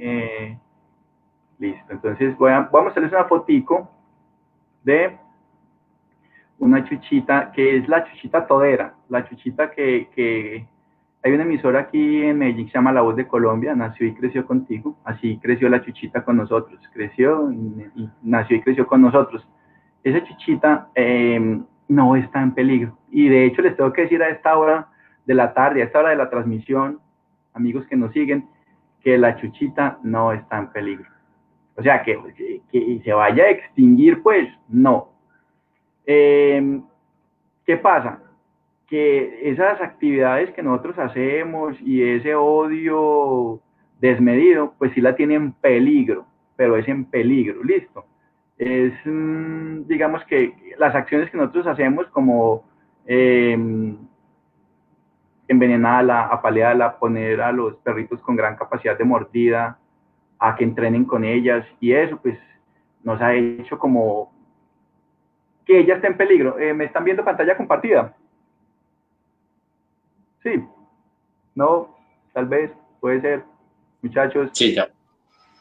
listo. 1.58 1.92
Entonces 1.92 2.36
voy 2.36 2.52
a, 2.52 2.60
voy 2.70 2.82
a 2.82 2.84
mostrarles 2.84 3.12
una 3.12 3.24
fotico 3.24 3.90
de 4.84 5.18
una 6.58 6.84
chuchita 6.84 7.52
que 7.52 7.78
es 7.78 7.88
la 7.88 8.04
chuchita 8.04 8.46
todera, 8.46 8.94
la 9.08 9.28
chuchita 9.28 9.70
que, 9.70 10.08
que 10.14 10.66
hay 11.26 11.32
una 11.32 11.42
emisora 11.42 11.80
aquí 11.80 12.22
en 12.22 12.38
Medellín 12.38 12.66
que 12.66 12.70
se 12.70 12.78
llama 12.78 12.92
La 12.92 13.00
Voz 13.00 13.16
de 13.16 13.26
Colombia, 13.26 13.74
nació 13.74 14.06
y 14.06 14.14
creció 14.14 14.46
contigo, 14.46 14.96
así 15.02 15.40
creció 15.42 15.68
la 15.68 15.82
chuchita 15.84 16.24
con 16.24 16.36
nosotros, 16.36 16.78
creció 16.92 17.50
y, 17.50 18.08
nació 18.22 18.58
y 18.58 18.60
creció 18.60 18.86
con 18.86 19.02
nosotros. 19.02 19.44
Esa 20.04 20.22
chuchita 20.22 20.88
em, 20.94 21.64
no 21.88 22.14
está 22.14 22.40
en 22.40 22.54
peligro 22.54 22.96
y 23.10 23.28
de 23.28 23.44
hecho 23.44 23.60
les 23.62 23.76
tengo 23.76 23.92
que 23.92 24.02
decir 24.02 24.22
a 24.22 24.28
esta 24.28 24.56
hora 24.56 24.86
de 25.24 25.34
la 25.34 25.52
tarde, 25.52 25.82
a 25.82 25.86
esta 25.86 25.98
hora 25.98 26.10
de 26.10 26.16
la 26.16 26.30
transmisión, 26.30 27.00
amigos 27.54 27.84
que 27.88 27.96
nos 27.96 28.12
siguen, 28.12 28.48
que 29.02 29.18
la 29.18 29.34
chuchita 29.34 29.98
no 30.04 30.30
está 30.30 30.58
en 30.58 30.68
peligro. 30.68 31.10
O 31.74 31.82
sea, 31.82 32.04
que, 32.04 32.16
se 33.02 33.12
vaya 33.12 33.44
a 33.44 33.50
extinguir, 33.50 34.22
pues 34.22 34.48
no. 34.68 35.10
Em, 36.06 36.84
¿Qué 37.66 37.76
pasa? 37.78 38.20
Que 38.86 39.50
esas 39.50 39.80
actividades 39.80 40.54
que 40.54 40.62
nosotros 40.62 40.98
hacemos 40.98 41.76
y 41.80 42.02
ese 42.02 42.34
odio 42.34 43.60
desmedido, 44.00 44.74
pues 44.78 44.92
sí 44.92 45.00
la 45.00 45.16
tienen 45.16 45.52
peligro, 45.52 46.26
pero 46.54 46.76
es 46.76 46.86
en 46.88 47.04
peligro, 47.04 47.64
listo. 47.64 48.04
Es, 48.58 48.94
mm, 49.04 49.86
digamos 49.86 50.24
que 50.24 50.54
las 50.78 50.94
acciones 50.94 51.30
que 51.30 51.36
nosotros 51.36 51.66
hacemos 51.66 52.06
como 52.08 52.64
eh, 53.06 53.56
envenenarla, 55.48 56.26
apalearla, 56.26 56.98
poner 56.98 57.40
a 57.40 57.52
los 57.52 57.76
perritos 57.76 58.20
con 58.20 58.36
gran 58.36 58.56
capacidad 58.56 58.96
de 58.96 59.04
mordida, 59.04 59.78
a 60.38 60.54
que 60.54 60.64
entrenen 60.64 61.04
con 61.04 61.24
ellas 61.24 61.66
y 61.80 61.92
eso, 61.92 62.18
pues 62.20 62.38
nos 63.02 63.20
ha 63.20 63.34
hecho 63.34 63.78
como 63.78 64.32
que 65.64 65.80
ella 65.80 65.96
esté 65.96 66.08
en 66.08 66.16
peligro. 66.16 66.58
Eh, 66.58 66.74
¿Me 66.74 66.84
están 66.84 67.04
viendo 67.04 67.24
pantalla 67.24 67.56
compartida? 67.56 68.14
Sí, 70.46 70.64
no, 71.56 71.96
tal 72.32 72.46
vez, 72.46 72.70
puede 73.00 73.20
ser, 73.20 73.42
muchachos. 74.00 74.48
Sí, 74.52 74.76
ya. 74.76 74.86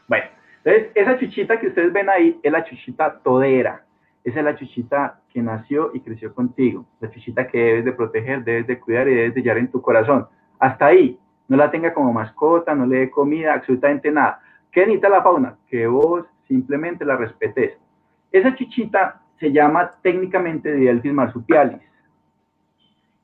Bueno, 0.08 0.26
entonces 0.64 0.92
esa 0.94 1.18
chuchita 1.18 1.60
que 1.60 1.70
ustedes 1.70 1.92
ven 1.92 2.08
ahí 2.08 2.40
es 2.44 2.52
la 2.52 2.64
chuchita 2.64 3.18
todera. 3.24 3.84
Esa 4.24 4.40
es 4.40 4.46
la 4.46 4.56
chuchita 4.56 5.22
que 5.34 5.42
nació 5.42 5.90
y 5.96 6.02
creció 6.02 6.36
contigo. 6.36 6.86
La 7.00 7.10
chuchita 7.10 7.48
que 7.48 7.58
debes 7.58 7.86
de 7.86 7.94
proteger, 7.94 8.44
debes 8.44 8.68
de 8.68 8.80
cuidar 8.80 9.08
y 9.08 9.16
debes 9.16 9.34
de 9.34 9.42
llevar 9.42 9.58
en 9.58 9.72
tu 9.72 9.82
corazón. 9.82 10.28
Hasta 10.60 10.86
ahí. 10.86 11.18
No 11.48 11.58
la 11.58 11.72
tenga 11.72 11.92
como 11.92 12.14
mascota, 12.14 12.76
no 12.76 12.86
le 12.86 13.00
dé 13.00 13.10
comida, 13.10 13.56
absolutamente 13.56 14.12
nada. 14.12 14.40
¿Qué 14.72 14.82
necesita 14.82 15.10
la 15.10 15.24
fauna? 15.24 15.58
Que 15.68 15.88
vos 15.88 16.28
simplemente 16.48 17.06
la 17.06 17.18
respetes. 17.18 17.76
Esa 18.32 18.56
chuchita 18.56 19.20
se 19.40 19.52
llama 19.52 19.94
técnicamente 20.04 20.72
Didelphis 20.72 21.12
marsupialis 21.12 21.82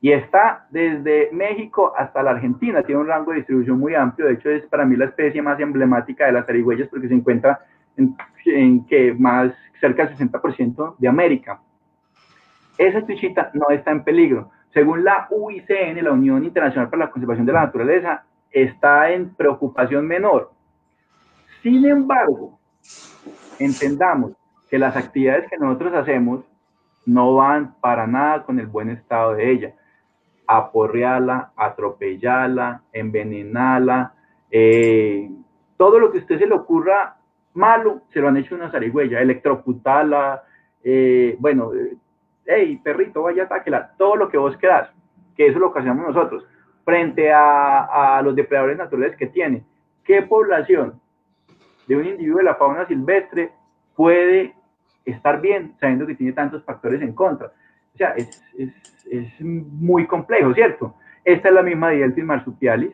y 0.04 0.12
está 0.12 0.66
desde 0.72 1.30
México 1.32 1.94
hasta 1.96 2.24
la 2.24 2.32
Argentina, 2.32 2.82
tiene 2.82 3.02
un 3.02 3.08
rango 3.08 3.32
de 3.32 3.38
distribución 3.38 3.80
muy 3.80 3.94
amplio, 3.94 4.28
de 4.28 4.34
hecho 4.34 4.50
es 4.50 4.66
para 4.66 4.84
mí 4.84 4.96
la 4.96 5.06
especie 5.06 5.44
más 5.44 5.60
emblemática 5.60 6.26
de 6.26 6.32
las 6.32 6.48
zarigüeyas 6.48 6.90
porque 6.90 7.08
se 7.08 7.14
encuentra 7.14 7.60
en, 7.96 8.86
que 8.88 9.14
más 9.14 9.54
cerca 9.80 10.08
del 10.08 10.18
60% 10.18 10.96
de 10.98 11.08
América. 11.08 11.62
Esa 12.80 13.06
chuchita 13.06 13.52
no 13.54 13.70
está 13.70 13.92
en 13.92 14.04
peligro. 14.04 14.50
Según 14.74 15.04
la 15.04 15.28
UICN, 15.30 16.04
la 16.04 16.14
Unión 16.14 16.44
Internacional 16.44 16.90
para 16.90 17.06
la 17.06 17.12
Conservación 17.12 17.46
de 17.46 17.54
la 17.54 17.66
Naturaleza, 17.66 18.24
está 18.50 19.12
en 19.12 19.36
preocupación 19.36 20.08
menor. 20.08 20.52
Sin 21.62 21.86
embargo, 21.86 22.60
entendamos 23.60 24.34
que 24.68 24.80
las 24.80 24.96
actividades 24.98 25.48
que 25.48 25.58
nosotros 25.58 25.94
hacemos 25.94 26.44
no 27.06 27.36
van 27.36 27.76
para 27.82 28.08
nada 28.08 28.44
con 28.44 28.60
el 28.60 28.66
buen 28.66 28.90
estado 28.90 29.36
de 29.36 29.52
ella 29.52 29.74
aporrearla, 30.58 31.52
atropellarla, 31.56 32.82
envenenarla, 32.92 34.14
eh, 34.50 35.30
todo 35.78 36.00
lo 36.00 36.12
que 36.12 36.20
a 36.20 36.22
usted 36.22 36.40
se 36.40 36.48
le 36.48 36.56
ocurra 36.56 37.16
malo, 37.54 38.02
se 38.10 38.20
lo 38.20 38.28
han 38.28 38.38
hecho 38.38 38.56
una 38.56 38.70
zarigüeya, 38.70 39.22
electrocutarla, 39.22 40.44
eh, 40.84 41.36
bueno, 41.40 41.72
hey, 42.46 42.80
perrito, 42.84 43.24
vaya, 43.24 43.44
atáquela, 43.44 43.94
todo 43.98 44.16
lo 44.16 44.30
que 44.30 44.38
vos 44.38 44.58
quieras, 44.58 44.90
¿ok? 44.90 44.96
que 45.36 45.48
eso 45.48 45.60
lo 45.60 45.68
ocasionamos 45.68 46.14
nosotros, 46.14 46.46
frente 46.84 47.32
a, 47.32 48.18
a 48.18 48.22
los 48.22 48.36
depredadores 48.36 48.78
naturales 48.78 49.16
que 49.16 49.28
tiene. 49.28 49.64
¿Qué 50.04 50.22
población 50.24 51.00
de 51.88 51.96
un 51.96 52.06
individuo 52.06 52.40
de 52.40 52.44
la 52.44 52.56
fauna 52.56 52.86
silvestre 52.88 53.52
puede 53.96 54.54
estar 55.06 55.40
bien 55.40 55.76
sabiendo 55.80 56.06
que 56.06 56.16
tiene 56.16 56.34
tantos 56.34 56.64
factores 56.66 57.02
en 57.02 57.14
contra? 57.14 57.54
O 57.94 57.98
sea, 57.98 58.12
es, 58.12 58.44
es, 58.58 58.74
es 59.10 59.42
muy 59.42 60.08
complejo, 60.08 60.54
¿cierto? 60.54 60.96
Esta 61.24 61.50
es 61.50 61.54
la 61.54 61.64
misma 61.64 61.90
Dielfis 61.90 62.24
marsupialis, 62.24 62.92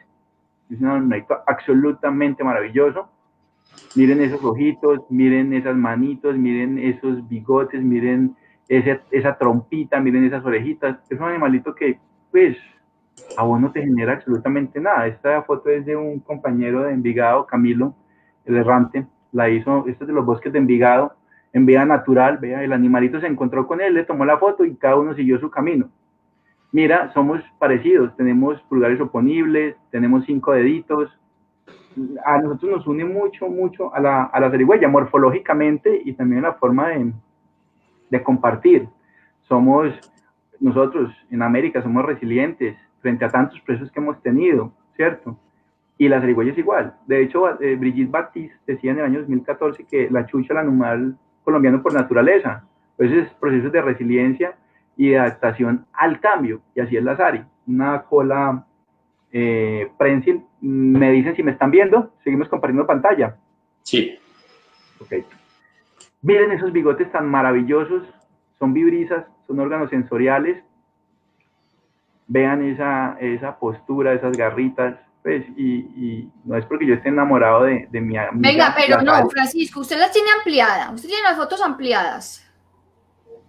es 0.70 0.82
un 0.82 0.88
animalito 0.88 1.38
absolutamente 1.46 2.44
maravilloso. 2.44 3.10
Miren 3.96 4.22
esos 4.22 4.44
ojitos, 4.44 5.00
miren 5.10 5.54
esas 5.54 5.76
manitos, 5.76 6.36
miren 6.36 6.78
esos 6.78 7.28
bigotes, 7.28 7.82
miren 7.82 8.36
esa, 8.68 9.38
trompita, 9.38 10.00
miren 10.00 10.26
esas 10.26 10.44
orejitas. 10.44 10.98
Es 11.10 11.20
un 11.20 11.28
animalito 11.28 11.74
que, 11.74 12.00
pues, 12.32 12.58
a 13.38 13.44
vos 13.44 13.60
no 13.62 13.72
te 13.72 13.82
genera 13.82 14.14
absolutamente 14.14 14.80
nada. 14.80 15.08
Esta 15.08 15.42
foto 15.44 15.70
es 15.70 15.86
de 15.86 15.96
un 15.96 16.20
compañero 16.20 16.84
de 16.84 16.94
Envigado, 16.94 17.46
Camilo, 17.46 17.96
el 18.46 18.58
errante. 18.58 19.06
La 19.32 19.50
hizo, 19.50 19.86
este 19.88 20.04
es 20.04 20.08
de 20.08 20.14
los 20.14 20.26
bosques 20.26 20.52
de 20.52 20.60
Envigado, 20.60 21.16
en 21.54 21.66
vida 21.66 21.86
natural. 21.86 22.38
Vea, 22.38 22.64
el 22.64 22.74
animalito 22.74 23.20
se 23.20 23.28
encontró 23.28 23.68
con 23.68 23.82
él, 23.82 23.94
le 23.94 24.04
tomó 24.04 24.26
la 24.26 24.38
foto 24.38 24.66
y 24.66 24.76
cada 24.76 24.96
uno 24.96 25.14
siguió 25.16 25.40
su 25.40 25.50
camino 25.50 25.90
mira, 26.72 27.12
somos 27.14 27.42
parecidos, 27.60 28.16
tenemos 28.16 28.62
pulgares 28.64 29.00
oponibles, 29.00 29.76
tenemos 29.92 30.26
cinco 30.26 30.52
deditos. 30.52 31.10
A 32.26 32.40
nosotros 32.40 32.72
nos 32.72 32.88
une 32.88 33.06
mucho, 33.06 33.48
mucho 33.48 33.94
a 33.94 34.00
la, 34.00 34.24
a 34.24 34.40
la 34.40 34.52
zarigüeya, 34.52 34.88
morfológicamente 34.88 36.02
y 36.06 36.14
también 36.14 36.44
la 36.44 36.54
forma 36.54 36.90
de, 36.90 37.14
de 38.10 38.24
compartir. 38.24 38.88
Somos, 39.42 39.92
nosotros 40.60 41.12
en 41.32 41.42
América 41.42 41.82
somos 41.82 42.06
resilientes 42.06 42.78
frente 43.02 43.26
a 43.26 43.30
tantos 43.30 43.60
presos 43.62 43.92
que 43.92 44.00
hemos 44.00 44.22
tenido, 44.22 44.72
¿cierto? 44.96 45.38
Y 45.98 46.10
la 46.10 46.20
zarigüeya 46.20 46.52
es 46.52 46.58
igual. 46.60 46.96
De 47.08 47.24
hecho, 47.24 47.60
eh, 47.60 47.76
Brigitte 47.76 48.12
Baptiste 48.12 48.56
decía 48.68 48.92
en 48.92 49.00
el 49.00 49.06
año 49.06 49.20
2014 49.22 49.86
que 49.86 50.10
la 50.12 50.28
chucha 50.28 50.54
el 50.54 50.60
animal 50.60 51.18
colombiano 51.48 51.82
por 51.82 51.94
naturaleza. 51.94 52.66
Entonces, 52.98 53.34
procesos 53.40 53.72
de 53.72 53.82
resiliencia 53.82 54.58
y 54.98 55.12
de 55.12 55.20
adaptación 55.20 55.86
al 55.94 56.20
cambio. 56.20 56.60
Y 56.76 56.82
así 56.82 56.98
es 56.98 57.04
la 57.06 57.16
Sari, 57.16 57.42
una 57.68 58.02
cola 58.02 58.66
eh, 59.32 59.90
prensil. 59.98 60.44
Me 60.60 61.10
dicen 61.14 61.38
si 61.38 61.44
me 61.44 61.54
están 61.54 61.72
viendo, 61.72 62.12
seguimos 62.26 62.50
compartiendo 62.50 62.86
pantalla. 62.86 63.38
Sí. 63.84 64.20
Ok. 65.00 65.24
Miren 66.22 66.52
esos 66.52 66.74
bigotes 66.74 67.10
tan 67.14 67.30
maravillosos, 67.30 68.04
son 68.60 68.74
vibrisas, 68.74 69.26
son 69.48 69.62
órganos 69.62 69.90
sensoriales. 69.90 70.62
Vean 72.28 72.62
esa, 72.62 73.16
esa 73.22 73.58
postura, 73.58 74.12
esas 74.12 74.36
garritas, 74.36 75.00
pues, 75.28 75.44
y, 75.58 76.30
no 76.46 76.56
es 76.56 76.64
porque 76.68 76.86
yo 76.86 76.94
esté 76.94 77.10
enamorado 77.10 77.64
de, 77.64 77.86
de 77.92 78.00
mi 78.00 78.16
amiga. 78.16 78.32
Venga, 78.34 78.74
pero 78.78 79.02
no, 79.02 79.30
Francisco, 79.30 79.82
usted 79.82 80.00
las 80.00 80.14
tiene 80.14 80.30
ampliadas, 80.32 80.94
usted 80.94 81.10
tiene 81.10 81.24
las 81.24 81.36
fotos 81.36 81.62
ampliadas. 81.62 82.50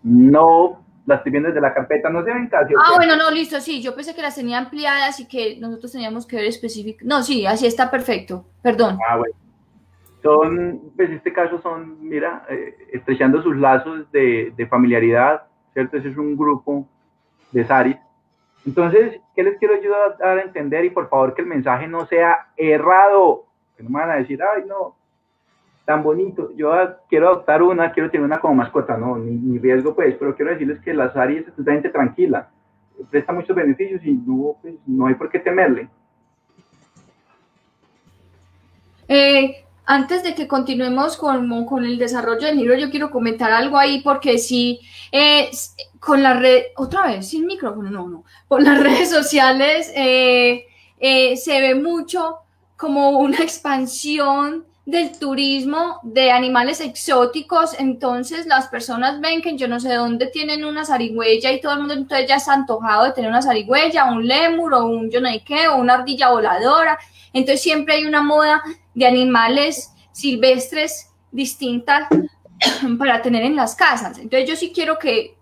No, 0.02 0.84
las 1.06 1.18
estoy 1.18 1.30
viendo 1.30 1.50
desde 1.50 1.60
la 1.60 1.72
carpeta, 1.72 2.10
no 2.10 2.24
se 2.24 2.32
ven 2.32 2.48
casi. 2.48 2.74
Ah, 2.74 2.96
bueno, 2.96 3.14
no, 3.14 3.30
listo, 3.30 3.60
sí, 3.60 3.80
yo 3.80 3.94
pensé 3.94 4.12
que 4.12 4.22
las 4.22 4.34
tenía 4.34 4.58
ampliadas 4.58 5.20
y 5.20 5.28
que 5.28 5.56
nosotros 5.60 5.92
teníamos 5.92 6.26
que 6.26 6.34
ver 6.34 6.46
específico. 6.46 7.04
No, 7.04 7.22
sí, 7.22 7.46
así 7.46 7.64
está 7.64 7.92
perfecto, 7.92 8.44
perdón. 8.60 8.98
Ah, 9.08 9.18
bueno. 9.18 9.36
Son, 10.20 10.80
pues 10.96 11.10
en 11.10 11.14
este 11.14 11.32
caso 11.32 11.62
son, 11.62 12.08
mira, 12.08 12.44
eh, 12.50 12.74
estrechando 12.92 13.40
sus 13.40 13.56
lazos 13.56 14.10
de, 14.10 14.52
de, 14.56 14.66
familiaridad, 14.66 15.44
¿cierto? 15.74 15.96
Ese 15.96 16.08
es 16.08 16.16
un 16.16 16.36
grupo 16.36 16.88
de 17.52 17.64
Saris. 17.64 17.96
Entonces, 18.66 19.20
¿qué 19.34 19.42
les 19.42 19.58
quiero 19.58 19.74
ayudar 19.74 20.22
a 20.22 20.40
entender? 20.42 20.84
Y 20.84 20.90
por 20.90 21.08
favor 21.08 21.34
que 21.34 21.42
el 21.42 21.48
mensaje 21.48 21.86
no 21.86 22.06
sea 22.06 22.48
errado, 22.56 23.44
que 23.76 23.82
no 23.82 23.90
me 23.90 24.00
van 24.00 24.10
a 24.10 24.16
decir, 24.16 24.40
ay, 24.42 24.64
no, 24.66 24.96
tan 25.84 26.02
bonito. 26.02 26.52
Yo 26.54 26.70
quiero 27.08 27.28
adoptar 27.28 27.62
una, 27.62 27.92
quiero 27.92 28.10
tener 28.10 28.24
una 28.24 28.40
como 28.40 28.56
mascota, 28.56 28.96
no, 28.96 29.16
ni, 29.16 29.58
riesgo 29.58 29.94
pues, 29.94 30.16
pero 30.18 30.36
quiero 30.36 30.50
decirles 30.50 30.80
que 30.80 30.92
la 30.92 31.12
Sari 31.12 31.38
es 31.38 31.46
totalmente 31.46 31.88
tranquila, 31.88 32.50
presta 33.10 33.32
muchos 33.32 33.56
beneficios 33.56 34.04
y 34.04 34.12
no, 34.12 34.56
pues, 34.60 34.74
no 34.86 35.06
hay 35.06 35.14
por 35.14 35.30
qué 35.30 35.38
temerle. 35.38 35.88
Eh, 39.08 39.64
antes 39.88 40.22
de 40.22 40.34
que 40.34 40.46
continuemos 40.46 41.16
con, 41.16 41.64
con, 41.64 41.82
el 41.82 41.96
desarrollo 41.96 42.46
del 42.46 42.58
libro, 42.58 42.76
yo 42.76 42.90
quiero 42.90 43.10
comentar 43.10 43.50
algo 43.50 43.78
ahí 43.78 44.02
porque 44.02 44.36
si 44.36 44.80
eh, 45.10 45.50
con 45.98 46.22
la 46.22 46.34
red, 46.34 46.64
otra 46.76 47.06
vez, 47.06 47.28
sin 47.28 47.46
micrófono, 47.46 47.90
no, 47.90 48.06
no, 48.06 48.24
con 48.48 48.64
las 48.64 48.78
redes 48.82 49.08
sociales 49.08 49.90
eh, 49.94 50.66
se 51.00 51.60
ve 51.62 51.74
mucho 51.74 52.36
como 52.76 53.18
una 53.18 53.38
expansión 53.38 54.66
del 54.84 55.18
turismo 55.18 56.00
de 56.02 56.32
animales 56.32 56.82
exóticos, 56.82 57.74
entonces 57.78 58.44
las 58.44 58.68
personas 58.68 59.22
ven 59.22 59.40
que 59.40 59.56
yo 59.56 59.68
no 59.68 59.80
sé 59.80 59.94
dónde 59.94 60.26
tienen 60.26 60.66
una 60.66 60.84
zarigüeya 60.84 61.50
y 61.50 61.62
todo 61.62 61.72
el 61.72 61.78
mundo 61.78 61.94
entonces 61.94 62.28
ya 62.28 62.36
está 62.36 62.52
antojado 62.52 63.04
de 63.04 63.12
tener 63.12 63.30
una 63.30 63.40
zarigüeya, 63.40 64.04
un 64.04 64.26
lemur 64.26 64.74
o 64.74 64.84
un 64.84 65.10
yo 65.10 65.22
no 65.22 65.30
sé 65.30 65.42
qué, 65.46 65.68
o 65.68 65.76
una 65.76 65.94
ardilla 65.94 66.30
voladora. 66.30 66.98
Entonces 67.38 67.62
siempre 67.62 67.94
hay 67.94 68.04
una 68.04 68.22
moda 68.22 68.62
de 68.94 69.06
animales 69.06 69.92
silvestres 70.12 71.10
distintas 71.30 72.08
para 72.98 73.22
tener 73.22 73.44
en 73.44 73.56
las 73.56 73.74
casas. 73.74 74.18
Entonces 74.18 74.48
yo 74.48 74.56
sí 74.56 74.72
quiero 74.74 74.98
que, 74.98 75.36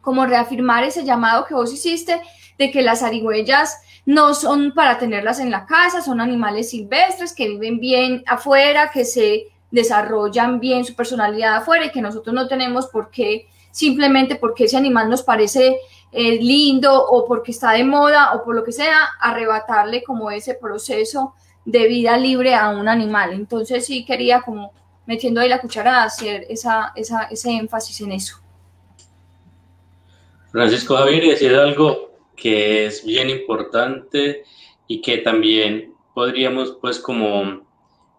como 0.00 0.26
reafirmar 0.26 0.84
ese 0.84 1.04
llamado 1.04 1.46
que 1.46 1.54
vos 1.54 1.72
hiciste 1.72 2.20
de 2.58 2.70
que 2.70 2.82
las 2.82 3.00
zarigüeyas 3.00 3.78
no 4.06 4.34
son 4.34 4.72
para 4.74 4.98
tenerlas 4.98 5.40
en 5.40 5.50
la 5.50 5.64
casa, 5.66 6.02
son 6.02 6.20
animales 6.20 6.70
silvestres 6.70 7.32
que 7.32 7.48
viven 7.48 7.80
bien 7.80 8.22
afuera, 8.26 8.90
que 8.92 9.04
se 9.04 9.46
desarrollan 9.70 10.60
bien 10.60 10.84
su 10.84 10.94
personalidad 10.94 11.56
afuera 11.56 11.86
y 11.86 11.90
que 11.90 12.02
nosotros 12.02 12.34
no 12.34 12.46
tenemos 12.46 12.86
por 12.88 13.10
qué, 13.10 13.48
simplemente 13.70 14.36
porque 14.36 14.64
ese 14.64 14.76
animal 14.76 15.08
nos 15.08 15.22
parece 15.22 15.78
eh, 16.16 16.38
lindo 16.40 16.94
o 16.94 17.26
porque 17.26 17.50
está 17.50 17.72
de 17.72 17.82
moda 17.82 18.34
o 18.34 18.44
por 18.44 18.54
lo 18.54 18.62
que 18.62 18.70
sea, 18.70 19.08
arrebatarle 19.20 20.04
como 20.04 20.30
ese 20.30 20.54
proceso 20.54 21.34
de 21.64 21.88
vida 21.88 22.16
libre 22.16 22.54
a 22.54 22.68
un 22.68 22.88
animal. 22.88 23.32
Entonces 23.32 23.84
sí 23.84 24.04
quería 24.04 24.40
como 24.42 24.72
metiendo 25.06 25.40
ahí 25.40 25.48
la 25.48 25.60
cuchara 25.60 26.04
hacer 26.04 26.46
esa, 26.48 26.92
esa, 26.94 27.24
ese 27.24 27.50
énfasis 27.50 28.00
en 28.02 28.12
eso. 28.12 28.36
Francisco 30.52 30.96
Javier, 30.96 31.24
decir 31.24 31.52
algo 31.52 32.12
que 32.36 32.86
es 32.86 33.04
bien 33.04 33.28
importante 33.28 34.44
y 34.86 35.02
que 35.02 35.18
también 35.18 35.94
podríamos 36.14 36.78
pues 36.80 37.00
como 37.00 37.66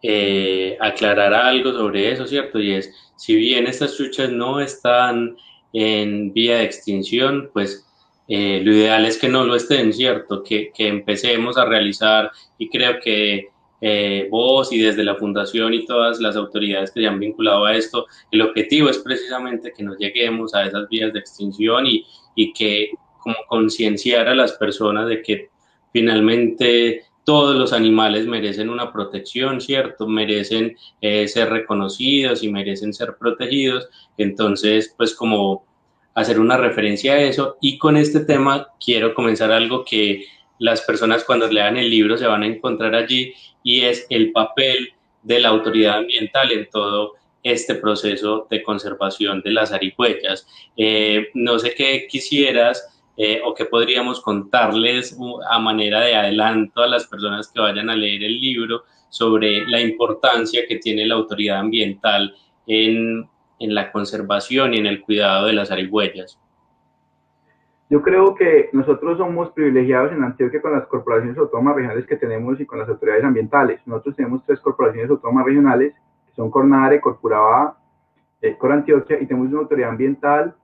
eh, 0.01 0.77
aclarar 0.81 1.33
algo 1.33 1.71
sobre 1.71 2.11
eso, 2.11 2.27
¿cierto? 2.27 2.59
Y 2.59 2.73
es, 2.73 2.93
si 3.15 3.37
bien 3.37 3.67
estas 3.67 3.95
chuchas 3.95 4.29
no 4.31 4.59
están 4.59 5.37
en 5.77 6.31
vía 6.31 6.57
de 6.57 6.63
extinción, 6.63 7.49
pues 7.51 7.85
eh, 8.29 8.61
lo 8.63 8.71
ideal 8.71 9.05
es 9.05 9.17
que 9.17 9.27
no 9.27 9.43
lo 9.43 9.55
estén, 9.55 9.91
¿cierto? 9.91 10.41
Que, 10.41 10.71
que 10.73 10.87
empecemos 10.87 11.57
a 11.57 11.65
realizar 11.65 12.31
y 12.57 12.69
creo 12.69 12.99
que 13.03 13.49
eh, 13.81 14.27
vos 14.31 14.71
y 14.71 14.79
desde 14.79 15.03
la 15.03 15.15
fundación 15.15 15.73
y 15.73 15.85
todas 15.85 16.21
las 16.21 16.37
autoridades 16.37 16.91
que 16.91 17.01
se 17.01 17.07
han 17.07 17.19
vinculado 17.19 17.65
a 17.65 17.75
esto, 17.75 18.05
el 18.31 18.41
objetivo 18.41 18.89
es 18.89 18.99
precisamente 18.99 19.73
que 19.75 19.83
no 19.83 19.97
lleguemos 19.97 20.55
a 20.55 20.65
esas 20.65 20.87
vías 20.87 21.11
de 21.11 21.19
extinción 21.19 21.85
y, 21.85 22.05
y 22.35 22.53
que 22.53 22.91
como 23.19 23.35
concienciar 23.49 24.29
a 24.29 24.35
las 24.35 24.53
personas 24.53 25.09
de 25.09 25.21
que 25.21 25.49
finalmente 25.91 27.03
todos 27.25 27.55
los 27.55 27.73
animales 27.73 28.27
merecen 28.27 28.69
una 28.69 28.93
protección, 28.93 29.59
¿cierto? 29.59 30.07
Merecen 30.07 30.77
eh, 31.01 31.27
ser 31.27 31.49
reconocidos 31.49 32.43
y 32.43 32.49
merecen 32.49 32.93
ser 32.93 33.17
protegidos. 33.17 33.89
Entonces, 34.17 34.93
pues 34.95 35.13
como 35.15 35.65
hacer 36.15 36.39
una 36.39 36.57
referencia 36.57 37.13
a 37.13 37.21
eso. 37.21 37.57
Y 37.61 37.77
con 37.77 37.97
este 37.97 38.21
tema 38.21 38.67
quiero 38.83 39.13
comenzar 39.13 39.51
algo 39.51 39.83
que 39.83 40.25
las 40.57 40.81
personas 40.81 41.23
cuando 41.23 41.47
lean 41.47 41.77
el 41.77 41.89
libro 41.89 42.17
se 42.17 42.25
van 42.25 42.43
a 42.43 42.47
encontrar 42.47 42.95
allí 42.95 43.33
y 43.61 43.81
es 43.81 44.07
el 44.09 44.31
papel 44.31 44.93
de 45.21 45.39
la 45.39 45.49
autoridad 45.49 45.97
ambiental 45.97 46.51
en 46.51 46.69
todo 46.69 47.13
este 47.43 47.75
proceso 47.75 48.47
de 48.49 48.63
conservación 48.63 49.41
de 49.41 49.51
las 49.51 49.71
arihuellas. 49.71 50.47
Eh, 50.77 51.27
no 51.33 51.59
sé 51.59 51.75
qué 51.75 52.07
quisieras 52.09 52.94
eh, 53.17 53.41
o 53.45 53.53
qué 53.53 53.65
podríamos 53.65 54.21
contarles 54.21 55.17
a 55.49 55.59
manera 55.59 56.01
de 56.01 56.15
adelanto 56.15 56.81
a 56.81 56.87
las 56.87 57.07
personas 57.07 57.51
que 57.51 57.61
vayan 57.61 57.89
a 57.89 57.95
leer 57.95 58.23
el 58.23 58.39
libro 58.39 58.83
sobre 59.09 59.65
la 59.67 59.79
importancia 59.79 60.63
que 60.67 60.77
tiene 60.77 61.05
la 61.05 61.15
autoridad 61.15 61.59
ambiental 61.59 62.35
en, 62.67 63.29
en 63.59 63.75
la 63.75 63.91
conservación 63.91 64.73
y 64.73 64.79
en 64.79 64.85
el 64.85 65.01
cuidado 65.01 65.47
de 65.47 65.53
las 65.53 65.71
arihuellas. 65.71 66.37
Yo 67.89 68.01
creo 68.01 68.33
que 68.33 68.69
nosotros 68.73 69.17
somos 69.19 69.51
privilegiados 69.51 70.11
en 70.11 70.23
Antioquia 70.23 70.61
con 70.61 70.73
las 70.73 70.87
corporaciones 70.87 71.37
autónomas 71.37 71.75
regionales 71.75 72.07
que 72.07 72.15
tenemos 72.15 72.59
y 72.59 72.65
con 72.65 72.79
las 72.79 72.89
autoridades 72.89 73.23
ambientales. 73.23 73.79
Nosotros 73.85 74.15
tenemos 74.15 74.43
tres 74.43 74.59
corporaciones 74.59 75.09
autónomas 75.11 75.45
regionales, 75.45 75.93
que 76.25 76.33
son 76.35 76.49
Cornare, 76.49 76.99
Corpuraba, 76.99 77.77
eh, 78.41 78.57
Cor 78.57 78.71
Antioquia, 78.71 79.21
y 79.21 79.27
tenemos 79.27 79.49
una 79.49 79.59
autoridad 79.59 79.91
ambiental 79.91 80.55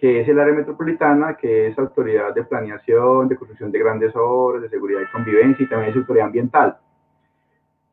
que 0.00 0.22
es 0.22 0.28
el 0.28 0.40
área 0.40 0.54
metropolitana, 0.54 1.34
que 1.34 1.66
es 1.66 1.78
autoridad 1.78 2.34
de 2.34 2.44
planeación, 2.44 3.28
de 3.28 3.36
construcción 3.36 3.70
de 3.70 3.78
grandes 3.78 4.12
obras, 4.16 4.62
de 4.62 4.70
seguridad 4.70 5.02
y 5.02 5.12
convivencia 5.12 5.62
y 5.62 5.68
también 5.68 5.90
es 5.90 5.96
autoridad 5.98 6.26
ambiental. 6.26 6.78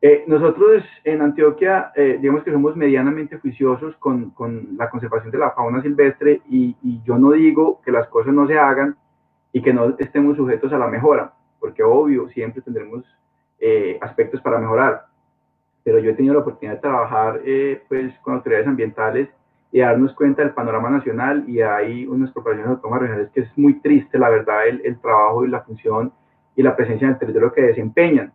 Eh, 0.00 0.24
nosotros 0.26 0.84
en 1.04 1.20
Antioquia, 1.20 1.92
eh, 1.94 2.16
digamos 2.18 2.44
que 2.44 2.52
somos 2.52 2.74
medianamente 2.76 3.36
juiciosos 3.38 3.94
con, 3.96 4.30
con, 4.30 4.76
la 4.78 4.88
conservación 4.88 5.30
de 5.30 5.38
la 5.38 5.50
fauna 5.50 5.82
silvestre 5.82 6.40
y, 6.48 6.74
y, 6.82 7.02
yo 7.02 7.18
no 7.18 7.32
digo 7.32 7.82
que 7.84 7.92
las 7.92 8.08
cosas 8.08 8.32
no 8.32 8.46
se 8.46 8.58
hagan 8.58 8.96
y 9.52 9.60
que 9.60 9.74
no 9.74 9.96
estemos 9.98 10.36
sujetos 10.36 10.72
a 10.72 10.78
la 10.78 10.86
mejora, 10.86 11.34
porque 11.60 11.82
obvio, 11.82 12.28
siempre 12.28 12.62
tendremos 12.62 13.04
eh, 13.58 13.98
aspectos 14.00 14.40
para 14.40 14.58
mejorar. 14.58 15.06
Pero 15.84 15.98
yo 15.98 16.10
he 16.10 16.14
tenido 16.14 16.34
la 16.34 16.40
oportunidad 16.40 16.76
de 16.76 16.80
trabajar 16.80 17.40
pues, 17.88 18.16
con 18.20 18.34
autoridades 18.34 18.68
ambientales 18.68 19.28
y 19.70 19.80
darnos 19.80 20.14
cuenta 20.14 20.42
del 20.42 20.52
panorama 20.52 20.90
nacional 20.90 21.44
y 21.46 21.60
hay 21.60 22.06
unas 22.06 22.30
corporaciones 22.32 22.70
autónomas 22.70 23.02
regionales 23.02 23.30
que 23.32 23.40
es 23.40 23.58
muy 23.58 23.80
triste, 23.80 24.18
la 24.18 24.30
verdad, 24.30 24.66
el, 24.66 24.80
el 24.84 24.98
trabajo 24.98 25.44
y 25.44 25.48
la 25.48 25.60
función 25.62 26.12
y 26.56 26.62
la 26.62 26.74
presencia 26.74 27.06
en 27.06 27.12
el 27.12 27.18
territorio 27.18 27.52
que 27.52 27.62
desempeñan. 27.62 28.32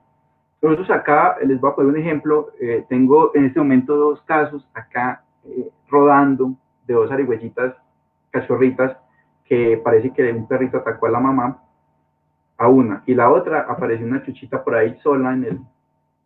Nosotros 0.62 0.90
acá, 0.92 1.36
les 1.44 1.60
voy 1.60 1.72
a 1.72 1.76
poner 1.76 1.92
un 1.92 2.00
ejemplo, 2.00 2.52
eh, 2.60 2.86
tengo 2.88 3.32
en 3.36 3.46
este 3.46 3.60
momento 3.60 3.98
dos 3.98 4.22
casos 4.22 4.66
acá 4.74 5.24
eh, 5.44 5.70
rodando 5.90 6.54
de 6.88 6.94
dos 6.94 7.12
arigüellitas, 7.12 7.76
cachorritas, 8.32 8.96
que 9.44 9.82
parece 9.84 10.12
que 10.12 10.32
un 10.32 10.48
perrito 10.48 10.78
atacó 10.78 11.08
a 11.08 11.12
la 11.12 11.20
mamá, 11.20 11.62
a 12.58 12.68
una, 12.70 13.04
y 13.06 13.14
la 13.14 13.30
otra 13.30 13.66
apareció 13.68 14.06
una 14.06 14.24
chuchita 14.24 14.64
por 14.64 14.76
ahí 14.76 14.98
sola 15.04 15.34
en 15.34 15.44
el, 15.44 15.60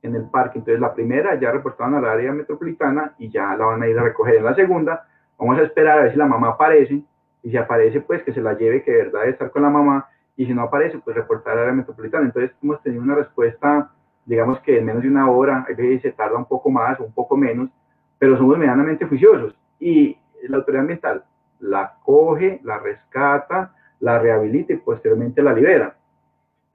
en 0.08 0.16
el 0.16 0.30
parque. 0.30 0.60
Entonces 0.60 0.82
la 0.82 0.93
primera 0.93 1.39
ya 1.39 1.51
reportaron 1.51 1.95
al 1.95 2.05
área 2.05 2.32
metropolitana 2.32 3.14
y 3.18 3.30
ya 3.30 3.55
la 3.55 3.66
van 3.66 3.84
a 3.84 3.88
ir 3.88 3.97
a 3.97 4.03
recoger. 4.03 4.36
En 4.36 4.45
la 4.45 4.55
segunda, 4.55 5.05
vamos 5.38 5.60
a 5.60 5.64
esperar 5.64 5.99
a 5.99 6.03
ver 6.03 6.12
si 6.12 6.18
la 6.18 6.26
mamá 6.26 6.49
aparece, 6.49 7.01
y 7.43 7.51
si 7.51 7.58
aparece, 7.58 8.01
pues 8.01 8.24
que 8.24 8.34
se 8.34 8.41
la 8.41 8.58
lleve, 8.58 8.84
que 8.84 8.91
de 8.91 8.97
verdad 8.97 9.20
debe 9.22 9.32
estar 9.32 9.51
con 9.51 9.62
la 9.62 9.70
mamá, 9.70 10.08
y 10.36 10.45
si 10.45 10.53
no 10.53 10.64
aparece, 10.64 10.99
pues 10.99 11.16
reportar 11.16 11.53
al 11.53 11.60
área 11.60 11.74
metropolitana. 11.74 12.26
Entonces 12.26 12.51
hemos 12.62 12.82
tenido 12.82 13.03
una 13.03 13.16
respuesta 13.16 13.91
digamos 14.28 14.60
que 14.60 14.78
en 14.78 14.86
menos 14.86 15.01
de 15.01 15.10
una 15.10 15.32
hora, 15.32 15.66
a 15.68 15.74
veces 15.74 16.01
se 16.01 16.12
tarda 16.12 16.38
un 16.38 16.45
poco 16.45 16.70
más 16.70 16.99
o 16.99 17.05
un 17.05 17.14
poco 17.14 17.36
menos, 17.38 17.70
pero 18.20 18.38
somos 18.38 18.58
medianamente 18.58 19.05
juiciosos. 19.05 19.55
Y 19.80 20.18
la 20.43 20.58
autoridad 20.58 20.82
ambiental 20.82 21.24
la 21.60 21.95
coge, 22.03 22.60
la 22.64 22.78
rescata, 22.78 23.74
la 24.01 24.20
rehabilita 24.20 24.74
y 24.74 24.78
posteriormente 24.78 25.41
la 25.41 25.53
libera. 25.53 25.95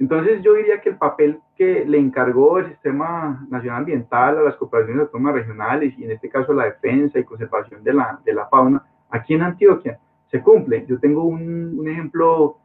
Entonces 0.03 0.42
yo 0.42 0.55
diría 0.55 0.80
que 0.80 0.88
el 0.88 0.96
papel 0.96 1.38
que 1.55 1.84
le 1.86 1.96
encargó 1.96 2.59
el 2.59 2.66
Sistema 2.70 3.46
Nacional 3.48 3.82
Ambiental 3.82 4.36
a 4.36 4.42
las 4.42 4.57
corporaciones 4.57 5.03
autónomas 5.03 5.36
regionales 5.36 5.96
y 5.96 6.03
en 6.03 6.11
este 6.11 6.28
caso 6.28 6.53
la 6.53 6.64
defensa 6.64 7.20
y 7.20 7.24
conservación 7.24 7.84
de 7.84 7.92
la, 7.94 8.18
de 8.24 8.34
la 8.34 8.48
fauna 8.48 8.84
aquí 9.11 9.34
en 9.34 9.42
Antioquia 9.42 10.00
se 10.28 10.42
cumple. 10.42 10.84
Yo 10.88 10.98
tengo 10.98 11.22
un, 11.22 11.78
un 11.78 11.88
ejemplo 11.88 12.57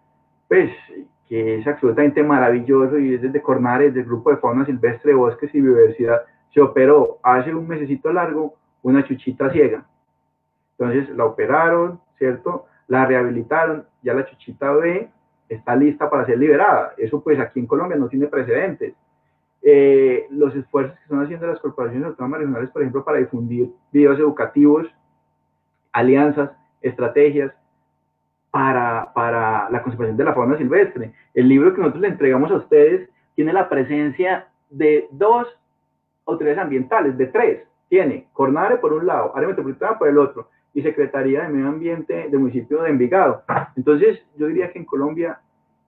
pues 0.48 0.72
que 1.28 1.60
es 1.60 1.68
absolutamente 1.68 2.24
maravilloso 2.24 2.98
y 2.98 3.14
es 3.14 3.22
desde 3.22 3.40
Cornares, 3.40 3.94
del 3.94 4.06
Grupo 4.06 4.32
de 4.32 4.38
Fauna 4.38 4.66
Silvestre, 4.66 5.14
Bosques 5.14 5.54
y 5.54 5.62
Biodiversidad, 5.62 6.24
se 6.52 6.60
operó 6.60 7.20
hace 7.22 7.54
un 7.54 7.68
mesecito 7.68 8.12
largo 8.12 8.56
una 8.82 9.06
chuchita 9.06 9.52
ciega. 9.52 9.86
Entonces 10.76 11.16
la 11.16 11.26
operaron, 11.26 12.02
¿cierto? 12.18 12.66
La 12.88 13.06
rehabilitaron, 13.06 13.86
ya 14.02 14.16
la 14.16 14.26
chuchita 14.26 14.72
B 14.72 15.12
está 15.50 15.76
lista 15.76 16.10
para 16.10 16.26
ser 16.26 16.38
liberada. 16.38 16.94
Eso 16.98 17.22
pues 17.22 17.40
aquí 17.40 17.60
en 17.60 17.68
Colombia 17.68 17.98
no 17.98 18.08
tiene 18.08 18.28
precedentes. 18.28 18.94
Eh, 19.62 20.28
los 20.30 20.56
esfuerzos 20.56 20.96
que 20.98 21.04
están 21.04 21.24
haciendo 21.24 21.48
las 21.48 21.60
corporaciones 21.60 22.08
autónomas 22.08 22.40
regionales, 22.40 22.70
por 22.70 22.82
ejemplo, 22.82 23.04
para 23.04 23.18
difundir 23.18 23.70
videos 23.92 24.20
educativos, 24.20 24.88
alianzas, 25.92 26.52
estrategias, 26.82 27.52
para, 28.52 29.12
para 29.14 29.70
la 29.70 29.84
conservación 29.84 30.18
de 30.18 30.24
la 30.24 30.34
fauna 30.34 30.58
silvestre. 30.58 31.14
El 31.34 31.50
libro 31.50 31.74
que 31.74 31.82
nosotros 31.82 32.02
le 32.02 32.08
entregamos 32.08 32.52
a 32.52 32.56
ustedes 32.56 33.10
tiene 33.36 33.54
la 33.54 33.70
presencia 33.70 34.48
de 34.70 35.08
dos 35.12 35.48
autoridades 36.26 36.60
ambientales, 36.60 37.18
de 37.18 37.28
tres. 37.28 37.64
Tiene 37.90 38.28
Cornare 38.34 38.78
por 38.78 38.94
un 38.94 39.06
lado, 39.06 39.36
área 39.36 39.48
metropolitana 39.48 39.98
por 39.98 40.08
el 40.08 40.18
otro, 40.18 40.50
y 40.74 40.82
Secretaría 40.82 41.44
de 41.44 41.50
Medio 41.50 41.70
Ambiente 41.70 42.28
del 42.30 42.40
municipio 42.40 42.84
de 42.84 42.90
Envigado. 42.90 43.44
Entonces, 43.76 44.20
yo 44.38 44.48
diría 44.48 44.72
que 44.72 44.80
en 44.80 44.86
Colombia 44.86 45.40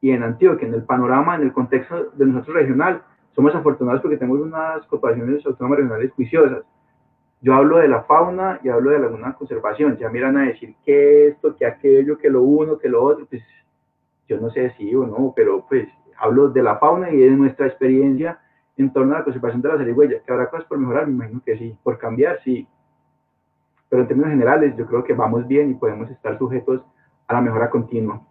y 0.02 0.12
en 0.12 0.24
Antioquia, 0.24 0.68
en 0.68 0.74
el 0.74 0.84
panorama, 0.84 1.36
en 1.36 1.44
el 1.44 1.54
contexto 1.54 2.12
de 2.12 2.26
nosotros 2.26 2.56
regional, 2.56 3.04
somos 3.36 3.54
afortunados 3.56 4.02
porque 4.02 4.18
tenemos 4.18 4.42
unas 4.42 4.86
corporaciones 4.88 5.46
autónomas 5.46 5.80
regionales 5.80 6.12
juiciosas. 6.14 6.64
Yo 7.42 7.54
hablo 7.54 7.78
de 7.78 7.88
la 7.88 8.04
fauna 8.04 8.60
y 8.64 8.70
hablo 8.70 8.92
de 8.92 8.98
alguna 8.98 9.34
conservación. 9.34 9.98
Ya 9.98 10.10
miran 10.10 10.38
a 10.38 10.44
decir 10.44 10.76
que 10.84 11.28
esto, 11.30 11.56
que 11.56 11.66
aquello, 11.66 12.18
que 12.18 12.30
lo 12.30 12.42
uno, 12.44 12.78
que 12.78 12.90
lo 12.90 13.02
otro. 13.02 13.26
Pues 13.28 13.42
yo 14.28 14.40
no 14.40 14.50
sé 14.50 14.72
si 14.72 14.94
o 14.94 15.08
no, 15.08 15.34
pero 15.36 15.66
pues 15.70 15.88
hablo 16.18 16.50
de 16.50 16.62
la 16.62 16.78
fauna 16.78 17.12
y 17.12 17.18
de 17.18 17.30
nuestra 17.32 17.68
experiencia 17.68 18.40
en 18.76 18.92
torno 18.92 19.16
a 19.16 19.20
la 19.20 19.24
conservación 19.24 19.62
de 19.62 19.70
las 19.70 19.78
zarigüeyas. 19.78 20.22
¿Que 20.24 20.32
habrá 20.34 20.50
cosas 20.50 20.66
por 20.66 20.78
mejorar? 20.78 21.08
Me 21.08 21.14
imagino 21.14 21.42
que 21.46 21.58
sí. 21.58 21.78
Por 21.82 21.98
cambiar, 21.98 22.40
sí. 22.44 22.68
Pero 23.90 24.04
en 24.04 24.08
términos 24.08 24.32
generales, 24.32 24.76
yo 24.78 24.86
creo 24.86 25.04
que 25.04 25.14
vamos 25.14 25.48
bien 25.48 25.72
y 25.72 25.74
podemos 25.74 26.10
estar 26.10 26.38
sujetos 26.38 26.82
a 27.28 27.34
la 27.34 27.42
mejora 27.42 27.70
continua. 27.70 28.22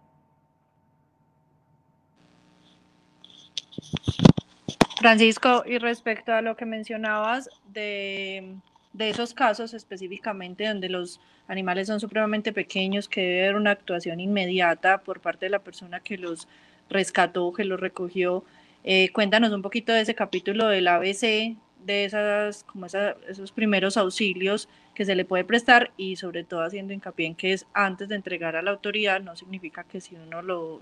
Francisco, 4.99 5.63
y 5.65 5.77
respecto 5.77 6.33
a 6.33 6.41
lo 6.41 6.55
que 6.55 6.65
mencionabas 6.65 7.49
de 7.71 8.59
de 8.93 9.09
esos 9.09 9.33
casos 9.33 9.73
específicamente 9.73 10.67
donde 10.67 10.89
los 10.89 11.19
animales 11.47 11.87
son 11.87 11.99
supremamente 11.99 12.53
pequeños, 12.53 13.07
que 13.07 13.21
debe 13.21 13.43
haber 13.43 13.55
una 13.55 13.71
actuación 13.71 14.19
inmediata 14.19 14.99
por 14.99 15.19
parte 15.19 15.45
de 15.45 15.51
la 15.51 15.59
persona 15.59 15.99
que 15.99 16.17
los 16.17 16.47
rescató, 16.89 17.53
que 17.53 17.65
los 17.65 17.79
recogió. 17.79 18.43
Eh, 18.83 19.09
cuéntanos 19.13 19.51
un 19.51 19.61
poquito 19.61 19.93
de 19.93 20.01
ese 20.01 20.15
capítulo 20.15 20.67
del 20.67 20.87
ABC, 20.87 21.55
de 21.85 22.05
esas, 22.05 22.63
como 22.63 22.85
esos 22.85 23.51
primeros 23.51 23.97
auxilios 23.97 24.69
que 24.93 25.05
se 25.05 25.15
le 25.15 25.25
puede 25.25 25.43
prestar 25.43 25.91
y 25.97 26.17
sobre 26.17 26.43
todo 26.43 26.61
haciendo 26.61 26.93
hincapié 26.93 27.27
en 27.27 27.35
que 27.35 27.53
es 27.53 27.65
antes 27.73 28.09
de 28.09 28.15
entregar 28.15 28.55
a 28.55 28.61
la 28.61 28.71
autoridad, 28.71 29.21
no 29.21 29.35
significa 29.35 29.83
que 29.83 30.01
si 30.01 30.15
uno 30.15 30.41
lo 30.41 30.81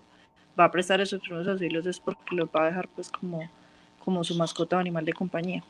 va 0.59 0.65
a 0.65 0.71
prestar 0.71 1.01
esos 1.01 1.21
primeros 1.21 1.47
auxilios 1.47 1.85
es 1.85 1.99
porque 1.99 2.35
lo 2.35 2.49
va 2.53 2.63
a 2.63 2.65
dejar 2.67 2.87
pues 2.89 3.11
como, 3.11 3.49
como 4.03 4.23
su 4.23 4.35
mascota 4.35 4.77
o 4.77 4.79
animal 4.79 5.05
de 5.05 5.13
compañía. 5.13 5.63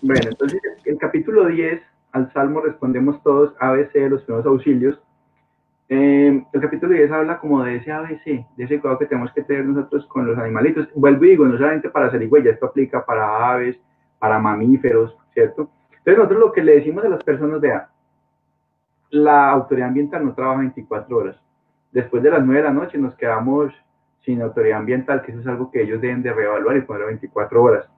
Bueno, 0.00 0.28
entonces 0.30 0.60
el 0.84 0.98
capítulo 0.98 1.46
10, 1.46 1.80
al 2.12 2.32
Salmo 2.32 2.60
respondemos 2.60 3.22
todos 3.22 3.54
ABC 3.60 3.92
de 3.92 4.10
los 4.10 4.22
primeros 4.22 4.46
auxilios. 4.46 4.98
Eh, 5.88 6.42
el 6.52 6.60
capítulo 6.60 6.94
10 6.94 7.10
habla 7.10 7.38
como 7.38 7.62
de 7.62 7.76
ese 7.76 7.92
ABC, 7.92 8.24
de 8.56 8.64
ese 8.64 8.80
cuidado 8.80 8.98
que 8.98 9.06
tenemos 9.06 9.30
que 9.32 9.42
tener 9.42 9.64
nosotros 9.64 10.06
con 10.06 10.26
los 10.26 10.38
animalitos. 10.38 10.88
Vuelvo 10.94 11.24
y 11.24 11.30
digo, 11.30 11.46
no 11.46 11.56
solamente 11.56 11.90
para 11.90 12.10
zarigüeyas, 12.10 12.54
esto 12.54 12.66
aplica 12.66 13.04
para 13.04 13.52
aves, 13.52 13.76
para 14.22 14.38
mamíferos, 14.38 15.16
¿cierto? 15.34 15.68
Entonces 15.90 16.16
nosotros 16.16 16.38
lo 16.38 16.52
que 16.52 16.62
le 16.62 16.76
decimos 16.76 17.04
a 17.04 17.08
las 17.08 17.24
personas, 17.24 17.60
vea, 17.60 17.88
la 19.10 19.50
autoridad 19.50 19.88
ambiental 19.88 20.24
no 20.24 20.32
trabaja 20.32 20.60
24 20.60 21.16
horas. 21.16 21.36
Después 21.90 22.22
de 22.22 22.30
las 22.30 22.44
9 22.44 22.62
de 22.62 22.68
la 22.68 22.72
noche 22.72 22.98
nos 22.98 23.16
quedamos 23.16 23.72
sin 24.24 24.40
autoridad 24.40 24.78
ambiental, 24.78 25.22
que 25.22 25.32
eso 25.32 25.40
es 25.40 25.46
algo 25.48 25.72
que 25.72 25.82
ellos 25.82 26.00
deben 26.00 26.22
de 26.22 26.32
reevaluar 26.32 26.76
y 26.76 26.82
poner 26.82 27.06
24 27.06 27.60
horas. 27.60 27.90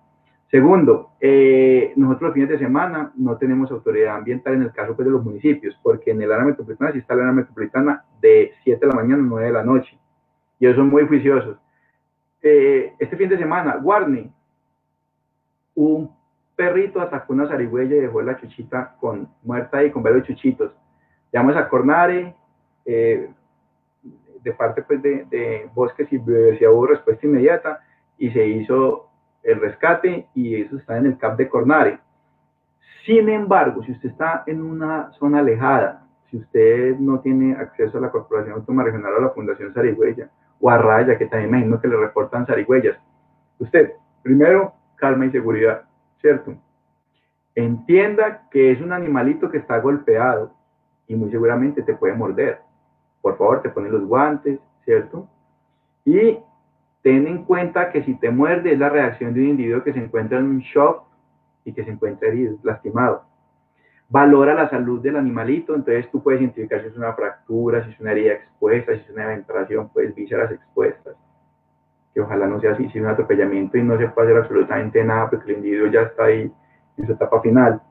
Segundo, 0.50 1.10
eh, 1.20 1.92
nosotros 1.96 2.28
los 2.28 2.32
fines 2.32 2.48
de 2.48 2.58
semana 2.58 3.12
no 3.16 3.36
tenemos 3.36 3.70
autoridad 3.70 4.16
ambiental 4.16 4.54
en 4.54 4.62
el 4.62 4.72
caso 4.72 4.96
pues, 4.96 5.04
de 5.04 5.12
los 5.12 5.22
municipios, 5.22 5.78
porque 5.82 6.12
en 6.12 6.22
el 6.22 6.32
área 6.32 6.46
metropolitana 6.46 6.92
sí 6.92 7.00
está 7.00 7.14
la 7.14 7.24
área 7.24 7.34
metropolitana 7.34 8.02
de 8.22 8.50
7 8.64 8.80
de 8.80 8.86
la 8.86 8.98
mañana 8.98 9.22
a 9.22 9.26
9 9.26 9.46
de 9.46 9.52
la 9.52 9.62
noche. 9.62 9.98
Y 10.58 10.64
ellos 10.64 10.78
son 10.78 10.88
muy 10.88 11.06
juiciosos. 11.06 11.58
Eh, 12.40 12.94
este 12.98 13.14
fin 13.14 13.28
de 13.28 13.36
semana, 13.36 13.76
Warney, 13.82 14.32
un 15.74 16.10
perrito 16.56 17.00
atacó 17.00 17.32
una 17.32 17.48
zarigüeya 17.48 17.96
y 17.96 18.00
dejó 18.00 18.22
la 18.22 18.36
chuchita 18.36 18.96
con, 19.00 19.28
muerta 19.42 19.82
y 19.82 19.90
con 19.90 20.02
varios 20.02 20.26
chuchitos. 20.26 20.72
Llamamos 21.32 21.56
a 21.56 21.68
Cornare, 21.68 22.34
eh, 22.84 23.28
de 24.42 24.52
parte 24.52 24.82
pues, 24.82 25.02
de, 25.02 25.24
de 25.30 25.68
Bosques 25.74 26.12
y 26.12 26.18
Biodiversidad 26.18 26.70
hubo 26.70 26.86
respuesta 26.86 27.26
inmediata 27.26 27.80
y 28.18 28.30
se 28.30 28.46
hizo 28.46 29.08
el 29.42 29.60
rescate 29.60 30.28
y 30.34 30.56
eso 30.56 30.76
está 30.76 30.98
en 30.98 31.06
el 31.06 31.18
CAP 31.18 31.38
de 31.38 31.48
Cornare. 31.48 31.98
Sin 33.04 33.28
embargo, 33.28 33.82
si 33.84 33.92
usted 33.92 34.10
está 34.10 34.44
en 34.46 34.62
una 34.62 35.12
zona 35.12 35.40
alejada, 35.40 36.06
si 36.30 36.38
usted 36.38 36.96
no 36.98 37.20
tiene 37.20 37.54
acceso 37.54 37.98
a 37.98 38.00
la 38.00 38.10
Corporación 38.10 38.54
Autónoma 38.54 38.84
Regional 38.84 39.12
o 39.12 39.18
a 39.18 39.20
la 39.22 39.30
Fundación 39.30 39.74
Sarigüeya 39.74 40.30
o 40.60 40.70
a 40.70 40.78
Raya, 40.78 41.18
que 41.18 41.26
también 41.26 41.50
imagino 41.50 41.80
que 41.80 41.88
le 41.88 41.96
reportan 41.96 42.46
zarigüeyas, 42.46 42.96
usted, 43.58 43.92
primero, 44.22 44.72
calma 44.96 45.26
y 45.26 45.30
seguridad, 45.30 45.82
¿cierto? 46.20 46.54
Entienda 47.54 48.48
que 48.50 48.72
es 48.72 48.80
un 48.80 48.92
animalito 48.92 49.50
que 49.50 49.58
está 49.58 49.78
golpeado 49.78 50.52
y 51.06 51.14
muy 51.14 51.30
seguramente 51.30 51.82
te 51.82 51.94
puede 51.94 52.14
morder. 52.14 52.58
Por 53.22 53.36
favor, 53.38 53.62
te 53.62 53.68
ponen 53.68 53.92
los 53.92 54.04
guantes, 54.06 54.58
¿cierto? 54.84 55.28
Y 56.04 56.38
ten 57.02 57.26
en 57.26 57.44
cuenta 57.44 57.90
que 57.90 58.02
si 58.02 58.14
te 58.14 58.30
muerde 58.30 58.72
es 58.72 58.78
la 58.78 58.88
reacción 58.88 59.34
de 59.34 59.40
un 59.40 59.48
individuo 59.48 59.84
que 59.84 59.92
se 59.92 60.00
encuentra 60.00 60.38
en 60.38 60.46
un 60.46 60.58
shock 60.60 61.04
y 61.64 61.72
que 61.72 61.84
se 61.84 61.90
encuentra 61.90 62.28
herido, 62.28 62.56
lastimado. 62.62 63.24
valora 64.08 64.54
la 64.54 64.68
salud 64.68 65.00
del 65.00 65.16
animalito, 65.16 65.74
entonces 65.74 66.10
tú 66.10 66.22
puedes 66.22 66.40
identificar 66.40 66.80
si 66.80 66.88
es 66.88 66.96
una 66.96 67.14
fractura, 67.14 67.84
si 67.84 67.90
es 67.90 68.00
una 68.00 68.12
herida 68.12 68.34
expuesta, 68.34 68.94
si 68.94 69.00
es 69.00 69.10
una 69.10 69.26
venturación, 69.26 69.88
pues 69.88 70.14
vísceras 70.14 70.52
expuestas, 70.52 71.16
que 72.14 72.20
ojalá 72.20 72.46
no 72.46 72.60
sea 72.60 72.72
así, 72.72 72.88
si 72.90 72.98
es 72.98 73.04
un 73.04 73.10
atropellamiento 73.10 73.76
y 73.76 73.82
no 73.82 73.98
se 73.98 74.08
puede 74.08 74.28
hacer 74.28 74.42
absolutamente 74.42 75.04
nada 75.04 75.28
porque 75.28 75.50
el 75.50 75.58
individuo 75.58 75.88
ya 75.88 76.02
está 76.02 76.24
ahí 76.26 76.50
en 76.96 77.06
su 77.06 77.12
etapa 77.12 77.40
final. 77.42 77.82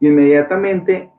Inmediatamente, 0.00 1.10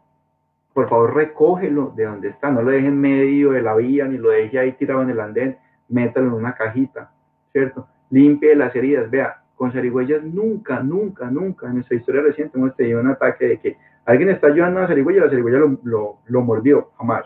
por 0.73 0.87
favor, 0.87 1.15
recógelo 1.15 1.91
de 1.95 2.05
donde 2.05 2.29
está, 2.29 2.51
no 2.51 2.61
lo 2.61 2.71
deje 2.71 2.87
en 2.87 3.01
medio 3.01 3.51
de 3.51 3.61
la 3.61 3.75
vía, 3.75 4.05
ni 4.05 4.17
lo 4.17 4.29
deje 4.29 4.59
ahí 4.59 4.71
tirado 4.73 5.01
en 5.01 5.09
el 5.09 5.19
andén, 5.19 5.57
métalo 5.89 6.27
en 6.27 6.33
una 6.33 6.53
cajita, 6.53 7.11
¿cierto? 7.51 7.87
Limpie 8.11 8.55
las 8.55 8.75
heridas, 8.75 9.09
vea, 9.09 9.41
con 9.55 9.73
zarigüeyas 9.73 10.23
nunca, 10.23 10.81
nunca, 10.81 11.29
nunca 11.29 11.67
en 11.67 11.73
nuestra 11.73 11.97
historia 11.97 12.21
reciente 12.21 12.57
hemos 12.57 12.75
tenido 12.77 13.01
un 13.01 13.07
ataque 13.07 13.45
de 13.45 13.59
que 13.59 13.77
alguien 14.05 14.29
está 14.29 14.47
ayudando 14.47 14.79
a 14.79 14.83
la 14.83 14.87
zarigüeya 14.87 15.19
y 15.19 15.23
la 15.23 15.29
zarigüeya 15.29 15.59
lo, 15.83 16.41
mordió, 16.41 16.91
jamás. 16.97 17.25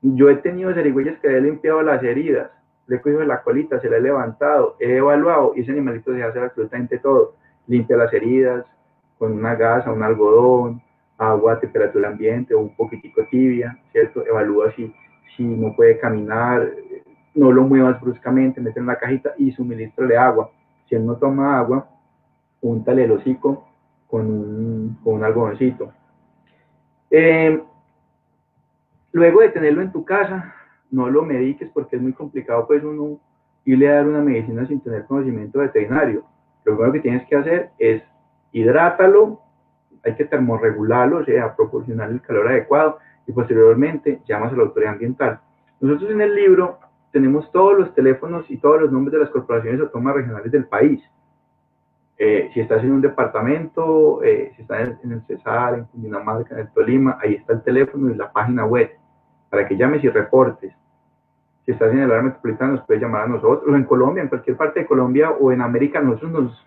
Yo 0.00 0.30
he 0.30 0.36
tenido 0.36 0.72
zarigüeyas 0.72 1.18
que 1.20 1.28
he 1.28 1.40
limpiado 1.40 1.82
las 1.82 2.02
heridas, 2.02 2.50
le 2.86 2.96
he 2.96 3.00
cogido 3.00 3.24
la 3.24 3.42
colita, 3.42 3.80
se 3.80 3.88
la 3.88 3.96
he 3.96 4.00
levantado, 4.00 4.76
he 4.78 4.96
evaluado 4.96 5.52
y 5.56 5.60
ese 5.60 5.72
animalito 5.72 6.12
se 6.14 6.22
hace 6.22 6.38
absolutamente 6.38 6.98
todo. 6.98 7.34
Limpia 7.66 7.96
las 7.96 8.12
heridas 8.12 8.66
con 9.18 9.32
una 9.32 9.54
gasa, 9.54 9.92
un 9.92 10.02
algodón, 10.02 10.82
agua 11.16 11.54
a 11.54 11.60
temperatura 11.60 12.08
ambiente 12.08 12.54
o 12.54 12.60
un 12.60 12.74
poquitico 12.74 13.26
tibia, 13.30 13.78
¿cierto? 13.92 14.26
Evalúa 14.26 14.72
si, 14.72 14.92
si 15.36 15.44
no 15.44 15.74
puede 15.74 15.98
caminar, 15.98 16.70
no 17.34 17.52
lo 17.52 17.62
muevas 17.62 18.00
bruscamente, 18.00 18.60
mete 18.60 18.80
en 18.80 18.86
la 18.86 18.98
cajita 18.98 19.34
y 19.38 19.52
suministrale 19.52 20.16
agua 20.16 20.50
si 20.88 20.94
él 20.94 21.06
no 21.06 21.16
toma 21.16 21.58
agua, 21.58 21.88
úntale 22.60 23.04
el 23.04 23.12
hocico 23.12 23.68
con 24.06 24.26
un, 24.26 24.98
con 25.02 25.14
un 25.14 25.24
algodoncito. 25.24 25.92
Eh, 27.10 27.62
luego 29.12 29.40
de 29.40 29.48
tenerlo 29.50 29.82
en 29.82 29.92
tu 29.92 30.04
casa, 30.04 30.54
no 30.90 31.10
lo 31.10 31.22
mediques 31.22 31.70
porque 31.70 31.96
es 31.96 32.02
muy 32.02 32.12
complicado 32.12 32.66
pues 32.66 32.82
uno 32.84 33.18
irle 33.64 33.88
a 33.88 33.94
dar 33.94 34.06
una 34.06 34.20
medicina 34.20 34.66
sin 34.66 34.80
tener 34.80 35.06
conocimiento 35.06 35.58
veterinario. 35.58 36.24
Lo 36.64 36.74
primero 36.74 36.92
que 36.92 37.00
tienes 37.00 37.26
que 37.28 37.36
hacer 37.36 37.70
es 37.78 38.02
hidrátalo, 38.52 39.40
hay 40.04 40.14
que 40.14 40.24
termorregularlo, 40.24 41.18
o 41.18 41.24
sea, 41.24 41.54
proporcionar 41.56 42.10
el 42.10 42.20
calor 42.20 42.48
adecuado 42.48 42.98
y 43.26 43.32
posteriormente 43.32 44.20
llamas 44.26 44.52
a 44.52 44.56
la 44.56 44.62
autoridad 44.64 44.92
ambiental. 44.92 45.40
Nosotros 45.80 46.10
en 46.10 46.20
el 46.20 46.34
libro 46.34 46.78
tenemos 47.10 47.50
todos 47.52 47.78
los 47.78 47.94
teléfonos 47.94 48.44
y 48.50 48.58
todos 48.58 48.82
los 48.82 48.92
nombres 48.92 49.12
de 49.12 49.20
las 49.20 49.30
corporaciones 49.30 49.80
autónomas 49.80 50.16
regionales 50.16 50.52
del 50.52 50.66
país. 50.66 51.02
Eh, 52.16 52.50
si 52.52 52.60
estás 52.60 52.82
en 52.84 52.92
un 52.92 53.00
departamento, 53.00 54.22
eh, 54.22 54.52
si 54.54 54.62
estás 54.62 54.96
en, 55.02 55.12
el 55.12 55.22
Cesar, 55.26 55.74
en 55.74 55.84
Cundinamarca, 55.86 56.54
en 56.54 56.60
el 56.60 56.72
Tolima, 56.72 57.18
ahí 57.20 57.34
está 57.34 57.54
el 57.54 57.62
teléfono 57.62 58.10
y 58.10 58.14
la 58.14 58.30
página 58.30 58.64
web 58.66 58.90
para 59.54 59.68
que 59.68 59.76
llames 59.76 60.02
y 60.02 60.08
reportes. 60.08 60.72
Si 61.64 61.70
estás 61.70 61.92
en 61.92 62.00
el 62.00 62.10
área 62.10 62.24
metropolitana, 62.24 62.72
nos 62.72 62.84
puedes 62.86 63.00
llamar 63.00 63.22
a 63.22 63.28
nosotros, 63.28 63.72
o 63.72 63.76
en 63.76 63.84
Colombia, 63.84 64.24
en 64.24 64.28
cualquier 64.28 64.56
parte 64.56 64.80
de 64.80 64.86
Colombia 64.86 65.30
o 65.30 65.52
en 65.52 65.62
América, 65.62 66.00
nosotros 66.00 66.32
nos, 66.32 66.66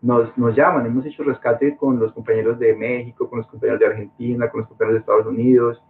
nos, 0.00 0.38
nos 0.38 0.56
llaman. 0.56 0.86
Hemos 0.86 1.04
hecho 1.04 1.24
rescate 1.24 1.76
con 1.76 1.98
los 1.98 2.14
compañeros 2.14 2.58
de 2.58 2.74
México, 2.74 3.28
con 3.28 3.40
los 3.40 3.46
compañeros 3.48 3.80
de 3.80 3.86
Argentina, 3.86 4.48
con 4.48 4.60
los 4.60 4.68
compañeros 4.70 4.94
de 4.94 5.00
Estados 5.00 5.26
Unidos, 5.26 5.82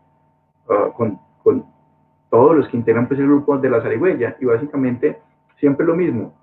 uh, 0.68 0.90
con, 0.94 1.20
con 1.44 1.64
todos 2.28 2.56
los 2.56 2.68
que 2.70 2.76
integran 2.76 3.06
pues, 3.06 3.20
el 3.20 3.26
grupo 3.26 3.56
de 3.56 3.70
la 3.70 3.80
zarigüeya. 3.80 4.36
Y 4.40 4.46
básicamente 4.46 5.20
siempre 5.60 5.86
lo 5.86 5.94
mismo. 5.94 6.34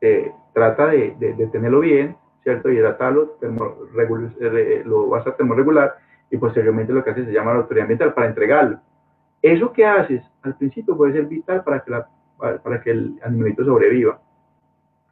Eh, 0.00 0.32
trata 0.54 0.86
de, 0.86 1.16
de, 1.18 1.46
tenerlo 1.48 1.80
bien, 1.80 2.16
¿cierto? 2.44 2.70
Eh, 2.70 2.80
lo 4.86 5.08
vas 5.08 5.26
a 5.26 5.36
termorregular 5.36 5.96
y 6.32 6.38
posteriormente 6.38 6.94
lo 6.94 7.04
que 7.04 7.10
haces 7.10 7.26
se 7.26 7.32
llama 7.32 7.52
la 7.52 7.60
autoridad 7.60 7.82
ambiental 7.82 8.14
para 8.14 8.26
entregarlo. 8.26 8.80
Eso 9.42 9.70
que 9.70 9.84
haces 9.84 10.24
al 10.40 10.56
principio 10.56 10.96
puede 10.96 11.12
ser 11.12 11.26
vital 11.26 11.62
para 11.62 11.84
que, 11.84 11.90
la, 11.90 12.08
para 12.38 12.80
que 12.80 12.90
el 12.90 13.18
animalito 13.22 13.64
sobreviva. 13.64 14.18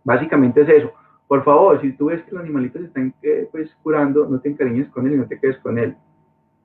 Básicamente 0.03 0.63
es 0.63 0.69
eso. 0.71 0.93
Por 1.29 1.45
favor, 1.45 1.79
si 1.83 1.93
tú 1.93 2.07
ves 2.07 2.23
que 2.23 2.31
el 2.31 2.39
animalito 2.39 2.79
se 2.79 3.13
eh, 3.23 3.49
pues, 3.53 3.71
curando, 3.83 4.27
no 4.27 4.41
te 4.41 4.49
encariñes 4.49 4.89
con 4.89 5.07
él 5.07 5.13
y 5.13 5.17
no 5.19 5.27
te 5.27 5.39
quedes 5.39 5.59
con 5.59 5.79
él. 5.79 5.95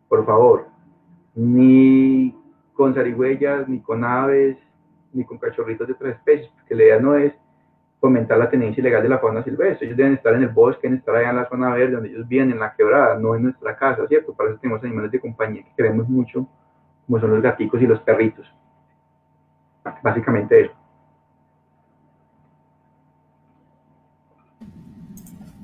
Por 0.07 0.25
favor. 0.25 0.67
Ni 1.35 2.33
con 2.73 2.93
zarigüeyas, 2.93 3.67
ni 3.67 3.81
con 3.81 4.05
aves, 4.05 4.57
ni 5.11 5.25
con 5.25 5.37
cachorritos 5.37 5.85
de 5.85 5.93
otras 5.93 6.15
especies, 6.15 6.49
porque 6.55 6.75
la 6.75 6.83
idea 6.83 6.99
no 7.01 7.15
es 7.15 7.33
fomentar 8.05 8.37
la 8.37 8.47
tenencia 8.47 8.81
ilegal 8.81 9.01
de 9.01 9.09
la 9.09 9.17
fauna 9.17 9.43
silvestre. 9.43 9.87
Ellos 9.87 9.97
deben 9.97 10.13
estar 10.13 10.31
en 10.35 10.43
el 10.43 10.49
bosque, 10.49 10.81
deben 10.83 10.99
estar 10.99 11.15
allá 11.15 11.31
en 11.31 11.35
la 11.37 11.49
zona 11.49 11.73
verde, 11.73 11.93
donde 11.93 12.09
ellos 12.09 12.27
viven, 12.27 12.51
en 12.51 12.59
la 12.59 12.71
quebrada, 12.75 13.17
no 13.17 13.33
en 13.35 13.41
nuestra 13.43 13.75
casa, 13.75 14.05
¿cierto? 14.07 14.31
Para 14.35 14.51
eso 14.51 14.59
tenemos 14.59 14.83
animales 14.83 15.11
de 15.11 15.19
compañía 15.19 15.63
que 15.63 15.71
queremos 15.75 16.07
mucho, 16.07 16.47
como 17.07 17.19
son 17.19 17.31
los 17.31 17.41
gaticos 17.41 17.81
y 17.81 17.87
los 17.87 17.99
perritos. 18.01 18.45
Básicamente 20.03 20.61
eso. 20.61 20.84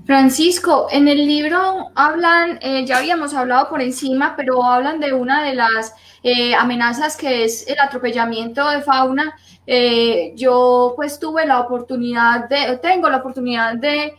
Francisco, 0.05 0.87
en 0.91 1.07
el 1.07 1.25
libro 1.27 1.91
hablan, 1.95 2.57
eh, 2.61 2.85
ya 2.85 2.97
habíamos 2.97 3.33
hablado 3.33 3.69
por 3.69 3.81
encima, 3.81 4.35
pero 4.35 4.63
hablan 4.63 4.99
de 4.99 5.13
una 5.13 5.43
de 5.43 5.53
las 5.53 5.93
eh, 6.23 6.55
amenazas 6.55 7.15
que 7.15 7.43
es 7.43 7.67
el 7.67 7.79
atropellamiento 7.79 8.67
de 8.69 8.81
fauna. 8.81 9.35
Eh, 9.67 10.33
yo 10.35 10.93
pues 10.95 11.19
tuve 11.19 11.45
la 11.45 11.59
oportunidad 11.59 12.49
de, 12.49 12.77
tengo 12.81 13.09
la 13.09 13.17
oportunidad 13.17 13.75
de 13.75 14.15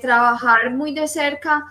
trabajar 0.00 0.70
muy 0.70 0.94
de 0.94 1.08
cerca 1.08 1.64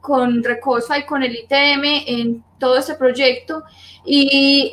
con 0.00 0.44
Recosa 0.44 0.98
y 0.98 1.04
con 1.04 1.24
el 1.24 1.34
ITM 1.34 1.84
en 2.06 2.44
todo 2.60 2.78
este 2.78 2.94
proyecto 2.94 3.64
y 4.04 4.70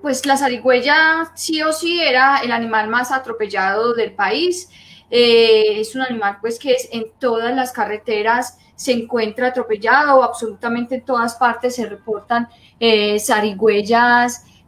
pues 0.00 0.24
la 0.24 0.36
zarigüeya 0.36 1.32
sí 1.34 1.60
o 1.62 1.72
sí 1.72 2.00
era 2.00 2.38
el 2.44 2.52
animal 2.52 2.88
más 2.88 3.10
atropellado 3.10 3.92
del 3.94 4.12
país. 4.12 4.68
Eh, 5.10 5.80
es 5.80 5.94
un 5.94 6.02
animal 6.02 6.38
pues 6.40 6.58
que 6.58 6.72
es, 6.72 6.88
en 6.92 7.06
todas 7.18 7.54
las 7.54 7.72
carreteras 7.72 8.58
se 8.74 8.92
encuentra 8.92 9.48
atropellado, 9.48 10.24
absolutamente 10.24 10.96
en 10.96 11.04
todas 11.04 11.36
partes 11.36 11.76
se 11.76 11.86
reportan 11.86 12.48
eh, 12.80 13.22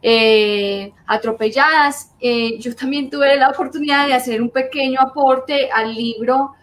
eh, 0.01 0.93
atropelladas. 1.07 2.11
yo 2.59 2.75
también 2.75 3.09
tuve 3.09 3.35
la 3.35 3.49
oportunidad 3.49 4.07
de 4.07 4.13
hacer 4.13 4.41
un 4.41 4.49
pequeño 4.49 5.01
aporte 5.01 5.69
al 5.71 5.93
libro 5.93 6.53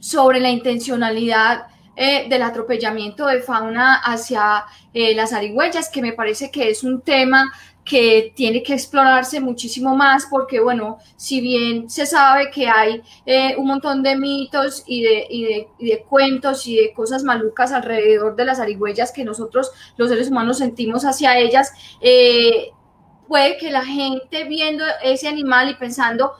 sobre 0.00 0.40
la 0.40 0.50
intencionalidad 0.50 1.68
del 1.96 2.42
atropellamiento 2.42 3.26
de 3.26 3.40
fauna 3.40 3.94
hacia 3.94 4.64
las 4.92 5.30
zarigüeyas, 5.30 5.88
que 5.88 6.02
me 6.02 6.12
parece 6.12 6.50
que 6.50 6.68
es 6.68 6.84
un 6.84 7.00
tema 7.00 7.50
que 7.84 8.32
tiene 8.36 8.62
que 8.62 8.74
explorarse 8.74 9.40
muchísimo 9.40 9.96
más 9.96 10.26
porque, 10.30 10.60
bueno, 10.60 10.98
si 11.16 11.40
bien 11.40 11.90
se 11.90 12.06
sabe 12.06 12.50
que 12.50 12.68
hay 12.68 13.02
eh, 13.26 13.56
un 13.56 13.66
montón 13.66 14.02
de 14.02 14.16
mitos 14.16 14.84
y 14.86 15.02
de, 15.02 15.26
y, 15.28 15.44
de, 15.44 15.68
de, 15.80 16.02
cuentos 16.04 16.66
y 16.66 16.76
de 16.76 16.92
cosas 16.92 17.24
malucas 17.24 17.72
alrededor 17.72 18.36
de 18.36 18.44
las 18.44 18.60
arigüeyas 18.60 19.12
que 19.12 19.24
nosotros 19.24 19.72
los 19.96 20.08
seres 20.08 20.30
humanos 20.30 20.58
sentimos 20.58 21.04
hacia 21.04 21.38
ellas, 21.38 21.72
eh, 22.00 22.70
puede 23.26 23.56
que 23.56 23.70
la 23.70 23.84
gente 23.84 24.44
viendo 24.44 24.84
ese 25.02 25.26
animal 25.26 25.70
y 25.70 25.74
pensando 25.74 26.34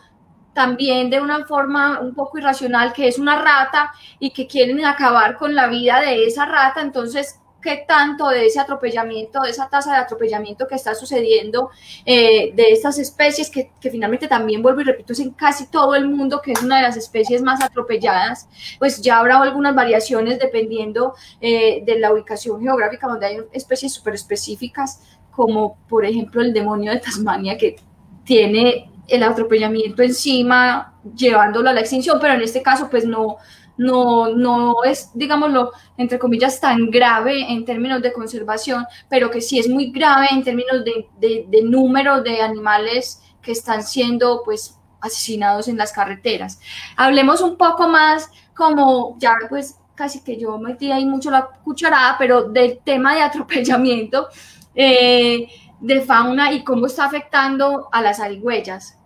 también 0.52 1.10
de 1.10 1.20
una 1.20 1.46
forma 1.46 2.00
un 2.00 2.14
poco 2.14 2.38
irracional 2.38 2.92
que 2.92 3.08
es 3.08 3.18
una 3.18 3.40
rata 3.40 3.92
y 4.18 4.30
que 4.30 4.46
quieren 4.46 4.84
acabar 4.84 5.36
con 5.36 5.54
la 5.54 5.66
vida 5.66 6.00
de 6.00 6.26
esa 6.26 6.46
rata, 6.46 6.82
entonces 6.82 7.40
qué 7.62 7.84
tanto 7.86 8.28
de 8.28 8.46
ese 8.46 8.60
atropellamiento, 8.60 9.40
de 9.40 9.50
esa 9.50 9.68
tasa 9.68 9.92
de 9.92 9.98
atropellamiento 9.98 10.66
que 10.66 10.74
está 10.74 10.94
sucediendo 10.94 11.70
eh, 12.04 12.52
de 12.54 12.72
estas 12.72 12.98
especies, 12.98 13.50
que, 13.50 13.70
finalmente 13.80 14.28
también 14.28 14.62
vuelvo 14.62 14.80
y 14.80 14.84
repito, 14.84 15.12
es 15.12 15.20
en 15.20 15.30
casi 15.30 15.70
todo 15.70 15.94
el 15.94 16.08
mundo, 16.08 16.42
que 16.42 16.52
es 16.52 16.62
una 16.62 16.76
de 16.76 16.82
las 16.82 16.96
especies 16.96 17.42
más 17.42 17.62
atropelladas, 17.62 18.48
pues 18.78 19.00
ya 19.00 19.18
habrá 19.18 19.40
algunas 19.40 19.74
variaciones 19.74 20.38
dependiendo 20.38 21.14
eh, 21.40 21.82
de 21.84 21.98
la 21.98 22.12
ubicación 22.12 22.60
geográfica, 22.60 23.06
donde 23.06 23.26
hay 23.26 23.36
especies 23.52 23.94
súper 23.94 24.14
específicas, 24.14 25.00
como 25.30 25.78
por 25.88 26.04
ejemplo 26.04 26.42
el 26.42 26.52
demonio 26.52 26.92
de 26.92 26.98
Tasmania, 26.98 27.56
que 27.56 27.76
tiene 28.24 28.90
el 29.08 29.22
atropellamiento 29.22 30.02
encima, 30.02 30.94
llevándolo 31.16 31.70
a 31.70 31.72
la 31.72 31.80
extinción, 31.80 32.18
pero 32.20 32.34
en 32.34 32.42
este 32.42 32.62
caso 32.62 32.88
pues 32.90 33.04
no 33.04 33.36
no, 33.76 34.28
no 34.34 34.84
es, 34.84 35.10
digámoslo, 35.14 35.72
entre 35.96 36.18
comillas, 36.18 36.60
tan 36.60 36.90
grave 36.90 37.50
en 37.52 37.64
términos 37.64 38.02
de 38.02 38.12
conservación, 38.12 38.84
pero 39.08 39.30
que 39.30 39.40
sí 39.40 39.58
es 39.58 39.68
muy 39.68 39.90
grave 39.90 40.28
en 40.30 40.44
términos 40.44 40.84
de, 40.84 41.46
de, 41.48 41.62
número 41.62 42.22
de 42.22 42.40
animales 42.40 43.22
que 43.40 43.52
están 43.52 43.82
siendo, 43.82 44.42
pues, 44.44 44.78
asesinados 45.00 45.68
en 45.68 45.76
las 45.76 45.92
carreteras. 45.92 46.60
Hablemos 46.96 47.40
un 47.40 47.56
poco 47.56 47.88
más 47.88 48.30
como 48.54 49.16
ya 49.18 49.34
pues 49.48 49.78
casi 49.94 50.22
que 50.22 50.38
yo 50.38 50.58
metí 50.58 50.92
ahí 50.92 51.04
mucho 51.04 51.30
la 51.30 51.48
cucharada, 51.64 52.16
pero 52.18 52.44
del 52.44 52.78
tema 52.84 53.14
de 53.14 53.22
atropellamiento 53.22 54.28
eh, 54.74 55.48
de 55.80 56.00
fauna 56.02 56.52
y 56.52 56.62
cómo 56.62 56.86
está 56.86 57.04
afectando 57.04 57.88
a 57.90 58.00
las 58.00 58.20
arigüeyas. 58.20 58.98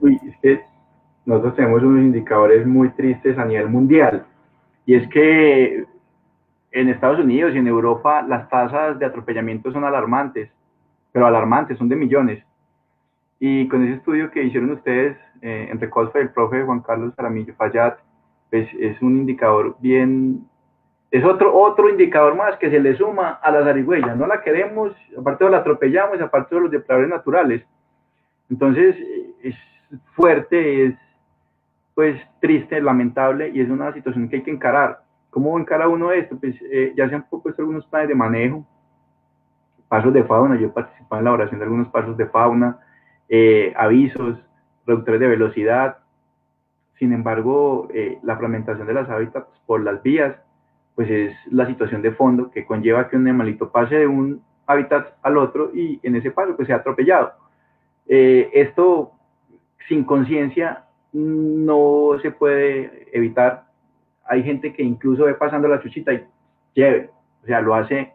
Uy, 0.00 0.20
es 0.24 0.36
que 0.40 0.71
nosotros 1.24 1.54
tenemos 1.56 1.82
unos 1.82 2.02
indicadores 2.02 2.66
muy 2.66 2.90
tristes 2.90 3.38
a 3.38 3.44
nivel 3.44 3.68
mundial. 3.68 4.26
Y 4.86 4.94
es 4.94 5.08
que 5.08 5.84
en 6.72 6.88
Estados 6.88 7.20
Unidos 7.20 7.54
y 7.54 7.58
en 7.58 7.66
Europa 7.66 8.22
las 8.22 8.48
tasas 8.48 8.98
de 8.98 9.06
atropellamiento 9.06 9.70
son 9.72 9.84
alarmantes, 9.84 10.50
pero 11.12 11.26
alarmantes, 11.26 11.78
son 11.78 11.88
de 11.88 11.96
millones. 11.96 12.44
Y 13.38 13.68
con 13.68 13.84
ese 13.84 13.94
estudio 13.94 14.30
que 14.30 14.42
hicieron 14.42 14.70
ustedes, 14.70 15.16
eh, 15.42 15.68
entre 15.70 15.90
Colfa 15.90 16.18
y 16.18 16.22
el 16.22 16.30
profe 16.30 16.62
Juan 16.62 16.80
Carlos 16.80 17.12
Aramillo 17.16 17.54
Fayad, 17.54 17.94
pues 18.50 18.68
es 18.78 19.00
un 19.02 19.18
indicador 19.18 19.76
bien, 19.80 20.46
es 21.10 21.24
otro, 21.24 21.54
otro 21.54 21.88
indicador 21.88 22.34
más 22.36 22.56
que 22.58 22.70
se 22.70 22.80
le 22.80 22.96
suma 22.96 23.40
a 23.42 23.50
la 23.50 23.64
zarigüeya. 23.64 24.14
No 24.14 24.26
la 24.26 24.42
queremos, 24.42 24.92
aparte 25.18 25.48
la 25.50 25.58
atropellamos, 25.58 26.20
aparte 26.20 26.54
de 26.54 26.60
los 26.62 26.70
depredadores 26.70 27.10
naturales. 27.10 27.64
Entonces, 28.50 28.96
es 29.42 29.54
fuerte, 30.14 30.86
es 30.86 30.94
pues 31.94 32.20
triste, 32.40 32.80
lamentable 32.80 33.50
y 33.50 33.60
es 33.60 33.68
una 33.68 33.92
situación 33.92 34.28
que 34.28 34.36
hay 34.36 34.42
que 34.42 34.50
encarar. 34.50 35.02
¿Cómo 35.30 35.58
encara 35.58 35.88
uno 35.88 36.12
esto? 36.12 36.38
Pues 36.38 36.54
eh, 36.70 36.92
ya 36.96 37.08
se 37.08 37.14
han 37.14 37.28
propuesto 37.28 37.62
algunos 37.62 37.86
planes 37.86 38.08
de 38.08 38.14
manejo, 38.14 38.66
pasos 39.88 40.12
de 40.12 40.24
fauna, 40.24 40.58
yo 40.58 40.68
he 40.68 40.70
participado 40.70 41.20
en 41.20 41.24
la 41.24 41.30
elaboración 41.30 41.58
de 41.58 41.64
algunos 41.64 41.88
pasos 41.88 42.16
de 42.16 42.26
fauna, 42.26 42.78
eh, 43.28 43.72
avisos, 43.76 44.38
reductores 44.86 45.20
de 45.20 45.28
velocidad. 45.28 45.98
Sin 46.98 47.12
embargo, 47.12 47.88
eh, 47.92 48.18
la 48.22 48.36
fragmentación 48.36 48.86
de 48.86 48.94
las 48.94 49.08
hábitats 49.08 49.48
por 49.66 49.82
las 49.82 50.02
vías, 50.02 50.36
pues 50.94 51.10
es 51.10 51.34
la 51.50 51.66
situación 51.66 52.02
de 52.02 52.12
fondo 52.12 52.50
que 52.50 52.64
conlleva 52.66 53.08
que 53.08 53.16
un 53.16 53.26
animalito 53.26 53.70
pase 53.70 53.96
de 53.96 54.06
un 54.06 54.42
hábitat 54.66 55.14
al 55.22 55.36
otro 55.38 55.70
y 55.74 55.98
en 56.02 56.16
ese 56.16 56.30
paso 56.30 56.56
pues 56.56 56.68
sea 56.68 56.76
atropellado. 56.76 57.32
esto 58.06 59.12
sin 59.88 60.04
conciencia 60.04 60.84
no 61.12 62.18
se 62.20 62.30
puede 62.30 63.08
evitar. 63.12 63.64
Hay 64.24 64.42
gente 64.42 64.72
que 64.72 64.82
incluso 64.82 65.24
ve 65.24 65.34
pasando 65.34 65.68
la 65.68 65.80
chuchita 65.80 66.12
y 66.12 66.24
lleve, 66.74 67.10
o 67.42 67.46
sea, 67.46 67.60
lo 67.60 67.74
hace 67.74 68.12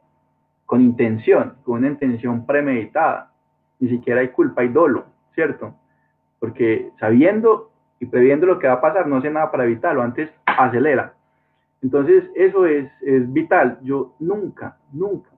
con 0.65 0.81
intención, 0.81 1.55
con 1.63 1.79
una 1.79 1.87
intención 1.87 2.45
premeditada. 2.45 3.31
Ni 3.79 3.89
siquiera 3.89 4.21
hay 4.21 4.29
culpa, 4.29 4.61
hay 4.61 4.69
dolo, 4.69 5.05
¿cierto? 5.33 5.75
Porque 6.39 6.91
sabiendo 6.99 7.71
y 7.99 8.05
previendo 8.05 8.45
lo 8.45 8.59
que 8.59 8.67
va 8.67 8.73
a 8.73 8.81
pasar, 8.81 9.07
no 9.07 9.17
hace 9.17 9.29
nada 9.29 9.51
para 9.51 9.65
evitarlo, 9.65 10.01
antes 10.01 10.29
acelera. 10.45 11.13
Entonces, 11.81 12.29
eso 12.35 12.65
es, 12.65 12.89
es 13.01 13.31
vital. 13.31 13.79
Yo 13.83 14.15
nunca, 14.19 14.77
nunca 14.91 15.29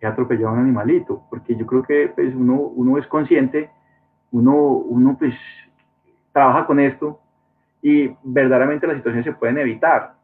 he 0.00 0.06
atropellado 0.06 0.48
a 0.48 0.52
un 0.52 0.60
animalito, 0.60 1.22
porque 1.30 1.56
yo 1.56 1.66
creo 1.66 1.82
que 1.82 2.12
pues, 2.14 2.34
uno, 2.34 2.54
uno 2.54 2.98
es 2.98 3.06
consciente, 3.06 3.70
uno, 4.32 4.54
uno 4.54 5.16
pues 5.18 5.34
trabaja 6.36 6.66
con 6.66 6.78
esto 6.78 7.18
y 7.80 8.14
verdaderamente 8.22 8.86
las 8.86 8.96
situaciones 8.96 9.24
se 9.24 9.32
pueden 9.32 9.56
evitar. 9.56 10.16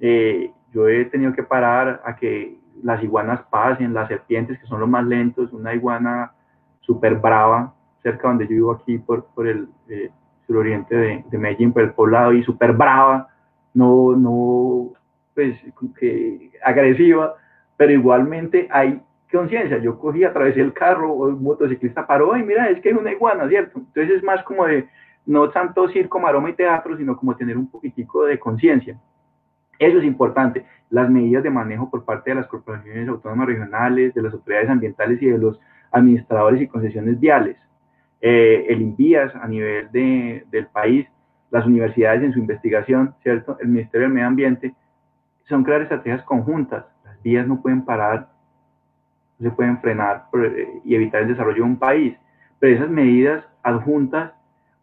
Eh, 0.00 0.50
yo 0.72 0.88
he 0.88 1.04
tenido 1.04 1.32
que 1.32 1.44
parar 1.44 2.02
a 2.04 2.16
que 2.16 2.56
las 2.82 3.00
iguanas 3.04 3.42
pasen, 3.48 3.94
las 3.94 4.08
serpientes 4.08 4.58
que 4.58 4.66
son 4.66 4.80
los 4.80 4.88
más 4.88 5.04
lentos, 5.04 5.52
una 5.52 5.72
iguana 5.72 6.32
súper 6.80 7.14
brava, 7.14 7.72
cerca 8.02 8.26
donde 8.26 8.46
yo 8.46 8.50
vivo 8.50 8.72
aquí 8.72 8.98
por, 8.98 9.26
por 9.26 9.46
el 9.46 9.68
eh, 9.88 10.10
suroriente 10.44 10.96
de, 10.96 11.24
de, 11.30 11.38
Medellín, 11.38 11.72
por 11.72 11.82
el 11.82 11.92
poblado, 11.92 12.32
y 12.32 12.42
súper 12.42 12.72
brava, 12.72 13.28
no, 13.74 14.16
no, 14.16 14.90
pues, 15.36 15.56
que 16.00 16.50
agresiva, 16.64 17.36
pero 17.76 17.92
igualmente 17.92 18.66
hay 18.72 19.00
conciencia. 19.30 19.78
Yo 19.78 20.00
cogí, 20.00 20.24
atravesé 20.24 20.62
el 20.62 20.72
carro, 20.72 21.12
o 21.12 21.28
un 21.28 21.44
motociclista 21.44 22.08
paró, 22.08 22.36
y 22.36 22.42
mira, 22.42 22.68
es 22.70 22.80
que 22.80 22.90
es 22.90 22.96
una 22.96 23.12
iguana, 23.12 23.48
¿cierto? 23.48 23.78
Entonces 23.78 24.16
es 24.16 24.22
más 24.24 24.42
como 24.42 24.66
de, 24.66 24.88
no 25.28 25.50
tanto 25.50 25.86
circo, 25.90 26.18
maroma 26.18 26.48
y 26.48 26.54
teatro, 26.54 26.96
sino 26.96 27.14
como 27.14 27.36
tener 27.36 27.58
un 27.58 27.70
poquitico 27.70 28.24
de 28.24 28.38
conciencia. 28.38 28.98
Eso 29.78 29.98
es 29.98 30.04
importante. 30.04 30.64
Las 30.88 31.10
medidas 31.10 31.42
de 31.42 31.50
manejo 31.50 31.90
por 31.90 32.06
parte 32.06 32.30
de 32.30 32.36
las 32.36 32.46
corporaciones 32.46 33.06
autónomas 33.06 33.46
regionales, 33.46 34.14
de 34.14 34.22
las 34.22 34.32
autoridades 34.32 34.70
ambientales 34.70 35.20
y 35.20 35.26
de 35.26 35.36
los 35.36 35.60
administradores 35.92 36.62
y 36.62 36.66
concesiones 36.66 37.20
viales. 37.20 37.58
Eh, 38.22 38.66
el 38.70 38.80
INVIAS 38.80 39.34
a 39.34 39.46
nivel 39.46 39.92
de, 39.92 40.46
del 40.50 40.66
país, 40.68 41.06
las 41.50 41.66
universidades 41.66 42.22
en 42.22 42.32
su 42.32 42.38
investigación, 42.38 43.14
¿cierto? 43.22 43.58
El 43.60 43.68
Ministerio 43.68 44.06
del 44.06 44.14
Medio 44.14 44.28
Ambiente, 44.28 44.74
son 45.46 45.62
crear 45.62 45.82
estrategias 45.82 46.22
conjuntas. 46.22 46.86
Las 47.04 47.22
vías 47.22 47.46
no 47.46 47.60
pueden 47.60 47.84
parar, 47.84 48.30
no 49.38 49.50
se 49.50 49.54
pueden 49.54 49.78
frenar 49.82 50.24
eh, 50.42 50.80
y 50.84 50.94
evitar 50.94 51.20
el 51.20 51.28
desarrollo 51.28 51.56
de 51.56 51.70
un 51.70 51.78
país, 51.78 52.16
pero 52.58 52.74
esas 52.74 52.88
medidas 52.88 53.44
adjuntas 53.62 54.32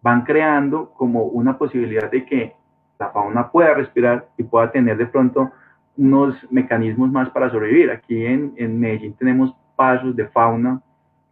van 0.06 0.24
creando 0.24 0.92
como 0.92 1.24
una 1.24 1.58
posibilidad 1.58 2.12
de 2.12 2.24
que 2.28 2.54
la 3.00 3.10
fauna 3.10 3.50
pueda 3.50 3.74
respirar 3.74 4.28
y 4.38 4.44
pueda 4.44 4.72
tener 4.72 4.98
de 4.98 5.08
pronto 5.08 5.52
unos 5.98 6.36
mecanismos 6.52 7.12
más 7.12 7.32
para 7.32 7.50
sobrevivir. 7.50 7.90
Aquí 7.90 8.24
en, 8.24 8.54
en 8.56 8.80
Medellín 8.80 9.16
tenemos 9.16 9.56
pasos 9.76 10.16
de 10.16 10.28
fauna 10.28 10.80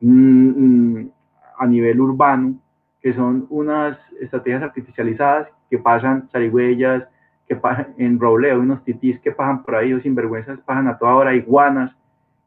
mm, 0.02 0.98
mm, 0.98 1.12
a 1.60 1.68
nivel 1.68 2.02
urbano, 2.02 2.56
que 3.00 3.14
son 3.14 3.46
unas 3.52 3.96
estrategias 4.20 4.64
artificializadas 4.64 5.50
que 5.70 5.78
pasan 5.78 6.28
zarigüeyas, 6.32 7.04
que 7.48 7.56
pasan 7.56 7.94
en 8.00 8.20
robleo, 8.20 8.60
unos 8.60 8.84
titís 8.84 9.20
que 9.20 9.34
pasan 9.34 9.62
por 9.62 9.76
ahí, 9.76 9.94
o 9.94 10.02
sinvergüenzas 10.02 10.58
pasan 10.62 10.88
a 10.88 10.98
toda 10.98 11.14
hora, 11.14 11.36
iguanas, 11.36 11.96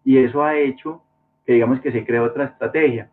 y 0.02 0.18
eso 0.18 0.42
ha 0.42 0.56
hecho 0.56 1.02
que 1.46 1.52
digamos 1.52 1.80
que 1.80 1.92
se 1.92 2.04
cree 2.04 2.18
otra 2.18 2.46
estrategia. 2.46 3.10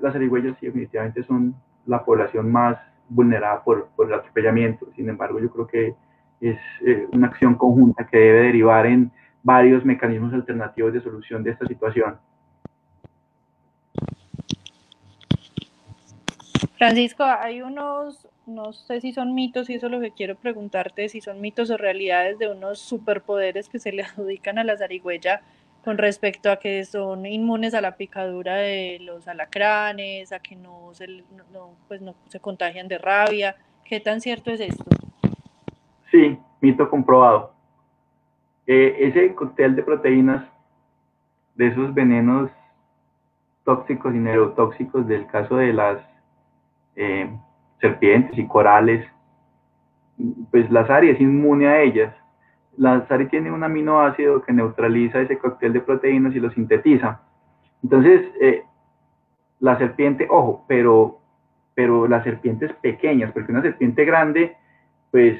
Las 0.00 0.14
zarigüeyas 0.14 0.58
definitivamente 0.58 1.22
son 1.24 1.54
la 1.86 2.04
población 2.04 2.50
más 2.50 2.78
vulnerada 3.08 3.62
por, 3.62 3.88
por 3.96 4.06
el 4.06 4.14
atropellamiento. 4.14 4.86
Sin 4.94 5.08
embargo, 5.08 5.40
yo 5.40 5.50
creo 5.50 5.66
que 5.66 5.94
es 6.40 6.58
eh, 6.86 7.06
una 7.12 7.28
acción 7.28 7.54
conjunta 7.54 8.06
que 8.06 8.16
debe 8.16 8.42
derivar 8.42 8.86
en 8.86 9.10
varios 9.42 9.84
mecanismos 9.84 10.32
alternativos 10.32 10.92
de 10.92 11.00
solución 11.00 11.42
de 11.42 11.50
esta 11.50 11.66
situación. 11.66 12.18
Francisco, 16.76 17.24
hay 17.24 17.60
unos, 17.60 18.26
no 18.46 18.72
sé 18.72 19.02
si 19.02 19.12
son 19.12 19.34
mitos, 19.34 19.68
y 19.68 19.74
eso 19.74 19.86
es 19.86 19.92
lo 19.92 20.00
que 20.00 20.12
quiero 20.12 20.34
preguntarte, 20.36 21.10
si 21.10 21.20
son 21.20 21.40
mitos 21.40 21.70
o 21.70 21.76
realidades 21.76 22.38
de 22.38 22.48
unos 22.50 22.78
superpoderes 22.78 23.68
que 23.68 23.78
se 23.78 23.92
le 23.92 24.02
adjudican 24.04 24.58
a 24.58 24.64
la 24.64 24.78
zarigüeya 24.78 25.42
con 25.84 25.98
respecto 25.98 26.50
a 26.50 26.56
que 26.56 26.84
son 26.84 27.24
inmunes 27.26 27.74
a 27.74 27.80
la 27.80 27.96
picadura 27.96 28.56
de 28.56 28.98
los 29.00 29.26
alacranes, 29.28 30.32
a 30.32 30.38
que 30.38 30.56
no 30.56 30.90
se, 30.92 31.06
no, 31.52 31.70
pues 31.88 32.02
no 32.02 32.14
se 32.28 32.40
contagian 32.40 32.88
de 32.88 32.98
rabia. 32.98 33.56
¿Qué 33.84 34.00
tan 34.00 34.20
cierto 34.20 34.50
es 34.50 34.60
esto? 34.60 34.84
Sí, 36.10 36.38
mito 36.60 36.88
comprobado. 36.88 37.54
Eh, 38.66 38.96
ese 39.00 39.34
cóctel 39.34 39.74
de 39.74 39.82
proteínas, 39.82 40.44
de 41.54 41.68
esos 41.68 41.92
venenos 41.94 42.50
tóxicos 43.64 44.14
y 44.14 44.18
neurotóxicos 44.18 45.06
del 45.06 45.26
caso 45.26 45.56
de 45.56 45.72
las 45.72 45.98
eh, 46.96 47.30
serpientes 47.80 48.38
y 48.38 48.46
corales, 48.46 49.06
pues 50.50 50.70
la 50.70 50.86
SARI 50.86 51.10
es 51.10 51.20
inmune 51.20 51.66
a 51.66 51.80
ellas 51.80 52.14
la 52.76 53.06
SARI 53.06 53.26
tiene 53.26 53.50
un 53.52 53.62
aminoácido 53.62 54.42
que 54.42 54.52
neutraliza 54.52 55.20
ese 55.20 55.38
cóctel 55.38 55.72
de 55.72 55.80
proteínas 55.80 56.34
y 56.34 56.40
lo 56.40 56.50
sintetiza. 56.50 57.20
Entonces, 57.82 58.22
eh, 58.40 58.64
la 59.60 59.78
serpiente, 59.78 60.26
ojo, 60.30 60.64
pero, 60.66 61.18
pero 61.74 62.08
las 62.08 62.24
serpientes 62.24 62.72
pequeñas, 62.74 63.32
porque 63.32 63.52
una 63.52 63.62
serpiente 63.62 64.04
grande, 64.04 64.56
pues 65.10 65.38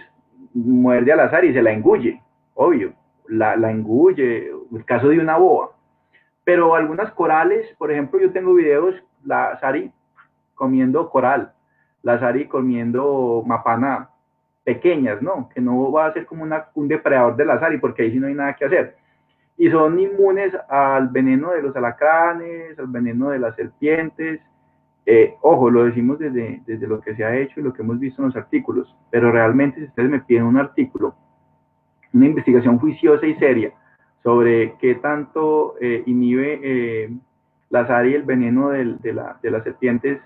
muerde 0.54 1.12
a 1.12 1.16
la 1.16 1.30
SARI 1.30 1.48
y 1.48 1.54
se 1.54 1.62
la 1.62 1.72
engulle, 1.72 2.20
obvio, 2.54 2.92
la, 3.28 3.56
la 3.56 3.70
engulle, 3.70 4.50
el 4.72 4.84
caso 4.84 5.08
de 5.08 5.18
una 5.18 5.36
boa. 5.36 5.72
Pero 6.44 6.74
algunas 6.74 7.12
corales, 7.12 7.66
por 7.78 7.92
ejemplo, 7.92 8.18
yo 8.20 8.32
tengo 8.32 8.54
videos, 8.54 8.94
la 9.24 9.58
SARI 9.60 9.92
comiendo 10.54 11.08
coral, 11.10 11.52
la 12.02 12.18
SARI 12.18 12.46
comiendo 12.46 13.42
mapana, 13.46 14.10
pequeñas, 14.64 15.22
¿no? 15.22 15.48
Que 15.54 15.60
no 15.60 15.90
va 15.90 16.06
a 16.06 16.12
ser 16.12 16.26
como 16.26 16.44
un 16.74 16.88
depredador 16.88 17.36
del 17.36 17.50
azar 17.50 17.72
y 17.72 17.78
porque 17.78 18.02
ahí 18.02 18.12
sí 18.12 18.18
no 18.18 18.26
hay 18.26 18.34
nada 18.34 18.54
que 18.54 18.66
hacer. 18.66 18.96
Y 19.56 19.70
son 19.70 19.98
inmunes 19.98 20.52
al 20.68 21.08
veneno 21.08 21.50
de 21.50 21.62
los 21.62 21.74
alacranes, 21.76 22.78
al 22.78 22.86
veneno 22.86 23.30
de 23.30 23.38
las 23.38 23.56
serpientes. 23.56 24.40
Eh, 25.06 25.34
ojo, 25.40 25.70
lo 25.70 25.84
decimos 25.84 26.18
desde, 26.18 26.62
desde 26.66 26.86
lo 26.86 27.00
que 27.00 27.14
se 27.14 27.24
ha 27.24 27.36
hecho 27.36 27.60
y 27.60 27.62
lo 27.62 27.72
que 27.72 27.82
hemos 27.82 27.98
visto 27.98 28.22
en 28.22 28.28
los 28.28 28.36
artículos, 28.36 28.94
pero 29.10 29.32
realmente 29.32 29.80
si 29.80 29.86
ustedes 29.86 30.10
me 30.10 30.20
piden 30.20 30.44
un 30.44 30.58
artículo, 30.58 31.14
una 32.12 32.26
investigación 32.26 32.78
juiciosa 32.78 33.26
y 33.26 33.34
seria 33.36 33.72
sobre 34.22 34.74
qué 34.78 34.96
tanto 34.96 35.74
eh, 35.80 36.02
inhibe 36.06 36.60
eh, 36.62 37.10
la 37.70 37.80
azar 37.80 38.06
y 38.06 38.14
el 38.14 38.24
veneno 38.24 38.70
de, 38.70 39.12
la, 39.12 39.38
de 39.42 39.50
las 39.50 39.64
serpientes 39.64 40.20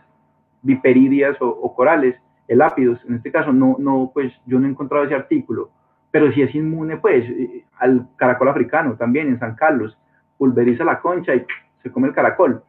viperidias 0.63 1.41
o, 1.41 1.49
o 1.49 1.75
corales, 1.75 2.17
el 2.49 2.63
ápidos, 2.63 3.05
en 3.07 3.17
este 3.17 3.33
caso 3.33 3.53
no, 3.53 3.77
no, 3.79 4.11
pues 4.13 4.33
yo 4.47 4.59
no 4.59 4.67
he 4.67 4.71
encontrado 4.71 5.05
ese 5.05 5.15
artículo, 5.15 5.71
pero 6.11 6.31
si 6.33 6.43
es 6.43 6.55
inmune, 6.55 6.99
pues, 6.99 7.29
eh, 7.29 7.65
al 7.79 8.07
caracol 8.17 8.49
africano 8.49 8.95
también 8.97 9.29
en 9.29 9.39
San 9.39 9.57
Carlos, 9.57 9.99
pulveriza 10.39 10.85
la 10.85 11.01
concha 11.01 11.35
y 11.35 11.45
se 11.83 11.91
come 11.91 12.09
el 12.09 12.15
caracol. 12.15 12.63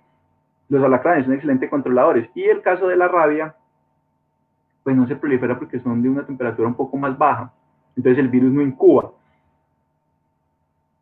Los 0.67 0.83
alacranes 0.83 1.25
son 1.25 1.33
excelentes 1.33 1.69
controladores. 1.69 2.29
Y 2.33 2.43
el 2.43 2.61
caso 2.61 2.87
de 2.87 2.95
la 2.95 3.07
rabia, 3.07 3.55
pues 4.83 4.95
no 4.95 5.07
se 5.07 5.15
prolifera 5.15 5.57
porque 5.59 5.79
son 5.79 6.01
de 6.01 6.09
una 6.09 6.25
temperatura 6.25 6.67
un 6.67 6.75
poco 6.75 6.97
más 6.97 7.17
baja. 7.17 7.53
Entonces 7.95 8.19
el 8.19 8.29
virus 8.29 8.51
no 8.51 8.61
incuba. 8.61 9.11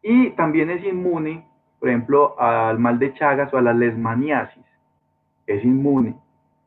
Y 0.02 0.32
también 0.32 0.70
es 0.70 0.84
inmune, 0.84 1.48
por 1.80 1.90
ejemplo, 1.90 2.40
al 2.40 2.78
mal 2.78 3.00
de 3.00 3.14
Chagas 3.14 3.54
o 3.54 3.58
a 3.58 3.62
la 3.62 3.74
lesmaniasis. 3.74 4.66
Es 5.48 5.64
inmune. 5.64 6.16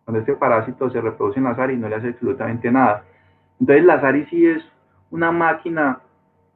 Cuando 0.06 0.20
este 0.20 0.36
parásito 0.36 0.88
se 0.88 1.00
reproduce 1.00 1.40
en 1.40 1.46
la 1.46 1.56
SARI 1.56 1.76
no 1.76 1.88
le 1.88 1.96
hace 1.96 2.10
absolutamente 2.10 2.70
nada. 2.70 3.02
Entonces 3.58 3.84
la 3.84 4.00
SARI 4.00 4.24
sí 4.26 4.46
es 4.46 4.62
una 5.10 5.32
máquina 5.32 5.98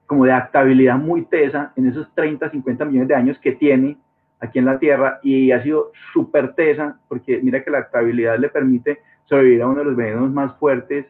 como 0.06 0.24
de 0.24 0.30
adaptabilidad 0.30 0.96
muy 0.96 1.24
tesa 1.24 1.72
en 1.74 1.88
esos 1.88 2.08
30, 2.14 2.48
50 2.48 2.84
millones 2.84 3.08
de 3.08 3.14
años 3.16 3.38
que 3.40 3.50
tiene 3.50 3.98
aquí 4.38 4.60
en 4.60 4.66
la 4.66 4.78
Tierra 4.78 5.18
y 5.24 5.50
ha 5.50 5.60
sido 5.64 5.90
súper 6.12 6.54
tesa 6.54 7.00
porque 7.08 7.40
mira 7.42 7.64
que 7.64 7.72
la 7.72 7.78
adaptabilidad 7.78 8.38
le 8.38 8.50
permite 8.50 9.00
sobrevivir 9.24 9.62
a 9.62 9.66
uno 9.66 9.80
de 9.80 9.84
los 9.84 9.96
venenos 9.96 10.30
más 10.30 10.56
fuertes 10.58 11.06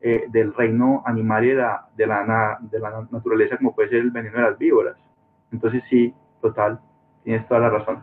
eh, 0.00 0.24
del 0.30 0.54
reino 0.54 1.02
animal 1.04 1.44
y 1.44 1.48
de 1.48 2.06
la 2.06 3.06
naturaleza 3.10 3.58
como 3.58 3.74
puede 3.74 3.90
ser 3.90 3.98
el 3.98 4.10
veneno 4.10 4.38
de 4.38 4.42
las 4.44 4.58
víboras. 4.58 4.96
Entonces 5.52 5.82
sí, 5.90 6.14
total, 6.40 6.80
tienes 7.22 7.46
toda 7.48 7.60
la 7.60 7.68
razón. 7.68 8.02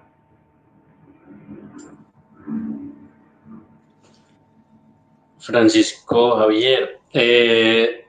Francisco 5.40 6.38
Javier, 6.38 7.00
eh, 7.14 8.06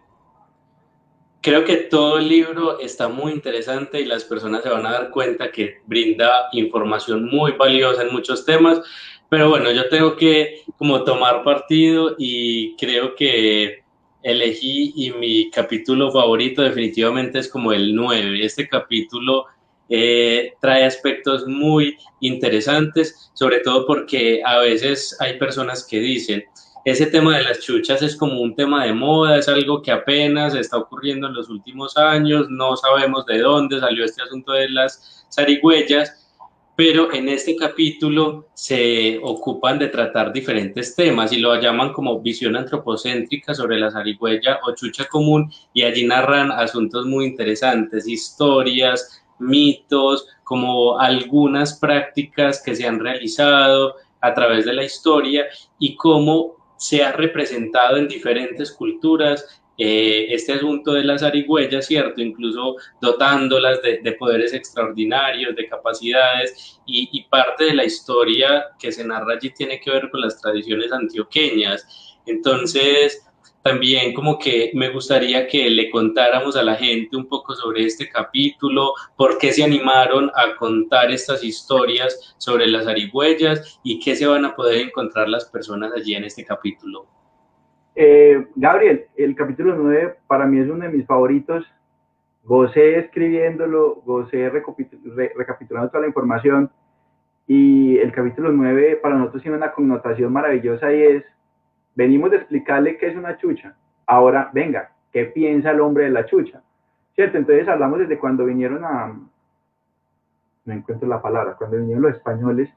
creo 1.41 1.64
que 1.64 1.76
todo 1.76 2.18
el 2.18 2.28
libro 2.28 2.81
está 2.81 3.09
muy 3.09 3.33
interesante 3.33 4.01
y 4.01 4.05
las 4.05 4.24
personas 4.24 4.62
se 4.62 4.68
van 4.68 4.87
a 4.87 4.93
dar 4.93 5.11
cuenta 5.11 5.51
que 5.51 5.78
brinda 5.87 6.49
información 6.53 7.24
muy 7.26 7.53
valiosa 7.53 8.03
en 8.03 8.12
muchos 8.12 8.45
temas, 8.45 8.81
pero 9.28 9.49
bueno, 9.49 9.70
yo 9.70 9.89
tengo 9.89 10.16
que 10.16 10.62
como 10.76 11.05
tomar 11.05 11.45
partido 11.45 12.16
y 12.18 12.76
creo 12.76 13.14
que 13.14 13.85
elegí 14.22 14.93
y 14.97 15.12
mi 15.12 15.51
capítulo 15.51 16.11
favorito 16.12 16.62
definitivamente 16.62 17.39
es 17.39 17.49
como 17.49 17.72
el 17.72 17.95
9. 17.95 18.45
Este 18.45 18.68
capítulo 18.68 19.47
eh, 19.89 20.55
trae 20.61 20.85
aspectos 20.85 21.47
muy 21.47 21.97
interesantes, 22.20 23.31
sobre 23.35 23.61
todo 23.61 23.87
porque 23.87 24.43
a 24.45 24.59
veces 24.59 25.16
hay 25.20 25.39
personas 25.39 25.87
que 25.87 26.01
dicen, 26.01 26.45
ese 26.85 27.07
tema 27.07 27.37
de 27.37 27.45
las 27.45 27.61
chuchas 27.61 28.03
es 28.03 28.16
como 28.16 28.41
un 28.41 28.55
tema 28.55 28.85
de 28.85 28.93
moda, 28.93 29.39
es 29.39 29.49
algo 29.49 29.83
que 29.83 29.91
apenas 29.91 30.55
está 30.55 30.78
ocurriendo 30.78 31.26
en 31.26 31.35
los 31.35 31.49
últimos 31.51 31.97
años, 31.97 32.49
no 32.49 32.76
sabemos 32.76 33.26
de 33.26 33.39
dónde 33.39 33.81
salió 33.81 34.05
este 34.05 34.22
asunto 34.22 34.53
de 34.53 34.68
las 34.70 35.26
zarigüeyas, 35.35 36.20
pero 36.76 37.12
en 37.12 37.28
este 37.28 37.57
capítulo 37.57 38.47
se 38.55 39.20
ocupan 39.22 39.78
de 39.78 39.89
tratar 39.89 40.33
diferentes 40.33 40.97
temas 40.97 41.31
y 41.31 41.39
lo 41.39 41.55
llaman 41.61 41.93
como 41.93 42.20
visión 42.20 42.57
antropocéntrica 42.57 43.53
sobre 43.53 43.78
la 43.78 43.91
zarigüeya 43.91 44.61
o 44.66 44.74
chucha 44.74 45.05
común 45.05 45.53
y 45.74 45.83
allí 45.83 46.07
narran 46.07 46.51
asuntos 46.51 47.05
muy 47.05 47.26
interesantes, 47.26 48.09
historias, 48.09 49.22
mitos, 49.39 50.26
como 50.43 50.99
algunas 50.99 51.78
prácticas 51.78 52.62
que 52.62 52.74
se 52.74 52.87
han 52.87 52.99
realizado 52.99 53.97
a 54.22 54.33
través 54.33 54.64
de 54.64 54.72
la 54.72 54.85
historia 54.85 55.47
y 55.78 55.97
cómo 55.97 56.59
se 56.81 57.05
ha 57.05 57.12
representado 57.12 57.99
en 57.99 58.09
diferentes 58.09 58.72
culturas 58.72 59.47
eh, 59.76 60.33
este 60.35 60.55
asunto 60.55 60.93
de 60.93 61.05
las 61.05 61.22
arigüeyas, 61.22 61.87
¿cierto? 61.87 62.22
Incluso 62.22 62.76
dotándolas 63.03 63.81
de, 63.83 64.12
poderes 64.18 64.55
extraordinarios, 64.55 65.55
de 65.55 65.68
capacidades, 65.68 66.81
y, 66.87 67.22
parte 67.24 67.64
de 67.64 67.74
la 67.74 67.85
historia 67.85 68.66
que 68.78 68.93
se 68.93 69.05
narra 69.05 69.35
allí 69.35 69.51
tiene 69.51 69.78
que 69.78 69.91
ver 69.91 70.11
con 70.11 70.22
las 70.22 70.41
tradiciones 70.41 70.91
antioqueñas. 70.91 72.18
Entonces, 72.26 73.26
también 73.62 74.14
como 74.14 74.38
que 74.38 74.70
me 74.74 74.90
gustaría 74.90 75.46
que 75.46 75.68
le 75.70 75.90
contáramos 75.90 76.56
a 76.56 76.62
la 76.62 76.76
gente 76.76 77.16
un 77.16 77.26
poco 77.26 77.54
sobre 77.54 77.84
este 77.84 78.08
capítulo, 78.08 78.94
por 79.16 79.38
qué 79.38 79.52
se 79.52 79.62
animaron 79.64 80.30
a 80.34 80.56
contar 80.56 81.11
estas 81.11 81.44
historias 81.44 82.34
sobre 82.38 82.66
las 82.66 82.86
arigüeyas 82.86 83.80
y 83.82 84.00
qué 84.00 84.16
se 84.16 84.26
van 84.26 84.44
a 84.44 84.54
poder 84.54 84.86
encontrar 84.86 85.28
las 85.28 85.44
personas 85.44 85.92
allí 85.94 86.14
en 86.14 86.24
este 86.24 86.44
capítulo. 86.44 87.06
Eh, 87.94 88.46
Gabriel, 88.54 89.06
el 89.16 89.34
capítulo 89.34 89.74
9 89.76 90.20
para 90.26 90.46
mí 90.46 90.61
es 90.61 90.70
uno 90.70 90.84
de 90.84 90.90
mis 90.90 91.06
favoritos. 91.06 91.64
Gocé 92.44 92.98
escribiéndolo, 92.98 94.02
gocé 94.06 94.48
recapitulando 94.48 95.90
toda 95.90 96.00
la 96.00 96.06
información. 96.06 96.70
Y 97.46 97.98
el 97.98 98.12
capítulo 98.12 98.52
9 98.52 99.00
para 99.02 99.16
nosotros 99.16 99.42
tiene 99.42 99.58
una 99.58 99.72
connotación 99.72 100.32
maravillosa 100.32 100.92
y 100.94 101.02
es, 101.02 101.24
venimos 101.95 102.30
de 102.30 102.38
explicarle 102.38 102.97
qué 102.97 103.09
es 103.09 103.16
una 103.16 103.36
chucha. 103.36 103.76
Ahora, 104.07 104.51
venga, 104.53 104.93
¿qué 105.12 105.26
piensa 105.26 105.70
el 105.70 105.80
hombre 105.80 106.05
de 106.05 106.11
la 106.11 106.26
chucha? 106.26 106.62
¿Cierto? 107.14 107.38
Entonces 107.38 107.68
hablamos 107.68 108.01
desde 108.01 108.18
cuando 108.18 108.45
vinieron 108.45 108.84
a, 108.84 109.14
no 110.64 110.72
encuentro 110.72 111.09
la 111.09 111.22
palabra, 111.22 111.57
cuando 111.57 111.76
vinieron 111.76 112.03
los 112.03 112.16
españoles 112.16 112.70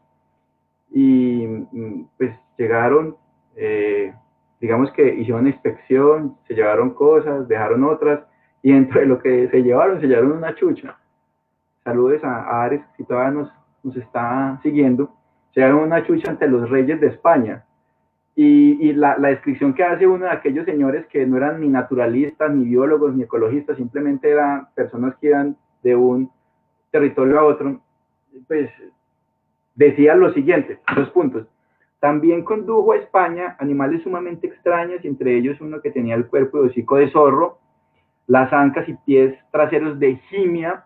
y 0.91 1.45
mm, 1.47 2.07
pues 2.17 2.35
llegaron 2.57 3.15
eh, 3.55 4.13
digamos 4.59 4.91
que 4.91 5.15
hicieron 5.15 5.47
inspección, 5.47 6.37
se 6.47 6.53
llevaron 6.53 6.93
cosas, 6.93 7.47
dejaron 7.49 7.83
otras, 7.83 8.21
y 8.61 8.71
dentro 8.71 9.01
de 9.01 9.05
lo 9.05 9.19
que 9.19 9.49
se 9.49 9.61
llevaron, 9.61 9.99
se 9.99 10.07
llevaron 10.07 10.31
una 10.31 10.55
chucha. 10.55 10.97
Saludos 11.83 12.23
a, 12.23 12.63
Ares, 12.63 12.81
si 12.95 13.03
todavía 13.03 13.41
nos, 13.41 13.51
nos, 13.83 13.97
está 13.97 14.57
siguiendo. 14.63 15.13
Se 15.53 15.59
llevaron 15.59 15.83
una 15.83 16.05
chucha 16.05 16.31
ante 16.31 16.47
los 16.47 16.69
reyes 16.69 17.01
de 17.01 17.07
España. 17.07 17.65
Y, 18.35 18.93
la, 18.93 19.15
descripción 19.17 19.73
que 19.73 19.83
hace 19.83 20.07
uno 20.07 20.25
de 20.25 20.31
aquellos 20.31 20.65
señores 20.65 21.05
que 21.07 21.25
no 21.25 21.37
eran 21.37 21.61
ni 21.61 21.67
naturalistas, 21.67 22.51
ni 22.51 22.65
biólogos, 22.65 23.13
ni 23.15 23.23
ecologistas, 23.23 23.77
simplemente 23.77 24.29
eran 24.29 24.67
personas 24.73 25.15
que 25.17 25.27
iban 25.27 25.55
de 25.83 25.95
un 25.95 26.31
territorio 26.89 27.39
a 27.39 27.45
otro, 27.45 27.79
pues 28.47 28.71
decía 29.75 30.15
lo 30.15 30.33
siguiente, 30.33 30.79
dos 30.95 31.09
puntos. 31.11 31.47
También 31.99 32.43
condujo 32.43 32.93
a 32.93 32.97
España 32.97 33.55
animales 33.59 34.03
sumamente 34.03 34.47
extraños, 34.47 35.05
entre 35.05 35.37
ellos 35.37 35.61
uno 35.61 35.81
que 35.81 35.91
tenía 35.91 36.15
el 36.15 36.27
cuerpo 36.27 36.61
de 36.61 36.69
hocico 36.69 36.97
de 36.97 37.11
zorro, 37.11 37.59
las 38.27 38.51
ancas 38.51 38.87
y 38.89 38.93
pies 38.93 39.37
traseros 39.51 39.99
de 39.99 40.15
gimia, 40.29 40.85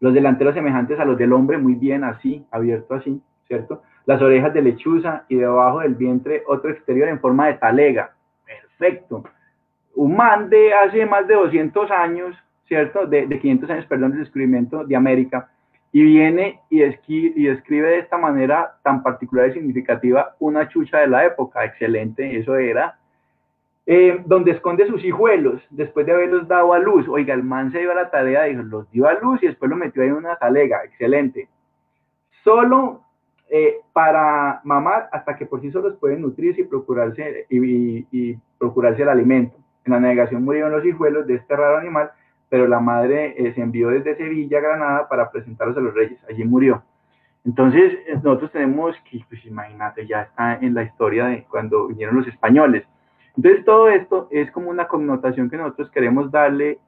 los 0.00 0.12
delanteros 0.12 0.54
semejantes 0.54 0.98
a 0.98 1.04
los 1.04 1.16
del 1.16 1.32
hombre, 1.32 1.58
muy 1.58 1.74
bien 1.74 2.04
así, 2.04 2.44
abierto 2.50 2.94
así, 2.94 3.22
¿cierto? 3.46 3.82
Las 4.06 4.20
orejas 4.20 4.52
de 4.52 4.62
lechuza 4.62 5.24
y 5.28 5.36
debajo 5.36 5.80
del 5.80 5.94
vientre 5.94 6.42
otro 6.46 6.70
exterior 6.70 7.08
en 7.08 7.20
forma 7.20 7.46
de 7.46 7.54
talega. 7.54 8.12
Perfecto. 8.46 9.24
Un 9.94 10.16
man 10.16 10.50
de 10.50 10.74
hace 10.74 11.06
más 11.06 11.26
de 11.26 11.34
200 11.34 11.90
años, 11.90 12.36
¿cierto? 12.66 13.06
De, 13.06 13.26
de 13.26 13.38
500 13.38 13.70
años, 13.70 13.86
perdón, 13.86 14.10
del 14.10 14.20
descubrimiento 14.20 14.84
de 14.84 14.96
América, 14.96 15.48
y 15.94 16.02
viene 16.02 16.58
y, 16.70 16.82
y 16.82 17.44
describe 17.44 17.88
de 17.88 17.98
esta 18.00 18.18
manera 18.18 18.78
tan 18.82 19.00
particular 19.00 19.48
y 19.48 19.52
significativa 19.52 20.34
una 20.40 20.68
chucha 20.68 20.98
de 20.98 21.06
la 21.06 21.24
época, 21.24 21.64
excelente, 21.64 22.36
eso 22.36 22.56
era, 22.56 22.98
eh, 23.86 24.20
donde 24.26 24.50
esconde 24.50 24.88
sus 24.88 25.04
hijuelos 25.04 25.62
después 25.70 26.04
de 26.04 26.12
haberlos 26.12 26.48
dado 26.48 26.72
a 26.72 26.80
luz. 26.80 27.06
Oiga, 27.06 27.32
el 27.32 27.44
man 27.44 27.70
se 27.70 27.78
dio 27.78 27.92
a 27.92 27.94
la 27.94 28.10
tarea, 28.10 28.42
dijo, 28.42 28.62
los 28.62 28.90
dio 28.90 29.06
a 29.06 29.14
luz 29.14 29.40
y 29.44 29.46
después 29.46 29.70
lo 29.70 29.76
metió 29.76 30.02
en 30.02 30.14
una 30.14 30.34
talega, 30.34 30.82
excelente. 30.84 31.48
Solo 32.42 33.03
eh, 33.50 33.76
para 33.92 34.60
mamar 34.64 35.08
hasta 35.12 35.36
que 35.36 35.46
por 35.46 35.60
sí 35.60 35.70
solos 35.70 35.96
pueden 36.00 36.22
nutrirse 36.22 36.62
y 36.62 36.64
procurarse, 36.64 37.46
y, 37.50 38.36
procurarse 38.58 39.02
el 39.02 39.08
alimento. 39.08 39.56
En 39.84 39.92
la 39.92 40.00
navegación 40.00 40.44
murieron 40.44 40.72
los 40.72 40.84
hijuelos 40.84 41.26
de 41.26 41.34
este 41.34 41.54
raro 41.54 41.78
animal 41.78 42.10
pero 42.54 42.68
la 42.68 42.78
madre 42.78 43.34
eh, 43.36 43.52
se 43.52 43.62
envió 43.62 43.88
desde 43.88 44.16
Sevilla 44.16 44.58
a 44.58 44.60
Granada 44.60 45.08
para 45.08 45.28
presentarlos 45.28 45.76
a 45.76 45.80
los 45.80 45.92
reyes, 45.92 46.20
allí 46.30 46.44
murió. 46.44 46.84
Entonces, 47.44 47.94
eh, 48.06 48.14
nosotros 48.22 48.52
tenemos 48.52 48.94
que, 49.10 49.24
pues 49.28 49.44
imagínate, 49.44 50.06
ya 50.06 50.22
está 50.22 50.54
en 50.60 50.72
la 50.72 50.84
historia 50.84 51.26
de 51.26 51.42
cuando 51.50 51.88
vinieron 51.88 52.14
los 52.14 52.28
españoles. 52.28 52.84
Entonces, 53.36 53.64
todo 53.64 53.88
esto 53.88 54.28
es 54.30 54.52
como 54.52 54.70
una 54.70 54.86
connotación 54.86 55.50
que 55.50 55.56
nosotros 55.56 55.90
queremos 55.90 56.30
darle 56.30 56.78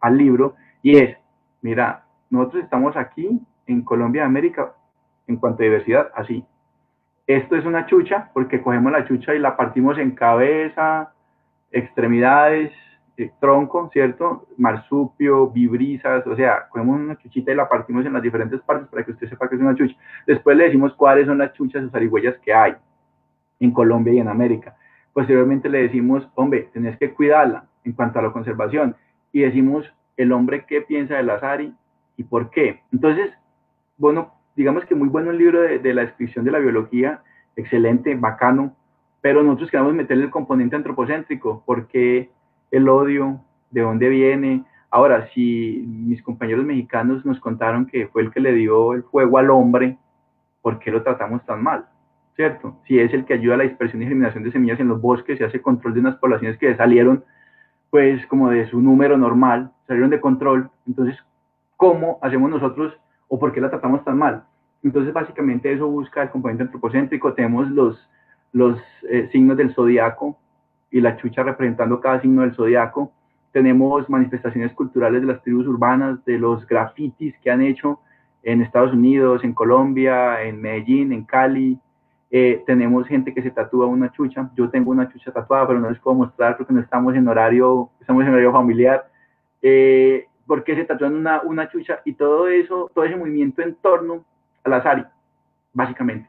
al 0.00 0.18
libro 0.18 0.56
y 0.82 0.96
es, 0.96 1.16
mira, 1.62 2.04
nosotros 2.28 2.64
estamos 2.64 2.96
aquí 2.96 3.40
en 3.68 3.82
Colombia, 3.82 4.24
América, 4.24 4.74
en 5.26 5.36
cuanto 5.36 5.62
a 5.62 5.64
diversidad, 5.64 6.10
así. 6.14 6.44
Esto 7.26 7.56
es 7.56 7.64
una 7.64 7.86
chucha 7.86 8.30
porque 8.34 8.60
cogemos 8.60 8.92
la 8.92 9.06
chucha 9.06 9.34
y 9.34 9.38
la 9.38 9.56
partimos 9.56 9.98
en 9.98 10.10
cabeza, 10.10 11.12
extremidades, 11.70 12.72
eh, 13.16 13.30
tronco, 13.40 13.90
¿cierto? 13.92 14.46
Marsupio, 14.58 15.48
vibrisas, 15.48 16.26
o 16.26 16.36
sea, 16.36 16.68
cogemos 16.68 17.00
una 17.00 17.16
chuchita 17.16 17.52
y 17.52 17.54
la 17.54 17.68
partimos 17.68 18.04
en 18.04 18.12
las 18.12 18.22
diferentes 18.22 18.60
partes 18.60 18.88
para 18.88 19.04
que 19.04 19.12
usted 19.12 19.28
sepa 19.28 19.48
que 19.48 19.54
es 19.54 19.60
una 19.60 19.74
chucha. 19.74 19.94
Después 20.26 20.56
le 20.56 20.64
decimos 20.64 20.92
cuáles 20.94 21.26
son 21.26 21.38
las 21.38 21.52
chuchas 21.54 21.84
o 21.84 21.90
zarigüeyas 21.90 22.36
que 22.38 22.52
hay 22.52 22.74
en 23.60 23.70
Colombia 23.70 24.12
y 24.12 24.18
en 24.18 24.28
América. 24.28 24.76
Posteriormente 25.12 25.68
le 25.68 25.82
decimos, 25.82 26.28
hombre, 26.34 26.68
tenés 26.72 26.98
que 26.98 27.14
cuidarla 27.14 27.66
en 27.84 27.92
cuanto 27.92 28.18
a 28.18 28.22
la 28.22 28.32
conservación. 28.32 28.96
Y 29.32 29.40
decimos, 29.40 29.90
el 30.16 30.32
hombre 30.32 30.64
qué 30.66 30.82
piensa 30.82 31.16
de 31.16 31.22
la 31.22 31.38
Sari 31.40 31.72
y 32.16 32.24
por 32.24 32.50
qué. 32.50 32.82
Entonces, 32.92 33.32
bueno, 33.96 34.33
digamos 34.56 34.84
que 34.84 34.94
muy 34.94 35.08
bueno 35.08 35.30
el 35.30 35.38
libro 35.38 35.60
de, 35.60 35.78
de 35.78 35.94
la 35.94 36.02
descripción 36.02 36.44
de 36.44 36.50
la 36.50 36.58
biología, 36.58 37.22
excelente, 37.56 38.14
bacano, 38.14 38.74
pero 39.20 39.42
nosotros 39.42 39.70
queremos 39.70 39.94
meterle 39.94 40.24
el 40.24 40.30
componente 40.30 40.76
antropocéntrico, 40.76 41.62
porque 41.64 42.30
el 42.70 42.88
odio, 42.88 43.40
de 43.74 43.82
dónde 43.82 44.08
viene. 44.08 44.64
Ahora, 44.90 45.28
si 45.34 45.84
mis 45.86 46.22
compañeros 46.22 46.64
mexicanos 46.64 47.26
nos 47.26 47.40
contaron 47.40 47.86
que 47.86 48.06
fue 48.06 48.22
el 48.22 48.30
que 48.30 48.40
le 48.40 48.52
dio 48.52 48.94
el 48.94 49.02
fuego 49.02 49.38
al 49.38 49.50
hombre, 49.50 49.98
¿por 50.62 50.78
qué 50.78 50.90
lo 50.90 51.02
tratamos 51.02 51.44
tan 51.44 51.62
mal? 51.62 51.86
¿Cierto? 52.36 52.76
Si 52.86 52.98
es 52.98 53.12
el 53.12 53.24
que 53.24 53.34
ayuda 53.34 53.54
a 53.54 53.58
la 53.58 53.64
dispersión 53.64 54.02
y 54.02 54.06
eliminación 54.06 54.44
de 54.44 54.52
semillas 54.52 54.80
en 54.80 54.88
los 54.88 55.00
bosques, 55.00 55.38
se 55.38 55.44
hace 55.44 55.60
control 55.60 55.94
de 55.94 56.00
unas 56.00 56.16
poblaciones 56.16 56.56
que 56.58 56.74
salieron, 56.76 57.24
pues, 57.90 58.24
como 58.26 58.50
de 58.50 58.66
su 58.68 58.80
número 58.80 59.18
normal, 59.18 59.72
salieron 59.86 60.10
de 60.10 60.20
control. 60.20 60.70
Entonces, 60.86 61.16
¿cómo 61.76 62.18
hacemos 62.22 62.50
nosotros 62.50 62.96
o 63.28 63.38
por 63.38 63.52
qué 63.52 63.60
la 63.60 63.70
tratamos 63.70 64.04
tan 64.04 64.18
mal? 64.18 64.44
Entonces, 64.82 65.12
básicamente 65.12 65.72
eso 65.72 65.88
busca 65.88 66.22
el 66.22 66.30
componente 66.30 66.64
antropocéntrico. 66.64 67.32
Tenemos 67.32 67.70
los, 67.70 67.98
los 68.52 68.78
eh, 69.08 69.28
signos 69.32 69.56
del 69.56 69.74
zodiaco 69.74 70.36
y 70.90 71.00
la 71.00 71.16
chucha 71.16 71.42
representando 71.42 72.00
cada 72.00 72.20
signo 72.20 72.42
del 72.42 72.54
zodiaco. 72.54 73.10
Tenemos 73.50 74.08
manifestaciones 74.10 74.72
culturales 74.72 75.22
de 75.22 75.26
las 75.26 75.42
tribus 75.42 75.66
urbanas, 75.66 76.24
de 76.24 76.38
los 76.38 76.66
grafitis 76.66 77.34
que 77.42 77.50
han 77.50 77.62
hecho 77.62 78.00
en 78.42 78.60
Estados 78.60 78.92
Unidos, 78.92 79.42
en 79.42 79.54
Colombia, 79.54 80.42
en 80.42 80.60
Medellín, 80.60 81.12
en 81.12 81.24
Cali. 81.24 81.78
Eh, 82.30 82.62
tenemos 82.66 83.06
gente 83.06 83.32
que 83.32 83.42
se 83.42 83.50
tatúa 83.50 83.86
una 83.86 84.12
chucha. 84.12 84.50
Yo 84.54 84.68
tengo 84.68 84.90
una 84.90 85.08
chucha 85.08 85.32
tatuada, 85.32 85.66
pero 85.66 85.80
no 85.80 85.88
les 85.88 85.98
puedo 85.98 86.16
mostrar 86.16 86.56
porque 86.56 86.74
no 86.74 86.80
estamos 86.80 87.14
en 87.14 87.26
horario, 87.26 87.90
estamos 88.00 88.22
en 88.22 88.30
horario 88.30 88.52
familiar. 88.52 89.06
Eh, 89.62 90.26
¿Por 90.46 90.64
qué 90.64 90.74
se 90.74 90.84
tatúan 90.84 91.14
una, 91.14 91.42
una 91.42 91.68
chucha? 91.70 92.00
Y 92.04 92.14
todo 92.14 92.48
eso, 92.48 92.90
todo 92.94 93.04
ese 93.04 93.16
movimiento 93.16 93.62
en 93.62 93.74
torno 93.76 94.24
al 94.62 94.72
azar, 94.74 95.10
básicamente. 95.72 96.28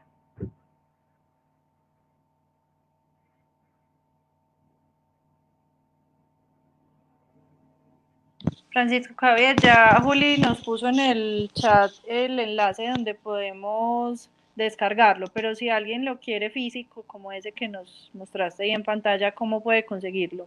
Francisco 8.76 9.14
Javier, 9.16 9.56
ya 9.56 10.00
Juli 10.02 10.36
nos 10.36 10.62
puso 10.62 10.88
en 10.88 11.00
el 11.00 11.50
chat 11.54 11.90
el 12.06 12.38
enlace 12.38 12.86
donde 12.86 13.14
podemos 13.14 14.28
descargarlo, 14.54 15.28
pero 15.32 15.54
si 15.54 15.70
alguien 15.70 16.04
lo 16.04 16.20
quiere 16.20 16.50
físico, 16.50 17.02
como 17.06 17.32
ese 17.32 17.52
que 17.52 17.68
nos 17.68 18.10
mostraste 18.12 18.64
ahí 18.64 18.72
en 18.72 18.82
pantalla, 18.82 19.32
¿cómo 19.32 19.62
puede 19.62 19.86
conseguirlo? 19.86 20.46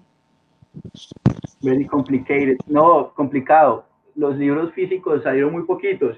Very 1.61 1.85
complicated. 1.85 2.57
No, 2.67 3.13
complicado. 3.13 3.85
Los 4.15 4.37
libros 4.37 4.73
físicos 4.73 5.23
salieron 5.23 5.51
muy 5.51 5.63
poquitos 5.63 6.17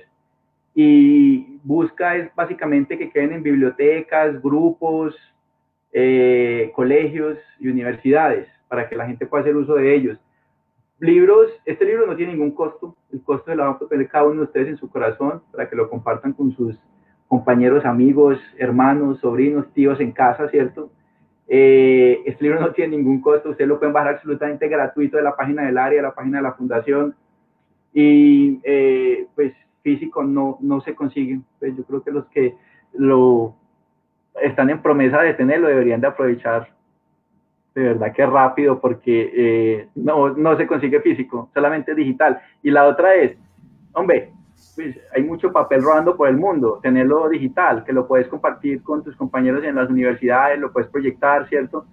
y 0.74 1.60
busca 1.64 2.16
es 2.16 2.34
básicamente 2.36 2.98
que 2.98 3.10
queden 3.10 3.34
en 3.34 3.44
bibliotecas, 3.44 4.42
grupos, 4.42 5.16
eh, 5.92 6.72
colegios 6.76 7.38
y 7.60 7.68
universidades 7.68 8.48
para 8.68 8.88
que 8.88 8.96
la 8.96 9.06
gente 9.06 9.26
pueda 9.26 9.42
hacer 9.42 9.56
uso 9.56 9.76
de 9.76 9.94
ellos. 9.94 10.18
Libros, 11.00 11.52
este 11.66 11.84
libro 11.86 12.06
no 12.06 12.16
tiene 12.16 12.34
ningún 12.34 12.52
costo, 12.52 12.96
el 13.12 13.22
costo 13.24 13.54
la 13.56 13.66
va 13.66 13.72
a 13.72 13.80
poner 13.80 14.08
cada 14.08 14.26
uno 14.26 14.42
de 14.42 14.44
ustedes 14.44 14.68
en 14.70 14.78
su 14.78 14.90
corazón 14.90 15.42
para 15.52 15.68
que 15.68 15.76
lo 15.76 15.90
compartan 15.90 16.32
con 16.32 16.52
sus 16.56 16.78
compañeros, 17.28 17.86
amigos, 17.86 18.40
hermanos, 18.58 19.20
sobrinos, 19.20 19.72
tíos 19.74 20.00
en 20.00 20.12
casa, 20.12 20.48
¿cierto? 20.50 20.92
Eh, 21.54 22.24
este 22.26 22.46
libro 22.46 22.62
no 22.62 22.72
tiene 22.72 22.96
ningún 22.96 23.20
costo, 23.20 23.50
ustedes 23.50 23.68
lo 23.68 23.78
pueden 23.78 23.92
bajar 23.92 24.14
absolutamente 24.14 24.70
gratuito 24.70 25.18
de 25.18 25.24
la 25.24 25.36
página 25.36 25.64
del 25.64 25.78
área, 25.78 25.98
de 25.98 26.08
la 26.08 26.16
página 26.16 26.38
de 26.38 26.44
la 26.44 26.54
fundación 26.54 27.14
y 27.94 28.62
eh, 28.64 29.28
pues 29.36 29.52
físico 29.82 30.24
no, 30.24 30.58
no 30.62 30.80
se 30.80 30.96
consigue. 30.96 31.42
Pues 31.60 31.76
yo 31.76 31.84
creo 31.84 32.04
que 32.04 32.12
los 32.12 32.26
que 32.28 32.56
lo 32.94 33.54
están 34.42 34.70
en 34.70 34.82
promesa 34.82 35.22
de 35.24 35.34
tenerlo 35.34 35.68
deberían 35.68 36.00
de 36.00 36.08
aprovechar 36.08 36.70
de 37.76 37.84
verdad 37.84 38.14
que 38.14 38.26
rápido 38.26 38.80
porque 38.80 39.34
eh, 39.36 39.90
no, 39.96 40.30
no 40.30 40.56
se 40.56 40.66
consigue 40.66 41.02
físico, 41.02 41.50
solamente 41.54 41.94
digital. 41.94 42.40
Y 42.64 42.72
la 42.72 42.86
otra 42.86 43.14
es, 43.16 43.36
hombre, 43.92 44.32
hay 45.16 45.24
mucho 45.24 45.52
papel 45.52 45.82
rodando 45.82 46.16
por 46.16 46.30
el 46.30 46.38
mundo, 46.38 46.80
tenerlo 46.82 47.30
digital, 47.30 47.84
que 47.84 47.94
lo 47.94 48.08
puedes 48.08 48.28
compartir 48.28 48.82
con 48.84 49.04
tus 49.04 49.16
compañeros 49.16 49.64
en 49.64 49.76
las 49.76 49.90
universidades, 49.90 50.60
lo 50.60 50.72
puedes 50.72 50.90
proyectar, 50.90 51.48
¿cierto? 51.48 51.86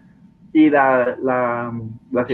Y 0.52 0.70
la, 0.70 1.16
la, 1.22 1.72
los 2.10 2.26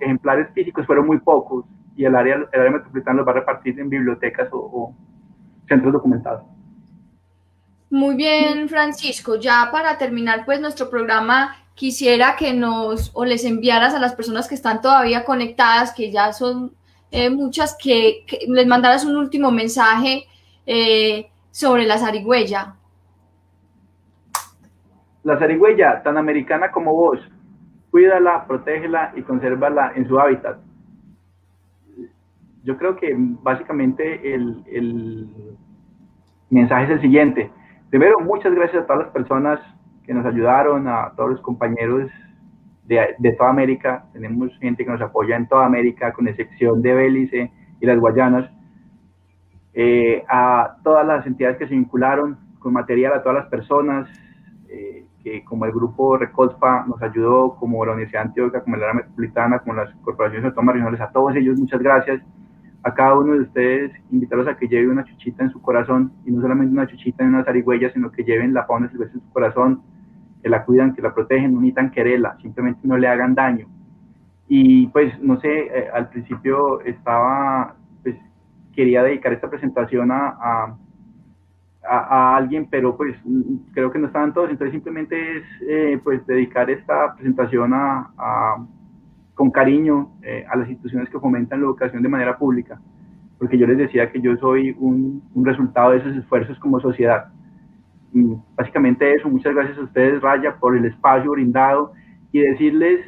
ejemplares 0.00 0.48
físicos 0.52 0.86
fueron 0.86 1.06
muy 1.06 1.18
pocos 1.18 1.64
y 1.96 2.04
el 2.04 2.14
área, 2.14 2.36
el 2.52 2.60
área 2.60 2.72
metropolitana 2.72 3.18
los 3.18 3.26
va 3.26 3.32
a 3.32 3.34
repartir 3.36 3.78
en 3.78 3.88
bibliotecas 3.88 4.48
o, 4.52 4.58
o 4.58 4.94
centros 5.68 5.92
documentados. 5.92 6.42
Muy 7.90 8.14
bien, 8.16 8.68
Francisco. 8.68 9.36
Ya 9.36 9.68
para 9.70 9.98
terminar, 9.98 10.44
pues 10.46 10.60
nuestro 10.60 10.88
programa 10.88 11.56
quisiera 11.74 12.36
que 12.36 12.54
nos 12.54 13.10
o 13.14 13.24
les 13.24 13.44
enviaras 13.44 13.94
a 13.94 13.98
las 13.98 14.14
personas 14.14 14.48
que 14.48 14.54
están 14.54 14.80
todavía 14.80 15.24
conectadas, 15.24 15.92
que 15.92 16.10
ya 16.10 16.32
son 16.32 16.72
eh, 17.12 17.30
muchas, 17.30 17.76
que, 17.76 18.24
les 18.48 18.66
mandaras 18.66 19.04
un 19.04 19.16
último 19.16 19.50
mensaje 19.50 20.24
eh, 20.66 21.30
sobre 21.50 21.84
la 21.84 21.98
zarigüeya. 21.98 22.74
La 25.22 25.38
zarigüeya, 25.38 26.02
tan 26.02 26.16
americana 26.16 26.72
como 26.72 26.94
vos, 26.94 27.20
cuídala, 27.90 28.46
protégela 28.46 29.12
y 29.14 29.22
consérvala 29.22 29.92
en 29.94 30.08
su 30.08 30.18
hábitat. 30.18 30.58
Yo 32.64 32.78
creo 32.78 32.96
que 32.96 33.14
básicamente 33.16 34.34
el, 34.34 34.64
el 34.66 35.28
mensaje 36.48 36.84
es 36.84 36.90
el 36.90 37.00
siguiente. 37.02 37.50
Primero, 37.90 38.20
muchas 38.20 38.54
gracias 38.54 38.82
a 38.82 38.86
todas 38.86 39.02
las 39.02 39.12
personas 39.12 39.60
que 40.06 40.14
nos 40.14 40.24
ayudaron, 40.24 40.88
a 40.88 41.12
todos 41.14 41.32
los 41.32 41.40
compañeros 41.42 42.10
de, 42.92 43.14
de, 43.18 43.32
toda 43.32 43.50
América. 43.50 44.04
Tenemos 44.12 44.56
gente 44.58 44.84
que 44.84 44.90
nos 44.90 45.00
apoya 45.00 45.36
en 45.36 45.48
toda 45.48 45.66
América, 45.66 46.12
con 46.12 46.28
excepción 46.28 46.82
de 46.82 46.94
Belice 46.94 47.50
y 47.80 47.86
las 47.86 47.98
Guayanas. 47.98 48.50
Eh, 49.74 50.22
a 50.28 50.76
todas 50.84 51.06
las 51.06 51.26
entidades 51.26 51.56
que 51.56 51.66
se 51.66 51.74
vincularon 51.74 52.38
con 52.58 52.74
material, 52.74 53.14
a 53.14 53.22
todas 53.22 53.38
las 53.38 53.46
personas 53.46 54.08
eh, 54.68 55.06
que 55.22 55.44
como 55.44 55.64
el 55.64 55.72
grupo 55.72 56.16
Recolpa 56.16 56.84
nos 56.86 57.00
ayudó, 57.02 57.54
como 57.56 57.84
la 57.84 57.92
Universidad 57.92 58.22
de 58.22 58.28
Antioquia, 58.28 58.60
como 58.60 58.76
la 58.76 58.84
área 58.84 58.96
metropolitana, 58.96 59.58
como 59.60 59.74
las 59.74 59.94
corporaciones 60.02 60.46
autónomas 60.46 60.74
regionales, 60.74 61.00
a 61.00 61.10
todos 61.10 61.34
ellos 61.36 61.58
muchas 61.58 61.80
gracias. 61.80 62.22
A 62.84 62.92
cada 62.92 63.16
uno 63.16 63.34
de 63.34 63.40
ustedes, 63.42 63.92
invitarlos 64.10 64.48
a 64.48 64.56
que 64.56 64.66
lleven 64.66 64.90
una 64.90 65.04
chuchita 65.04 65.44
en 65.44 65.50
su 65.50 65.62
corazón, 65.62 66.12
y 66.26 66.32
no 66.32 66.42
solamente 66.42 66.72
una 66.72 66.88
chuchita 66.88 67.22
en 67.22 67.30
una 67.30 67.44
zarigüeya, 67.44 67.92
sino 67.92 68.10
que 68.10 68.24
lleven 68.24 68.52
la 68.52 68.64
fauna 68.64 68.90
silvestre 68.90 69.20
en 69.20 69.24
su 69.24 69.32
corazón, 69.32 69.82
que 70.42 70.48
la 70.48 70.64
cuidan, 70.64 70.94
que 70.94 71.02
la 71.02 71.14
protegen, 71.14 71.54
no 71.54 71.60
necesitan 71.60 71.90
quererla, 71.90 72.36
simplemente 72.42 72.80
no 72.82 72.98
le 72.98 73.06
hagan 73.06 73.34
daño. 73.34 73.68
Y 74.48 74.88
pues, 74.88 75.18
no 75.20 75.40
sé, 75.40 75.66
eh, 75.66 75.88
al 75.94 76.08
principio 76.08 76.80
estaba, 76.80 77.76
pues, 78.02 78.16
quería 78.74 79.02
dedicar 79.02 79.32
esta 79.32 79.48
presentación 79.48 80.10
a, 80.10 80.28
a, 80.28 80.76
a, 81.84 82.36
alguien, 82.36 82.66
pero 82.70 82.96
pues 82.96 83.16
creo 83.72 83.90
que 83.90 83.98
no 83.98 84.08
estaban 84.08 84.34
todos, 84.34 84.50
entonces 84.50 84.72
simplemente 84.72 85.38
es, 85.38 85.44
eh, 85.68 86.00
pues, 86.02 86.26
dedicar 86.26 86.68
esta 86.70 87.14
presentación 87.14 87.72
a, 87.72 88.56
con 89.34 89.50
cariño 89.50 90.10
eh, 90.22 90.44
a 90.50 90.56
las 90.56 90.68
instituciones 90.68 91.08
que 91.08 91.20
fomentan 91.20 91.60
la 91.60 91.66
educación 91.66 92.02
de 92.02 92.08
manera 92.08 92.36
pública, 92.36 92.80
porque 93.38 93.56
yo 93.56 93.66
les 93.66 93.78
decía 93.78 94.10
que 94.10 94.20
yo 94.20 94.36
soy 94.36 94.76
un, 94.78 95.22
un 95.34 95.44
resultado 95.44 95.92
de 95.92 95.98
esos 95.98 96.16
esfuerzos 96.16 96.58
como 96.58 96.80
sociedad 96.80 97.32
básicamente 98.56 99.14
eso, 99.14 99.28
muchas 99.28 99.54
gracias 99.54 99.78
a 99.78 99.82
ustedes, 99.82 100.20
Raya, 100.20 100.56
por 100.58 100.76
el 100.76 100.84
espacio 100.84 101.32
brindado 101.32 101.92
y 102.30 102.40
decirles 102.40 103.00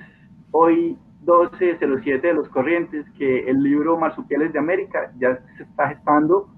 hoy 0.50 0.96
12.07 1.24 2.20
de 2.20 2.34
los 2.34 2.48
Corrientes 2.48 3.06
que 3.18 3.48
el 3.48 3.62
libro 3.62 3.98
Marsupiales 3.98 4.52
de 4.52 4.58
América 4.58 5.12
ya 5.18 5.38
se 5.56 5.62
está 5.62 5.88
gestando, 5.88 6.48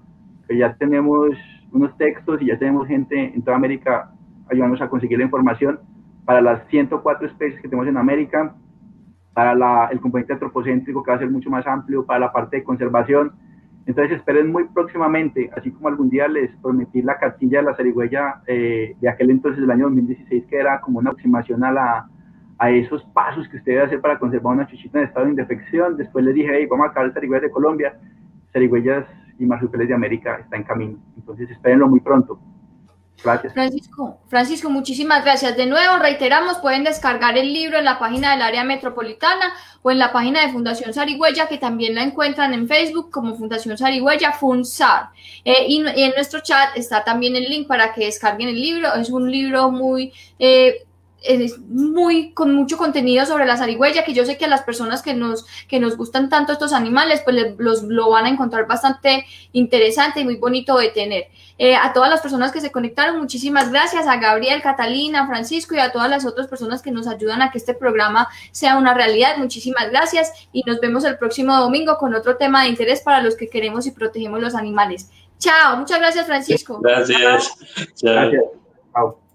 que 0.47 0.57
ya 0.57 0.75
tenemos 0.75 1.29
unos 1.71 1.95
textos 1.97 2.41
y 2.41 2.47
ya 2.47 2.57
tenemos 2.57 2.87
gente 2.87 3.33
en 3.33 3.41
toda 3.41 3.57
América 3.57 4.11
ayudándonos 4.49 4.81
a 4.81 4.89
conseguir 4.89 5.17
la 5.17 5.25
información 5.25 5.79
para 6.25 6.41
las 6.41 6.67
104 6.67 7.27
especies 7.27 7.61
que 7.61 7.69
tenemos 7.69 7.87
en 7.87 7.97
América, 7.97 8.55
para 9.33 9.55
la, 9.55 9.87
el 9.91 9.99
componente 9.99 10.33
antropocéntrico 10.33 11.03
que 11.03 11.11
va 11.11 11.17
a 11.17 11.19
ser 11.19 11.29
mucho 11.29 11.49
más 11.49 11.65
amplio, 11.67 12.05
para 12.05 12.19
la 12.19 12.31
parte 12.31 12.57
de 12.57 12.63
conservación, 12.63 13.33
entonces 13.87 14.17
esperen 14.17 14.51
muy 14.51 14.65
próximamente, 14.65 15.49
así 15.55 15.71
como 15.71 15.87
algún 15.87 16.09
día 16.09 16.27
les 16.27 16.51
prometí 16.57 17.01
la 17.01 17.17
cartilla 17.17 17.59
de 17.59 17.65
la 17.65 17.75
zarigüeya 17.75 18.41
eh, 18.45 18.97
de 18.99 19.09
aquel 19.09 19.29
entonces 19.29 19.61
del 19.61 19.71
año 19.71 19.85
2016, 19.85 20.45
que 20.49 20.57
era 20.57 20.81
como 20.81 20.99
una 20.99 21.11
aproximación 21.11 21.63
a, 21.63 21.71
la, 21.71 22.09
a 22.57 22.69
esos 22.69 23.01
pasos 23.13 23.47
que 23.47 23.55
usted 23.55 23.71
debe 23.71 23.85
hacer 23.85 24.01
para 24.01 24.19
conservar 24.19 24.55
una 24.55 24.67
chuchita 24.67 24.99
en 24.99 25.05
estado 25.05 25.25
de 25.25 25.31
indefección. 25.31 25.95
Después 25.95 26.25
les 26.25 26.35
dije, 26.35 26.49
hey, 26.51 26.67
vamos 26.69 26.87
a 26.87 26.89
acabar 26.89 27.13
zarigüeyas 27.13 27.43
de 27.43 27.49
Colombia, 27.49 27.97
zarigüeyas 28.51 29.05
y 29.39 29.45
marsupiales 29.45 29.87
de 29.87 29.93
América 29.93 30.35
está 30.35 30.57
en 30.57 30.63
camino. 30.63 30.97
Entonces 31.15 31.49
espérenlo 31.49 31.87
muy 31.87 32.01
pronto. 32.01 32.41
Gracias. 33.23 33.53
Francisco, 33.53 34.19
Francisco, 34.27 34.69
muchísimas 34.69 35.23
gracias. 35.23 35.57
De 35.57 35.65
nuevo, 35.65 35.97
reiteramos, 35.97 36.57
pueden 36.57 36.83
descargar 36.83 37.37
el 37.37 37.51
libro 37.51 37.77
en 37.77 37.85
la 37.85 37.97
página 37.97 38.31
del 38.31 38.41
área 38.41 38.63
metropolitana 38.63 39.53
o 39.81 39.91
en 39.91 39.99
la 39.99 40.11
página 40.11 40.45
de 40.45 40.51
Fundación 40.51 40.93
Sarigüeya, 40.93 41.47
que 41.47 41.57
también 41.57 41.95
la 41.95 42.03
encuentran 42.03 42.53
en 42.53 42.67
Facebook 42.67 43.09
como 43.11 43.35
Fundación 43.35 43.77
Sarigüeya, 43.77 44.33
FUNSAR. 44.33 45.09
Eh, 45.43 45.65
y, 45.67 45.77
en 45.79 46.11
nuestro 46.11 46.41
chat 46.41 46.75
está 46.75 47.03
también 47.03 47.35
el 47.35 47.45
link 47.45 47.67
para 47.67 47.93
que 47.93 48.05
descarguen 48.05 48.49
el 48.49 48.61
libro. 48.61 48.93
Es 48.93 49.09
un 49.09 49.31
libro 49.31 49.71
muy... 49.71 50.13
Eh, 50.39 50.86
es 51.21 51.59
muy 51.59 52.33
con 52.33 52.53
mucho 52.53 52.77
contenido 52.77 53.25
sobre 53.25 53.45
la 53.45 53.57
zarigüeya 53.57 54.03
que 54.03 54.13
yo 54.13 54.25
sé 54.25 54.37
que 54.37 54.45
a 54.45 54.47
las 54.47 54.61
personas 54.61 55.01
que 55.01 55.13
nos 55.13 55.45
que 55.67 55.79
nos 55.79 55.97
gustan 55.97 56.29
tanto 56.29 56.53
estos 56.53 56.73
animales 56.73 57.21
pues 57.23 57.55
los 57.57 57.83
lo 57.83 58.09
van 58.09 58.25
a 58.25 58.29
encontrar 58.29 58.67
bastante 58.67 59.25
interesante 59.51 60.21
y 60.21 60.23
muy 60.23 60.35
bonito 60.35 60.77
de 60.77 60.89
tener. 60.89 61.25
Eh, 61.59 61.75
a 61.75 61.91
todas 61.91 62.09
las 62.09 62.21
personas 62.21 62.51
que 62.51 62.61
se 62.61 62.71
conectaron 62.71 63.17
muchísimas 63.17 63.71
gracias 63.71 64.05
a 64.05 64.17
Gabriel 64.17 64.61
Catalina 64.61 65.25
Francisco 65.25 65.73
y 65.75 65.79
a 65.79 65.91
todas 65.91 66.09
las 66.09 66.25
otras 66.25 66.47
personas 66.47 66.81
que 66.81 66.91
nos 66.91 67.07
ayudan 67.07 67.41
a 67.41 67.51
que 67.51 67.57
este 67.57 67.73
programa 67.73 68.27
sea 68.51 68.77
una 68.77 68.93
realidad. 68.93 69.37
Muchísimas 69.37 69.89
gracias 69.89 70.31
y 70.51 70.63
nos 70.67 70.79
vemos 70.79 71.03
el 71.03 71.17
próximo 71.17 71.55
domingo 71.55 71.97
con 71.97 72.13
otro 72.13 72.37
tema 72.37 72.63
de 72.63 72.69
interés 72.69 73.01
para 73.01 73.21
los 73.21 73.35
que 73.35 73.49
queremos 73.49 73.87
y 73.87 73.91
protegemos 73.91 74.39
los 74.39 74.55
animales. 74.55 75.09
Chao 75.39 75.77
muchas 75.77 75.99
gracias 75.99 76.25
Francisco. 76.25 76.79
Gracias. 76.81 77.19
Gracias. 78.01 78.43
Chao 78.93 79.26